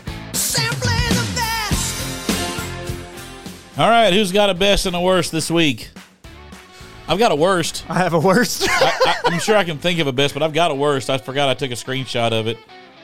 All 3.76 3.88
right, 3.88 4.12
who's 4.12 4.30
got 4.30 4.50
a 4.50 4.54
best 4.54 4.86
and 4.86 4.94
a 4.94 5.00
worst 5.00 5.32
this 5.32 5.50
week? 5.50 5.90
I've 7.08 7.18
got 7.18 7.32
a 7.32 7.36
worst. 7.36 7.84
I 7.88 7.94
have 7.98 8.14
a 8.14 8.18
worst. 8.20 8.66
I, 8.70 9.14
I'm 9.26 9.40
sure 9.40 9.56
I 9.56 9.64
can 9.64 9.78
think 9.78 9.98
of 9.98 10.06
a 10.06 10.12
best, 10.12 10.32
but 10.32 10.42
I've 10.44 10.52
got 10.52 10.70
a 10.70 10.74
worst. 10.74 11.10
I 11.10 11.18
forgot 11.18 11.48
I 11.48 11.54
took 11.54 11.70
a 11.72 11.74
screenshot 11.74 12.32
of 12.32 12.46
it 12.46 12.56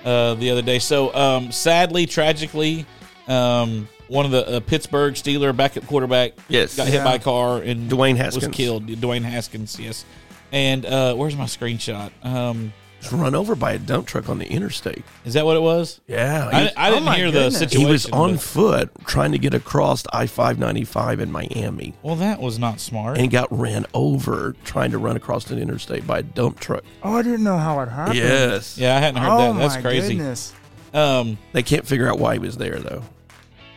uh, 0.04 0.34
the 0.34 0.50
other 0.50 0.62
day. 0.62 0.78
So, 0.78 1.12
um, 1.14 1.50
sadly, 1.50 2.06
tragically, 2.06 2.86
um, 3.26 3.88
one 4.06 4.24
of 4.24 4.30
the 4.30 4.46
uh, 4.56 4.60
Pittsburgh 4.60 5.14
Steeler 5.14 5.54
backup 5.56 5.86
quarterback 5.86 6.32
Yes. 6.48 6.76
got 6.76 6.86
hit 6.86 7.02
by 7.02 7.14
a 7.14 7.18
car 7.18 7.58
and 7.58 7.90
Dwayne 7.90 8.16
Haskins. 8.16 8.46
was 8.46 8.54
killed. 8.56 8.86
Dwayne 8.86 9.22
Haskins, 9.22 9.78
yes. 9.78 10.04
And 10.52 10.86
uh, 10.86 11.14
where's 11.14 11.36
my 11.36 11.44
screenshot? 11.44 12.10
Um, 12.24 12.72
Was 13.02 13.12
run 13.12 13.34
over 13.34 13.54
by 13.54 13.72
a 13.72 13.78
dump 13.78 14.06
truck 14.06 14.28
on 14.28 14.38
the 14.38 14.46
interstate. 14.46 15.04
is 15.24 15.34
that 15.34 15.44
what 15.46 15.56
it 15.56 15.62
was? 15.62 16.00
Yeah, 16.06 16.48
I, 16.52 16.72
I 16.76 16.90
didn't 16.90 17.04
my 17.04 17.16
hear 17.16 17.30
goodness. 17.32 17.54
the 17.54 17.58
situation. 17.60 17.86
he 17.86 17.90
was 17.92 18.06
on 18.10 18.32
but- 18.32 18.40
foot 18.40 18.90
trying 19.06 19.32
to 19.32 19.38
get 19.38 19.54
across 19.54 20.04
I 20.12 20.26
five 20.26 20.58
ninety 20.58 20.84
five 20.84 21.20
in 21.20 21.32
Miami, 21.32 21.94
well, 22.02 22.16
that 22.16 22.40
was 22.40 22.58
not 22.58 22.78
smart. 22.80 23.16
and 23.16 23.22
he 23.22 23.28
got 23.28 23.48
ran 23.56 23.86
over 23.94 24.54
trying 24.64 24.90
to 24.90 24.98
run 24.98 25.16
across 25.16 25.50
an 25.50 25.58
interstate 25.58 26.06
by 26.06 26.18
a 26.18 26.22
dump 26.22 26.60
truck. 26.60 26.84
oh, 27.02 27.14
I 27.16 27.22
didn't 27.22 27.44
know 27.44 27.56
how 27.58 27.80
it 27.80 27.88
happened. 27.88 28.16
Yes, 28.18 28.76
yeah, 28.76 28.96
I 28.96 29.00
hadn't 29.00 29.22
heard 29.22 29.30
Oh 29.30 29.52
that. 29.54 29.58
That's 29.58 29.74
my 29.76 29.80
crazy. 29.82 30.16
goodness. 30.16 30.52
Um, 30.92 31.38
they 31.52 31.62
can't 31.62 31.86
figure 31.86 32.08
out 32.08 32.18
why 32.18 32.34
he 32.34 32.38
was 32.38 32.56
there 32.56 32.78
though. 32.78 33.02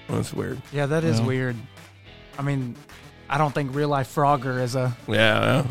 That's 0.09 0.33
weird. 0.33 0.61
Yeah, 0.73 0.87
that 0.87 1.03
is 1.03 1.19
Yeah. 1.19 1.25
weird. 1.25 1.55
I 2.37 2.41
mean, 2.41 2.75
I 3.29 3.37
don't 3.37 3.53
think 3.55 3.73
real 3.73 3.87
life 3.89 4.13
Frogger 4.13 4.61
is 4.61 4.75
a. 4.75 4.95
Yeah, 5.07 5.65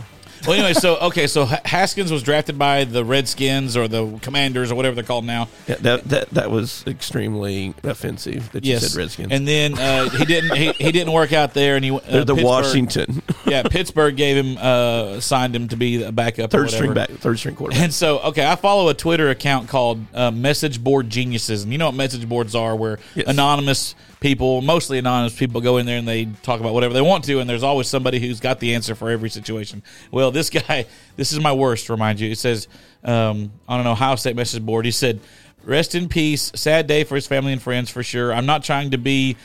Well, 0.47 0.55
anyway, 0.55 0.73
so 0.75 0.97
okay, 0.97 1.27
so 1.27 1.45
Haskins 1.45 2.11
was 2.11 2.23
drafted 2.23 2.59
by 2.59 2.85
the 2.85 3.05
Redskins 3.05 3.77
or 3.77 3.87
the 3.89 4.19
Commanders 4.23 4.73
or 4.73 4.75
whatever 4.75 4.95
they're 4.95 5.05
called 5.05 5.25
now. 5.25 5.49
Yeah, 5.69 5.77
that 5.77 6.05
that 6.05 6.31
that 6.31 6.51
was 6.51 6.85
extremely 6.87 7.75
offensive 7.85 8.51
that 8.53 8.65
you 8.65 8.79
said 8.79 8.99
Redskins. 8.99 9.33
And 9.33 9.47
then 9.47 9.79
uh, 9.79 10.09
he 10.11 10.25
didn't 10.25 10.57
he, 10.57 10.73
he 10.73 10.93
didn't 10.93 11.13
work 11.13 11.33
out 11.33 11.55
there, 11.55 11.77
and 11.77 11.85
he 11.85 11.91
uh, 11.91 12.01
They're 12.01 12.25
the 12.25 12.35
Pittsburgh- 12.35 12.45
Washington 12.45 13.23
yeah, 13.47 13.63
Pittsburgh 13.63 14.17
gave 14.17 14.37
him 14.45 14.57
uh, 14.61 15.21
signed 15.21 15.55
him 15.55 15.69
to 15.69 15.77
be 15.77 16.03
a 16.03 16.13
backup, 16.13 16.47
or 16.53 16.59
third 16.59 16.71
string 16.71 16.95
back, 16.95 17.11
third 17.11 17.39
string 17.39 17.55
quarterback. 17.55 17.83
And 17.83 17.93
so, 17.95 18.19
okay, 18.21 18.47
I 18.47 18.57
follow 18.57 18.89
a 18.89 18.95
Twitter 18.95 19.31
account 19.31 19.69
called 19.69 20.01
uh, 20.15 20.31
Message 20.31 20.83
Board 20.83 21.09
Geniuses, 21.11 21.63
and 21.63 21.73
you 21.73 21.79
know 21.79 21.87
what 21.87 21.95
message 21.95 22.29
boards 22.29 22.55
are, 22.55 22.75
where 22.75 22.99
Yes. 23.15 23.27
anonymous 23.29 23.95
people, 24.23 24.63
mostly 24.63 24.99
anonymous 24.99 25.37
people, 25.37 25.61
go 25.61 25.77
in 25.77 25.85
there 25.85 25.99
and 25.99 26.09
they 26.09 26.27
talk 26.43 26.61
about 26.61 26.73
whatever 26.73 26.95
they 26.95 27.03
want 27.03 27.25
to, 27.25 27.41
and 27.41 27.51
there's 27.51 27.65
always 27.65 27.89
somebody 27.89 28.21
who's 28.21 28.41
got 28.41 28.61
the 28.61 28.75
answer 28.75 28.95
for 28.95 29.11
every 29.11 29.29
situation. 29.29 29.83
Well, 30.11 30.31
this 30.31 30.49
guy, 30.49 30.87
this 31.17 31.33
is 31.33 31.41
my 31.41 31.53
worst. 31.53 31.91
Remind 31.91 32.21
you, 32.21 32.31
it 32.31 32.39
says 32.39 32.69
um, 33.05 33.53
on 33.69 33.81
an 33.81 33.87
Ohio 33.87 34.17
State 34.17 34.37
message 34.37 34.65
board, 34.65 34.87
he 34.87 34.91
said. 34.91 35.21
Rest 35.65 35.95
in 35.95 36.09
peace. 36.09 36.51
Sad 36.57 36.89
day 36.89 37.05
for 37.05 37.15
his 37.15 37.29
family 37.29 37.53
and 37.53 37.63
friends 37.63 37.89
for 37.89 38.03
sure. 38.03 38.33
I'm 38.33 38.47
not 38.47 38.65
trying 38.65 38.91
to 38.91 38.99
be 38.99 39.37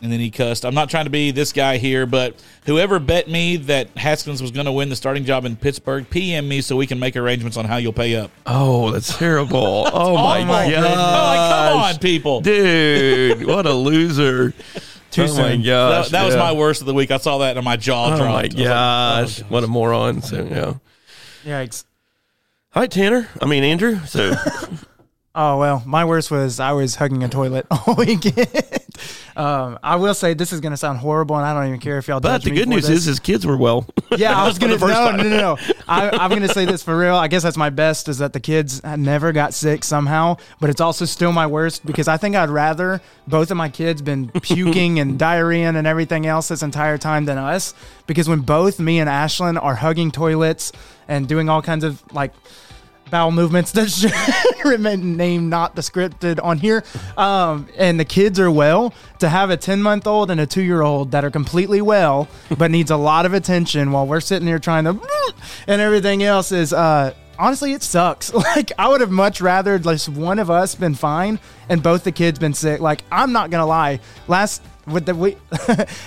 and 0.00 0.12
then 0.12 0.20
he 0.20 0.30
cussed. 0.30 0.64
I'm 0.64 0.74
not 0.74 0.90
trying 0.90 1.04
to 1.06 1.10
be 1.10 1.30
this 1.30 1.52
guy 1.52 1.78
here, 1.78 2.06
but 2.06 2.34
whoever 2.66 2.98
bet 2.98 3.28
me 3.28 3.56
that 3.56 3.88
Haskins 3.96 4.40
was 4.40 4.50
going 4.50 4.66
to 4.66 4.72
win 4.72 4.88
the 4.88 4.96
starting 4.96 5.24
job 5.24 5.44
in 5.44 5.56
Pittsburgh, 5.56 6.08
PM 6.08 6.48
me 6.48 6.60
so 6.60 6.76
we 6.76 6.86
can 6.86 6.98
make 6.98 7.16
arrangements 7.16 7.56
on 7.56 7.64
how 7.64 7.76
you'll 7.76 7.92
pay 7.92 8.16
up. 8.16 8.30
oh, 8.46 8.90
that's 8.90 9.16
terrible. 9.18 9.88
Oh 10.00 10.14
my, 10.14 10.44
my 10.44 10.70
god! 10.70 10.84
Oh, 10.84 10.90
like, 10.90 11.72
come 11.72 11.80
on, 11.80 11.98
people. 11.98 12.40
dude, 12.40 13.46
what 13.46 13.66
a 13.66 13.72
loser! 13.72 14.52
Too 15.10 15.22
oh 15.22 15.26
my 15.28 15.52
soon. 15.52 15.62
gosh, 15.62 16.06
that 16.06 16.12
that 16.12 16.26
was 16.26 16.36
my 16.36 16.52
worst 16.52 16.80
of 16.82 16.86
the 16.86 16.92
week. 16.94 17.10
I 17.10 17.16
saw 17.16 17.38
that 17.38 17.56
and 17.56 17.64
my 17.64 17.76
jaw 17.76 18.12
Oh 18.12 18.16
dropped. 18.16 18.20
my 18.20 18.38
I 18.40 18.42
was 18.42 18.54
like, 18.54 18.60
oh, 18.60 18.64
gosh, 18.68 19.42
oh, 19.42 19.46
what 19.48 19.64
a 19.64 19.66
moron! 19.66 20.20
So 20.22 20.44
yeah. 20.44 20.74
Yikes. 21.44 21.84
Hi 22.72 22.86
Tanner. 22.86 23.28
I 23.40 23.46
mean 23.46 23.64
Andrew. 23.64 23.98
So 24.06 24.34
Oh 25.34 25.58
well, 25.58 25.82
my 25.86 26.04
worst 26.04 26.30
was 26.30 26.60
I 26.60 26.72
was 26.72 26.96
hugging 26.96 27.24
a 27.24 27.28
toilet 27.28 27.66
all 27.70 27.94
weekend. 27.96 28.48
Um, 29.36 29.78
I 29.82 29.96
will 29.96 30.14
say 30.14 30.34
this 30.34 30.52
is 30.52 30.60
going 30.60 30.72
to 30.72 30.76
sound 30.76 30.98
horrible, 30.98 31.36
and 31.36 31.44
I 31.44 31.54
don't 31.54 31.68
even 31.68 31.80
care 31.80 31.98
if 31.98 32.08
y'all. 32.08 32.20
But 32.20 32.42
judge 32.42 32.44
the 32.44 32.50
good 32.52 32.68
news 32.68 32.88
this. 32.88 32.98
is 33.00 33.04
his 33.04 33.20
kids 33.20 33.46
were 33.46 33.56
well. 33.56 33.86
Yeah, 34.16 34.36
I 34.36 34.46
was 34.48 34.58
gonna 34.58 34.78
no, 34.78 34.86
no, 34.86 35.22
no, 35.22 35.28
no. 35.28 35.58
I, 35.88 36.08
I'm 36.10 36.30
gonna 36.30 36.48
say 36.48 36.64
this 36.64 36.82
for 36.82 36.98
real. 36.98 37.14
I 37.14 37.28
guess 37.28 37.42
that's 37.42 37.58
my 37.58 37.70
best 37.70 38.08
is 38.08 38.18
that 38.18 38.32
the 38.32 38.40
kids 38.40 38.82
never 38.82 39.32
got 39.32 39.52
sick 39.54 39.84
somehow, 39.84 40.38
but 40.60 40.70
it's 40.70 40.80
also 40.80 41.04
still 41.04 41.30
my 41.30 41.46
worst 41.46 41.84
because 41.84 42.08
I 42.08 42.16
think 42.16 42.34
I'd 42.34 42.48
rather 42.48 43.00
both 43.28 43.50
of 43.50 43.56
my 43.58 43.68
kids 43.68 44.00
been 44.00 44.28
puking 44.42 44.98
and 44.98 45.18
diarrhea 45.18 45.68
and 45.68 45.86
everything 45.86 46.26
else 46.26 46.48
this 46.48 46.62
entire 46.62 46.96
time 46.98 47.26
than 47.26 47.38
us. 47.38 47.74
Because 48.06 48.28
when 48.28 48.40
both 48.40 48.80
me 48.80 48.98
and 48.98 49.10
Ashlyn 49.10 49.62
are 49.62 49.74
hugging 49.74 50.10
toilets 50.10 50.72
and 51.06 51.28
doing 51.28 51.48
all 51.48 51.62
kinds 51.62 51.84
of 51.84 52.02
like 52.12 52.32
bowel 53.10 53.30
movements 53.30 53.72
that 53.72 53.90
should 53.90 54.12
remain 54.64 55.16
name 55.16 55.48
not 55.48 55.74
descripted 55.74 56.42
on 56.42 56.58
here. 56.58 56.84
Um, 57.16 57.68
and 57.76 57.98
the 57.98 58.04
kids 58.04 58.38
are 58.38 58.50
well. 58.50 58.94
To 59.20 59.28
have 59.28 59.50
a 59.50 59.56
10 59.56 59.82
month 59.82 60.06
old 60.06 60.30
and 60.30 60.40
a 60.40 60.46
two 60.46 60.62
year 60.62 60.82
old 60.82 61.10
that 61.10 61.24
are 61.24 61.30
completely 61.30 61.80
well, 61.80 62.28
but 62.56 62.70
needs 62.70 62.90
a 62.90 62.96
lot 62.96 63.26
of 63.26 63.34
attention 63.34 63.90
while 63.90 64.06
we're 64.06 64.20
sitting 64.20 64.46
here 64.46 64.58
trying 64.60 64.84
to 64.84 65.00
and 65.66 65.80
everything 65.80 66.22
else 66.22 66.52
is 66.52 66.72
uh 66.72 67.12
honestly 67.38 67.72
it 67.72 67.82
sucks. 67.82 68.32
Like 68.48 68.72
I 68.78 68.88
would 68.88 69.00
have 69.00 69.10
much 69.10 69.40
rather 69.40 69.78
just 69.78 70.08
one 70.08 70.38
of 70.38 70.50
us 70.50 70.74
been 70.74 70.94
fine 70.94 71.40
and 71.68 71.82
both 71.82 72.04
the 72.04 72.12
kids 72.12 72.38
been 72.38 72.54
sick. 72.54 72.80
Like 72.80 73.02
I'm 73.10 73.32
not 73.32 73.50
gonna 73.50 73.66
lie. 73.66 74.00
Last 74.28 74.62
with 74.86 75.06
the 75.06 75.14
we 75.14 75.32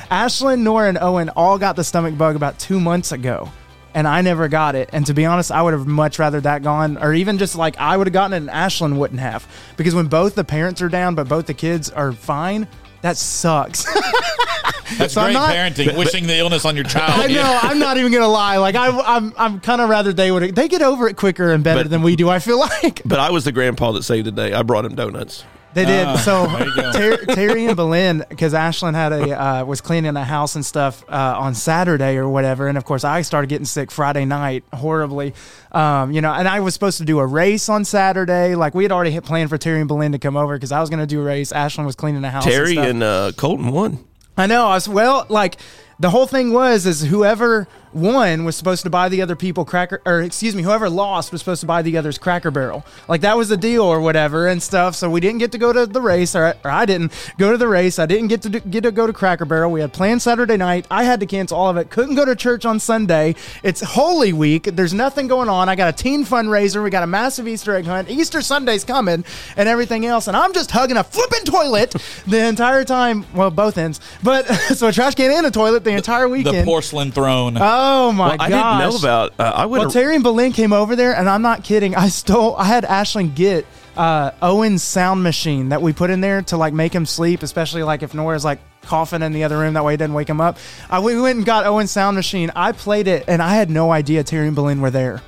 Ashlyn, 0.09 0.59
Nora, 0.59 0.89
and 0.89 0.97
Owen 0.99 1.29
all 1.29 1.57
got 1.59 1.75
the 1.75 1.83
stomach 1.83 2.17
bug 2.17 2.35
about 2.35 2.57
two 2.59 2.79
months 2.79 3.11
ago 3.11 3.51
and 3.93 4.07
I 4.07 4.21
never 4.21 4.47
got 4.47 4.75
it. 4.75 4.89
And 4.93 5.05
to 5.07 5.13
be 5.13 5.25
honest, 5.25 5.51
I 5.51 5.61
would 5.61 5.73
have 5.73 5.87
much 5.87 6.19
rather 6.19 6.39
that 6.41 6.63
gone, 6.63 6.97
or 6.97 7.13
even 7.13 7.37
just 7.37 7.55
like 7.55 7.77
I 7.79 7.97
would 7.97 8.07
have 8.07 8.13
gotten 8.13 8.33
it 8.33 8.37
and 8.37 8.49
Ashlyn 8.49 8.97
wouldn't 8.97 9.19
have. 9.19 9.47
Because 9.77 9.93
when 9.95 10.07
both 10.07 10.35
the 10.35 10.43
parents 10.43 10.81
are 10.81 10.89
down, 10.89 11.15
but 11.15 11.27
both 11.27 11.45
the 11.47 11.53
kids 11.53 11.89
are 11.89 12.11
fine, 12.11 12.67
that 13.01 13.17
sucks. 13.17 13.85
That's 14.97 15.13
So 15.13 15.21
I'm 15.21 15.27
great 15.27 15.33
not- 15.33 15.53
parenting, 15.55 15.97
wishing 15.97 16.27
the 16.27 16.37
illness 16.37 16.65
on 16.65 16.75
your 16.75 16.83
child. 16.83 17.13
I 17.21 17.27
know. 17.27 17.59
I'm 17.61 17.79
not 17.79 17.97
even 17.97 18.11
gonna 18.11 18.27
lie. 18.27 18.57
Like 18.57 18.75
I, 18.75 18.89
I'm, 18.89 19.33
I'm 19.37 19.59
kind 19.61 19.79
of 19.81 19.89
rather 19.89 20.11
they 20.11 20.31
would. 20.31 20.53
They 20.55 20.67
get 20.67 20.81
over 20.81 21.07
it 21.07 21.15
quicker 21.15 21.51
and 21.51 21.63
better 21.63 21.83
But- 21.83 21.89
than 21.89 22.01
we 22.01 22.15
do. 22.17 22.29
I 22.29 22.39
feel 22.39 22.59
like 22.59 23.01
but 23.05 23.17
I 23.19 23.31
was 23.31 23.45
the 23.45 23.51
grandpa 23.53 23.93
that 23.93 24.03
saved 24.03 24.27
the 24.27 24.31
day. 24.31 24.53
I 24.53 24.63
brought 24.63 24.83
him 24.85 24.95
donuts. 24.95 25.45
They 25.73 25.85
did. 25.85 26.05
Ah, 26.05 26.15
so 26.17 26.47
there 26.47 26.67
you 26.67 26.75
go. 26.75 26.91
Ter- 26.91 27.25
Terry 27.33 27.65
and 27.65 27.75
Belen, 27.75 28.25
because 28.29 28.53
Ashlyn 28.53 28.93
had 28.93 29.13
a 29.13 29.39
uh, 29.39 29.65
was 29.65 29.81
cleaning 29.81 30.15
a 30.15 30.23
house 30.23 30.55
and 30.55 30.65
stuff 30.65 31.03
uh, 31.09 31.35
on 31.37 31.55
Saturday 31.55 32.17
or 32.17 32.27
whatever, 32.29 32.67
and 32.67 32.77
of 32.77 32.85
course 32.85 33.03
I 33.03 33.21
started 33.21 33.47
getting 33.47 33.65
sick 33.65 33.91
Friday 33.91 34.25
night 34.25 34.63
horribly. 34.73 35.33
Um, 35.71 36.11
you 36.11 36.21
know, 36.21 36.33
and 36.33 36.47
I 36.47 36.59
was 36.59 36.73
supposed 36.73 36.97
to 36.97 37.05
do 37.05 37.19
a 37.19 37.25
race 37.25 37.69
on 37.69 37.85
Saturday. 37.85 38.55
Like 38.55 38.75
we 38.75 38.83
had 38.83 38.91
already 38.91 39.11
hit 39.11 39.23
planned 39.23 39.49
for 39.49 39.57
Terry 39.57 39.79
and 39.79 39.87
Belen 39.87 40.11
to 40.11 40.19
come 40.19 40.35
over 40.35 40.55
because 40.55 40.71
I 40.71 40.81
was 40.81 40.89
going 40.89 40.99
to 40.99 41.07
do 41.07 41.21
a 41.21 41.23
race. 41.23 41.51
Ashlyn 41.53 41.85
was 41.85 41.95
cleaning 41.95 42.21
the 42.21 42.29
house. 42.29 42.43
Terry 42.43 42.71
and, 42.71 42.73
stuff. 42.73 42.85
and 42.87 43.03
uh, 43.03 43.31
Colton 43.37 43.71
won. 43.71 44.03
I 44.37 44.47
know. 44.47 44.67
I 44.67 44.75
was 44.75 44.87
well, 44.87 45.25
like 45.29 45.57
the 46.01 46.09
whole 46.09 46.25
thing 46.25 46.51
was 46.51 46.87
is 46.87 47.01
whoever 47.01 47.67
won 47.93 48.45
was 48.45 48.55
supposed 48.55 48.83
to 48.83 48.89
buy 48.89 49.09
the 49.09 49.21
other 49.21 49.35
people 49.35 49.65
cracker, 49.65 50.01
or 50.05 50.21
excuse 50.21 50.55
me, 50.55 50.63
whoever 50.63 50.89
lost 50.89 51.31
was 51.31 51.41
supposed 51.41 51.61
to 51.61 51.67
buy 51.67 51.81
the 51.81 51.97
other's 51.97 52.17
Cracker 52.17 52.49
Barrel. 52.49 52.85
Like 53.07 53.21
that 53.21 53.37
was 53.37 53.49
the 53.49 53.57
deal 53.57 53.83
or 53.83 54.01
whatever 54.01 54.47
and 54.47 54.63
stuff. 54.63 54.95
So 54.95 55.09
we 55.09 55.19
didn't 55.19 55.39
get 55.39 55.51
to 55.51 55.57
go 55.57 55.71
to 55.71 55.85
the 55.85 56.01
race, 56.01 56.35
or, 56.35 56.55
or 56.63 56.71
I 56.71 56.85
didn't 56.85 57.11
go 57.37 57.51
to 57.51 57.57
the 57.57 57.67
race. 57.67 57.99
I 57.99 58.05
didn't 58.05 58.29
get 58.29 58.41
to 58.43 58.49
do, 58.49 58.59
get 58.61 58.81
to 58.81 58.91
go 58.91 59.05
to 59.05 59.13
Cracker 59.13 59.45
Barrel. 59.45 59.71
We 59.71 59.81
had 59.81 59.93
planned 59.93 60.21
Saturday 60.21 60.57
night. 60.57 60.87
I 60.89 61.03
had 61.03 61.19
to 61.19 61.25
cancel 61.25 61.57
all 61.57 61.69
of 61.69 61.77
it. 61.77 61.89
Couldn't 61.89 62.15
go 62.15 62.25
to 62.25 62.35
church 62.35 62.65
on 62.65 62.79
Sunday. 62.79 63.35
It's 63.61 63.81
Holy 63.81 64.33
Week. 64.33 64.63
There's 64.63 64.93
nothing 64.93 65.27
going 65.27 65.49
on. 65.49 65.69
I 65.69 65.75
got 65.75 65.93
a 65.93 66.03
teen 66.03 66.25
fundraiser. 66.25 66.83
We 66.83 66.89
got 66.89 67.03
a 67.03 67.07
massive 67.07 67.47
Easter 67.47 67.75
egg 67.75 67.85
hunt. 67.85 68.09
Easter 68.09 68.41
Sunday's 68.41 68.83
coming 68.83 69.23
and 69.55 69.69
everything 69.69 70.05
else. 70.05 70.27
And 70.27 70.37
I'm 70.37 70.53
just 70.53 70.71
hugging 70.71 70.97
a 70.97 71.03
flipping 71.03 71.43
toilet 71.43 71.95
the 72.25 72.45
entire 72.47 72.85
time. 72.85 73.25
Well, 73.33 73.51
both 73.51 73.77
ends, 73.77 73.99
but 74.23 74.45
so 74.75 74.87
a 74.87 74.91
trash 74.91 75.15
can 75.15 75.31
and 75.31 75.45
a 75.45 75.51
toilet 75.51 75.83
the 75.83 75.90
entire 75.91 76.27
weekend. 76.27 76.57
the 76.57 76.63
porcelain 76.63 77.11
throne. 77.11 77.57
Oh 77.59 78.11
my 78.11 78.29
Well, 78.29 78.37
I 78.39 78.49
didn't 78.49 78.91
know 78.91 78.97
about. 78.97 79.33
Uh, 79.39 79.51
I 79.55 79.65
would. 79.65 79.79
Well, 79.79 79.91
Terry 79.91 80.15
and 80.15 80.23
Belen 80.23 80.51
came 80.51 80.73
over 80.73 80.95
there, 80.95 81.15
and 81.15 81.29
I'm 81.29 81.41
not 81.41 81.63
kidding. 81.63 81.95
I 81.95 82.09
stole. 82.09 82.55
I 82.55 82.65
had 82.65 82.83
Ashlyn 82.83 83.35
get 83.35 83.65
uh, 83.95 84.31
Owen's 84.41 84.83
sound 84.83 85.23
machine 85.23 85.69
that 85.69 85.81
we 85.81 85.93
put 85.93 86.09
in 86.09 86.21
there 86.21 86.41
to 86.43 86.57
like 86.57 86.73
make 86.73 86.93
him 86.93 87.05
sleep, 87.05 87.43
especially 87.43 87.83
like 87.83 88.03
if 88.03 88.13
Nora's 88.13 88.45
like 88.45 88.59
coughing 88.83 89.21
in 89.21 89.31
the 89.31 89.43
other 89.43 89.57
room. 89.57 89.73
That 89.73 89.83
way, 89.83 89.93
it 89.95 89.97
doesn't 89.97 90.13
wake 90.13 90.29
him 90.29 90.41
up. 90.41 90.57
I 90.89 90.99
we 90.99 91.19
went 91.19 91.37
and 91.37 91.45
got 91.45 91.65
Owen's 91.65 91.91
sound 91.91 92.15
machine. 92.15 92.51
I 92.55 92.71
played 92.71 93.07
it, 93.07 93.25
and 93.27 93.41
I 93.41 93.55
had 93.55 93.69
no 93.69 93.91
idea 93.91 94.23
Terry 94.23 94.47
and 94.47 94.55
Belen 94.55 94.81
were 94.81 94.91
there. 94.91 95.21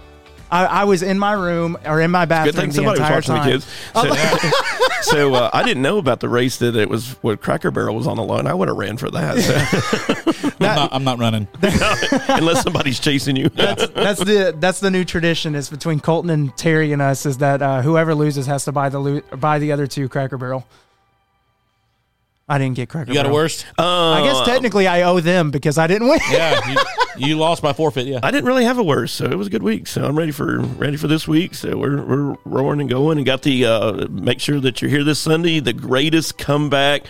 I, 0.53 0.65
I 0.65 0.83
was 0.83 1.01
in 1.01 1.17
my 1.17 1.31
room 1.33 1.77
or 1.83 1.99
in 1.99 2.11
my 2.11 2.25
bathroom. 2.25 2.53
Good 2.53 2.55
bathroom 2.55 2.71
thing 2.71 2.85
the 2.85 2.95
somebody 2.95 3.01
was 3.01 3.09
watching 3.09 3.35
time. 3.35 3.45
the 3.45 3.51
kids. 3.53 5.01
So, 5.01 5.11
so 5.15 5.33
uh, 5.33 5.49
I 5.51 5.63
didn't 5.63 5.81
know 5.81 5.97
about 5.97 6.19
the 6.19 6.29
race 6.29 6.57
that 6.57 6.75
it 6.75 6.89
was 6.89 7.13
where 7.23 7.35
Cracker 7.37 7.71
Barrel 7.71 7.95
was 7.95 8.05
on 8.05 8.17
the 8.17 8.23
line. 8.23 8.45
I 8.45 8.53
would 8.53 8.67
have 8.67 8.77
ran 8.77 8.97
for 8.97 9.09
that, 9.09 9.39
so- 9.39 10.51
I'm, 10.59 10.75
not, 10.75 10.93
I'm 10.93 11.03
not 11.03 11.17
running. 11.19 11.47
unless 11.61 12.61
somebody's 12.63 12.99
chasing 12.99 13.35
you. 13.35 13.49
that's 13.49 14.23
the 14.23 14.55
that's 14.59 14.79
the 14.79 14.91
new 14.91 15.03
tradition 15.03 15.55
is 15.55 15.69
between 15.69 15.99
Colton 15.99 16.29
and 16.29 16.55
Terry 16.55 16.91
and 16.93 17.01
us 17.01 17.25
is 17.25 17.39
that 17.39 17.61
uh, 17.61 17.81
whoever 17.81 18.13
loses 18.13 18.45
has 18.45 18.63
to 18.65 18.71
buy 18.71 18.89
the 18.89 18.99
lo- 18.99 19.21
buy 19.35 19.57
the 19.59 19.71
other 19.71 19.87
two 19.87 20.07
Cracker 20.07 20.37
Barrel. 20.37 20.65
I 22.47 22.57
didn't 22.57 22.75
get 22.75 22.89
Cracker 22.89 23.09
You 23.09 23.13
got 23.15 23.21
a 23.21 23.29
Barrel. 23.29 23.35
worst? 23.37 23.65
I 23.77 24.21
guess 24.23 24.35
Uh, 24.37 24.45
technically 24.45 24.85
I 24.87 25.01
owe 25.03 25.19
them 25.19 25.49
because 25.49 25.77
I 25.77 25.87
didn't 25.87 26.09
win. 26.09 26.19
Yeah, 26.29 26.69
you, 26.71 26.77
you 27.17 27.37
lost 27.37 27.61
by 27.61 27.73
forfeit. 27.73 28.07
Yeah. 28.07 28.19
I 28.23 28.31
didn't 28.31 28.45
really 28.45 28.65
have 28.65 28.77
a 28.77 28.83
worse, 28.83 29.11
so 29.11 29.25
it 29.25 29.37
was 29.37 29.47
a 29.47 29.49
good 29.49 29.63
week. 29.63 29.87
So 29.87 30.03
I'm 30.03 30.17
ready 30.17 30.31
for 30.31 30.59
ready 30.59 30.97
for 30.97 31.07
this 31.07 31.27
week. 31.27 31.55
So 31.55 31.77
we're 31.77 32.03
we're 32.03 32.35
roaring 32.45 32.81
and 32.81 32.89
going, 32.89 33.17
and 33.17 33.25
got 33.25 33.41
the 33.41 33.65
uh, 33.65 34.07
make 34.09 34.39
sure 34.39 34.59
that 34.59 34.81
you're 34.81 34.91
here 34.91 35.03
this 35.03 35.19
Sunday. 35.19 35.59
The 35.59 35.73
greatest 35.73 36.37
comeback 36.37 37.05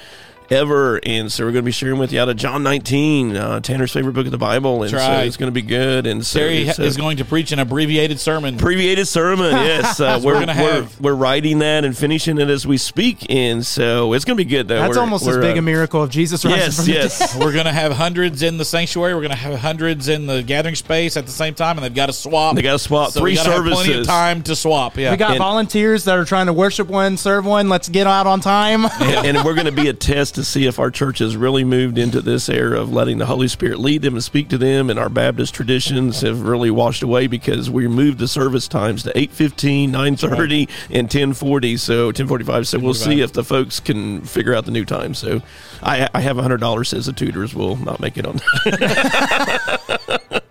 ever, 0.49 0.99
and 1.03 1.31
so 1.31 1.43
we're 1.45 1.51
going 1.51 1.63
to 1.63 1.65
be 1.65 1.71
sharing 1.71 1.97
with 1.99 2.11
you 2.11 2.19
out 2.19 2.29
of 2.29 2.35
John 2.37 2.63
19, 2.63 3.35
uh, 3.35 3.59
Tanner's 3.61 3.91
favorite 3.91 4.13
book 4.13 4.25
of 4.25 4.31
the 4.31 4.37
Bible, 4.37 4.83
and 4.83 4.91
That's 4.93 5.03
so 5.03 5.09
right. 5.11 5.23
it's 5.27 5.37
going 5.37 5.47
to 5.47 5.53
be 5.53 5.61
good. 5.61 6.05
And 6.07 6.25
so, 6.25 6.39
Terry 6.39 6.65
ha- 6.65 6.73
so- 6.73 6.83
is 6.83 6.97
going 6.97 7.17
to 7.17 7.25
preach 7.25 7.51
an 7.51 7.59
abbreviated 7.59 8.19
sermon. 8.19 8.55
abbreviated 8.55 9.07
sermon. 9.07 9.51
Yes, 9.63 9.99
uh, 9.99 10.19
we're, 10.21 10.33
we're 10.33 10.33
we're, 10.33 10.39
gonna 10.41 10.53
have. 10.53 10.99
we're 11.01 11.13
writing 11.15 11.59
that 11.59 11.85
and 11.85 11.97
finishing 11.97 12.37
it 12.39 12.49
as 12.49 12.67
we 12.67 12.77
speak, 12.77 13.25
and 13.29 13.65
so 13.65 14.13
it's 14.13 14.25
going 14.25 14.37
to 14.37 14.43
be 14.43 14.49
good. 14.49 14.67
Though 14.67 14.79
That's 14.79 14.89
We're- 14.89 14.99
almost 15.01 15.27
as 15.27 15.35
we're, 15.35 15.41
big 15.41 15.55
uh, 15.55 15.59
a 15.59 15.61
miracle 15.61 16.01
of 16.03 16.09
Jesus 16.09 16.43
rising 16.43 16.59
Yes, 16.59 16.75
from 16.75 16.85
the 16.85 16.91
yes. 16.91 17.33
dead. 17.33 17.43
We're 17.43 17.53
going 17.53 17.65
to 17.65 17.71
have 17.71 17.91
hundreds 17.93 18.41
in 18.43 18.57
the 18.57 18.65
sanctuary. 18.65 19.13
We're 19.15 19.21
going 19.21 19.31
to 19.31 19.37
have 19.37 19.59
hundreds 19.59 20.07
in 20.09 20.25
the 20.27 20.41
gathering 20.43 20.75
space 20.75 21.15
at 21.17 21.25
the 21.25 21.31
same 21.31 21.53
time, 21.53 21.77
and 21.77 21.85
they've 21.85 21.93
got 21.93 22.07
to 22.07 22.13
swap. 22.13 22.55
They 22.55 22.61
gotta 22.61 22.79
swap. 22.79 23.11
So 23.11 23.21
Three 23.21 23.31
we 23.31 23.35
gotta 23.37 23.51
have 23.51 23.63
plenty 23.65 23.93
of 23.99 24.05
time 24.05 24.43
to 24.43 24.55
swap. 24.55 24.97
Yeah. 24.97 25.11
We 25.11 25.17
got 25.17 25.31
And- 25.31 25.39
volunteers 25.39 26.03
that 26.05 26.17
are 26.17 26.25
trying 26.25 26.47
to 26.47 26.53
worship 26.53 26.87
one, 26.87 27.15
serve 27.17 27.45
one. 27.45 27.69
Let's 27.69 27.89
get 27.89 28.05
out 28.07 28.27
on 28.27 28.41
time. 28.41 28.85
and 29.01 29.43
we're 29.45 29.53
going 29.55 29.65
to 29.65 29.71
be 29.71 29.87
a 29.87 29.93
test 29.93 30.32
to 30.33 30.43
see 30.43 30.65
if 30.65 30.79
our 30.79 30.91
church 30.91 31.19
has 31.19 31.35
really 31.35 31.63
moved 31.63 31.97
into 31.97 32.21
this 32.21 32.49
era 32.49 32.79
of 32.79 32.91
letting 32.91 33.17
the 33.17 33.25
Holy 33.25 33.47
Spirit 33.47 33.79
lead 33.79 34.01
them 34.01 34.13
and 34.13 34.23
speak 34.23 34.49
to 34.49 34.57
them. 34.57 34.89
And 34.89 34.99
our 34.99 35.09
Baptist 35.09 35.53
traditions 35.53 36.21
have 36.21 36.41
really 36.41 36.71
washed 36.71 37.03
away 37.03 37.27
because 37.27 37.69
we 37.69 37.87
moved 37.87 38.19
the 38.19 38.27
service 38.27 38.67
times 38.67 39.03
to 39.03 39.13
8.15, 39.13 39.89
9.30, 39.89 40.69
and 40.89 41.09
10.40. 41.09 41.79
So 41.79 42.11
10.45. 42.11 42.67
So 42.67 42.79
we'll 42.79 42.93
see 42.93 43.21
if 43.21 43.33
the 43.33 43.43
folks 43.43 43.79
can 43.79 44.21
figure 44.21 44.53
out 44.53 44.65
the 44.65 44.71
new 44.71 44.85
time. 44.85 45.13
So 45.13 45.41
I, 45.81 46.09
I 46.13 46.21
have 46.21 46.37
$100 46.37 46.85
says 46.85 47.05
the 47.05 47.13
tutors 47.13 47.55
will 47.55 47.77
not 47.77 47.99
make 47.99 48.17
it 48.17 48.25
on. 48.25 48.39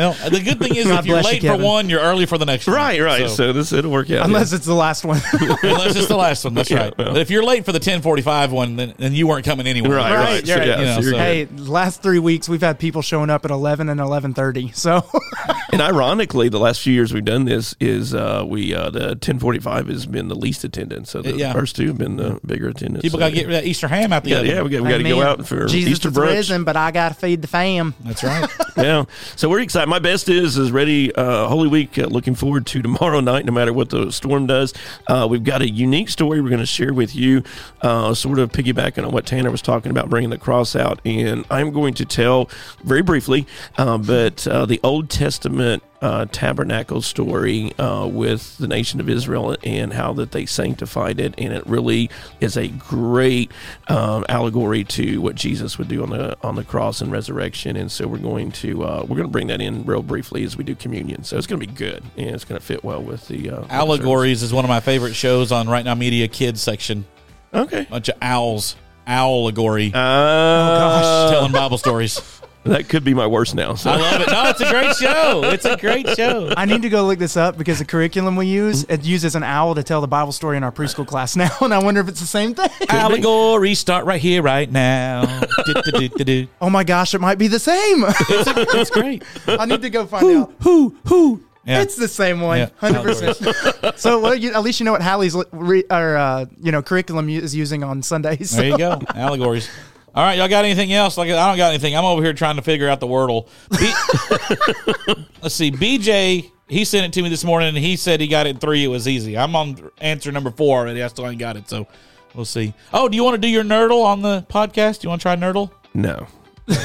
Well, 0.00 0.30
the 0.30 0.40
good 0.40 0.58
thing 0.58 0.74
is 0.76 0.86
God 0.86 1.00
if 1.00 1.06
you're 1.06 1.20
bless 1.20 1.26
you, 1.26 1.30
late 1.32 1.40
for 1.42 1.46
Kevin. 1.48 1.66
one, 1.66 1.88
you're 1.88 2.00
early 2.00 2.26
for 2.26 2.38
the 2.38 2.46
next 2.46 2.66
one. 2.66 2.76
Right, 2.76 3.00
right. 3.00 3.28
So, 3.28 3.52
this 3.52 3.72
it'll 3.72 3.90
work 3.90 4.10
out. 4.10 4.24
Unless 4.26 4.52
it's 4.52 4.66
the 4.66 4.74
last 4.74 5.04
one. 5.04 5.20
unless 5.62 5.96
it's 5.96 6.08
the 6.08 6.16
last 6.16 6.44
one, 6.44 6.54
that's 6.54 6.70
Yeah, 6.70 6.84
right. 6.84 6.98
well. 6.98 7.12
But 7.12 7.18
if 7.18 7.30
you're 7.30 7.42
late 7.44 7.64
for 7.64 7.72
the 7.72 7.80
10:45 7.80 8.50
one, 8.50 8.76
then, 8.76 8.94
then 8.98 9.12
you 9.14 9.26
weren't 9.26 9.44
coming 9.44 9.66
anyway. 9.66 9.90
Right, 9.90 10.10
right. 10.14 10.24
Right, 10.24 10.46
So, 10.46 10.56
right. 10.56 10.66
yeah, 10.68 10.78
You 10.78 10.84
know, 10.86 10.94
so 10.94 11.00
you're 11.00 11.10
so- 11.12 11.16
good. 11.18 11.20
hey, 11.20 11.46
last 11.64 12.02
three 12.02 12.18
weeks 12.18 12.48
we've 12.48 12.60
had 12.62 12.78
people 12.78 13.02
showing 13.02 13.30
up 13.30 13.44
at 13.44 13.50
eleven 13.50 13.88
and 13.88 14.00
eleven 14.00 14.34
thirty. 14.34 14.72
So 14.72 15.04
And 15.72 15.80
ironically, 15.80 16.48
the 16.48 16.58
last 16.58 16.80
few 16.80 16.92
years 16.92 17.12
we've 17.14 17.24
done 17.24 17.44
this 17.44 17.74
is 17.78 18.14
uh, 18.14 18.44
we 18.46 18.74
uh, 18.74 18.90
the 18.90 19.14
ten 19.16 19.38
forty 19.38 19.58
five 19.60 19.86
has 19.88 20.06
been 20.06 20.28
the 20.28 20.34
least 20.34 20.64
attendance. 20.64 21.10
So 21.10 21.22
the 21.22 21.36
Yeah. 21.36 21.52
first 21.52 21.76
two 21.76 21.86
have 21.88 21.98
been 21.98 22.16
the 22.16 22.40
bigger 22.44 22.68
attendance. 22.68 23.02
People 23.02 23.18
So, 23.18 23.26
got 23.26 23.28
to 23.28 23.34
get 23.34 23.48
that 23.48 23.64
Easter 23.66 23.86
ham 23.86 24.12
out 24.12 24.24
the 24.24 24.30
yeah, 24.30 24.36
oven. 24.38 24.50
yeah, 24.50 24.62
we 24.62 24.70
got, 24.70 24.82
we 24.82 24.88
got 24.88 24.96
to 24.98 25.02
go 25.04 25.16
Amen. 25.16 25.26
out 25.26 25.46
for 25.46 25.66
Jesus 25.66 25.92
Easter 25.92 26.08
is 26.08 26.14
brunch. 26.14 26.32
risen, 26.32 26.64
but 26.64 26.76
I 26.76 26.90
got 26.90 27.10
to 27.10 27.14
feed 27.14 27.42
the 27.42 27.48
fam. 27.48 27.94
That's 28.04 28.24
right. 28.24 28.48
yeah. 28.76 29.04
So 29.36 29.48
we're 29.48 29.60
excited. 29.60 29.88
My 29.90 29.98
best 29.98 30.28
is 30.28 30.56
is 30.56 30.70
ready. 30.70 31.12
Uh, 31.12 31.48
Holy 31.48 31.66
Week. 31.66 31.98
Uh, 31.98 32.04
looking 32.04 32.36
forward 32.36 32.64
to 32.66 32.80
tomorrow 32.80 33.18
night. 33.30 33.44
No 33.44 33.50
matter 33.50 33.72
what 33.72 33.90
the 33.90 34.12
storm 34.12 34.46
does, 34.46 34.72
uh, 35.08 35.26
we've 35.28 35.42
got 35.42 35.62
a 35.62 35.68
unique 35.68 36.08
story 36.10 36.40
we're 36.40 36.48
going 36.48 36.60
to 36.60 36.64
share 36.64 36.94
with 36.94 37.16
you. 37.16 37.42
Uh, 37.82 38.14
sort 38.14 38.38
of 38.38 38.52
piggybacking 38.52 39.04
on 39.04 39.10
what 39.10 39.26
Tanner 39.26 39.50
was 39.50 39.60
talking 39.60 39.90
about, 39.90 40.08
bringing 40.08 40.30
the 40.30 40.38
cross 40.38 40.76
out, 40.76 41.00
and 41.04 41.44
I'm 41.50 41.72
going 41.72 41.94
to 41.94 42.04
tell 42.04 42.48
very 42.84 43.02
briefly, 43.02 43.48
uh, 43.78 43.98
but 43.98 44.46
uh, 44.46 44.64
the 44.64 44.78
Old 44.84 45.10
Testament. 45.10 45.82
Uh, 46.02 46.24
tabernacle 46.32 47.02
story 47.02 47.76
uh, 47.78 48.06
with 48.06 48.56
the 48.56 48.66
nation 48.66 49.00
of 49.00 49.08
Israel 49.10 49.54
and 49.62 49.92
how 49.92 50.14
that 50.14 50.32
they 50.32 50.46
sanctified 50.46 51.20
it, 51.20 51.34
and 51.36 51.52
it 51.52 51.66
really 51.66 52.08
is 52.40 52.56
a 52.56 52.68
great 52.68 53.52
um, 53.88 54.24
allegory 54.30 54.82
to 54.82 55.20
what 55.20 55.34
Jesus 55.34 55.76
would 55.76 55.88
do 55.88 56.02
on 56.02 56.08
the 56.08 56.38
on 56.42 56.54
the 56.54 56.64
cross 56.64 57.02
and 57.02 57.12
resurrection. 57.12 57.76
And 57.76 57.92
so 57.92 58.06
we're 58.08 58.16
going 58.16 58.50
to 58.52 58.82
uh, 58.82 59.00
we're 59.02 59.16
going 59.16 59.28
to 59.28 59.32
bring 59.32 59.48
that 59.48 59.60
in 59.60 59.84
real 59.84 60.00
briefly 60.00 60.42
as 60.44 60.56
we 60.56 60.64
do 60.64 60.74
communion. 60.74 61.22
So 61.22 61.36
it's 61.36 61.46
going 61.46 61.60
to 61.60 61.66
be 61.66 61.74
good, 61.74 62.02
and 62.16 62.30
it's 62.30 62.46
going 62.46 62.58
to 62.58 62.66
fit 62.66 62.82
well 62.82 63.02
with 63.02 63.28
the 63.28 63.50
uh, 63.50 63.62
Owlegories 63.64 64.42
is 64.42 64.54
one 64.54 64.64
of 64.64 64.70
my 64.70 64.80
favorite 64.80 65.14
shows 65.14 65.52
on 65.52 65.68
Right 65.68 65.84
Now 65.84 65.94
Media 65.94 66.28
Kids 66.28 66.62
section. 66.62 67.04
Okay, 67.52 67.86
Bunch 67.90 68.08
of 68.08 68.16
owls. 68.22 68.74
Owl 69.06 69.42
allegory. 69.42 69.90
uh, 69.94 71.30
telling 71.30 71.52
Bible 71.52 71.76
stories. 71.78 72.39
That 72.64 72.88
could 72.90 73.04
be 73.04 73.14
my 73.14 73.26
worst 73.26 73.54
now. 73.54 73.74
So. 73.74 73.90
I 73.90 73.96
love 73.96 74.20
it. 74.20 74.28
No, 74.30 74.48
it's 74.50 74.60
a 74.60 74.68
great 74.70 74.94
show. 74.96 75.42
It's 75.44 75.64
a 75.64 75.76
great 75.76 76.08
show. 76.10 76.52
I 76.56 76.66
need 76.66 76.82
to 76.82 76.90
go 76.90 77.06
look 77.06 77.18
this 77.18 77.36
up 77.36 77.56
because 77.56 77.78
the 77.78 77.86
curriculum 77.86 78.36
we 78.36 78.46
use 78.46 78.84
it 78.84 79.02
uses 79.02 79.34
an 79.34 79.42
owl 79.42 79.74
to 79.76 79.82
tell 79.82 80.00
the 80.02 80.08
Bible 80.08 80.32
story 80.32 80.56
in 80.58 80.62
our 80.64 80.72
preschool 80.72 81.06
class 81.06 81.36
now, 81.36 81.50
and 81.62 81.72
I 81.72 81.82
wonder 81.82 82.00
if 82.00 82.08
it's 82.08 82.20
the 82.20 82.26
same 82.26 82.54
thing. 82.54 82.68
Allegory, 82.90 83.74
start 83.74 84.04
right 84.04 84.20
here, 84.20 84.42
right 84.42 84.70
now. 84.70 85.40
Do-do-do-do-do. 85.64 86.48
Oh 86.60 86.68
my 86.68 86.84
gosh, 86.84 87.14
it 87.14 87.20
might 87.20 87.38
be 87.38 87.48
the 87.48 87.58
same. 87.58 88.04
It's, 88.06 88.46
a, 88.46 88.78
it's 88.78 88.90
great. 88.90 89.22
I 89.46 89.64
need 89.64 89.82
to 89.82 89.90
go 89.90 90.06
find 90.06 90.24
out. 90.26 90.52
Who? 90.60 90.94
Who? 91.06 91.42
Yeah. 91.64 91.82
It's 91.82 91.96
the 91.96 92.08
same 92.08 92.40
one, 92.40 92.58
Yeah, 92.58 92.68
hundred 92.76 93.02
percent. 93.02 93.98
So, 93.98 94.20
well, 94.20 94.34
you, 94.34 94.52
at 94.52 94.62
least 94.62 94.80
you 94.80 94.84
know 94.84 94.92
what 94.92 95.02
Hallie's 95.02 95.36
re, 95.52 95.84
or 95.90 96.16
uh, 96.16 96.46
you 96.60 96.72
know 96.72 96.82
curriculum 96.82 97.28
is 97.28 97.54
using 97.54 97.82
on 97.84 98.02
Sundays. 98.02 98.50
There 98.50 98.66
you 98.66 98.78
go. 98.78 98.96
Owlegories. 98.96 99.68
All 100.14 100.24
right, 100.24 100.36
y'all 100.38 100.48
got 100.48 100.64
anything 100.64 100.92
else? 100.92 101.16
Like 101.16 101.28
I 101.30 101.48
don't 101.48 101.56
got 101.56 101.70
anything. 101.70 101.96
I'm 101.96 102.04
over 102.04 102.22
here 102.22 102.32
trying 102.32 102.56
to 102.56 102.62
figure 102.62 102.88
out 102.88 102.98
the 103.00 103.06
wordle. 103.06 103.46
B- 103.78 105.24
Let's 105.42 105.54
see. 105.54 105.70
BJ, 105.70 106.50
he 106.68 106.84
sent 106.84 107.06
it 107.06 107.12
to 107.12 107.22
me 107.22 107.28
this 107.28 107.44
morning, 107.44 107.68
and 107.68 107.78
he 107.78 107.96
said 107.96 108.20
he 108.20 108.26
got 108.26 108.46
it 108.46 108.50
in 108.50 108.58
three. 108.58 108.84
It 108.84 108.88
was 108.88 109.06
easy. 109.06 109.38
I'm 109.38 109.54
on 109.54 109.90
answer 109.98 110.32
number 110.32 110.50
four 110.50 110.78
already. 110.78 111.02
I 111.02 111.06
still 111.08 111.28
ain't 111.28 111.38
got 111.38 111.56
it, 111.56 111.68
so 111.68 111.86
we'll 112.34 112.44
see. 112.44 112.74
Oh, 112.92 113.08
do 113.08 113.16
you 113.16 113.22
want 113.24 113.34
to 113.34 113.40
do 113.40 113.48
your 113.48 113.64
nerdle 113.64 114.04
on 114.04 114.22
the 114.22 114.44
podcast? 114.50 115.00
Do 115.00 115.06
you 115.06 115.08
want 115.10 115.20
to 115.20 115.24
try 115.24 115.36
nerdle? 115.36 115.70
no. 115.94 116.26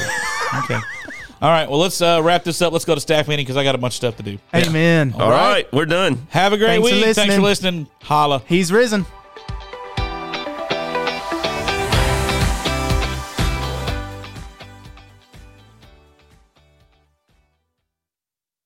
Okay. 0.64 0.78
All 1.42 1.50
right. 1.50 1.68
Well, 1.68 1.80
let's 1.80 2.00
uh, 2.00 2.20
wrap 2.22 2.44
this 2.44 2.62
up. 2.62 2.72
Let's 2.72 2.84
go 2.84 2.94
to 2.94 3.00
staff 3.00 3.26
meeting 3.28 3.44
because 3.44 3.56
I 3.56 3.64
got 3.64 3.74
a 3.74 3.78
bunch 3.78 3.92
of 3.94 3.96
stuff 3.96 4.16
to 4.16 4.22
do. 4.22 4.38
Amen. 4.54 5.12
All 5.18 5.28
right. 5.28 5.70
we're 5.72 5.84
done. 5.84 6.26
Have 6.30 6.52
a 6.52 6.56
great 6.56 6.80
Thanks 6.80 6.88
for 6.88 6.94
week. 6.94 7.14
Thanks 7.14 7.34
for 7.34 7.40
listening. 7.42 7.80
listening. 7.80 7.88
Holla. 8.02 8.42
He's 8.46 8.72
risen. 8.72 9.04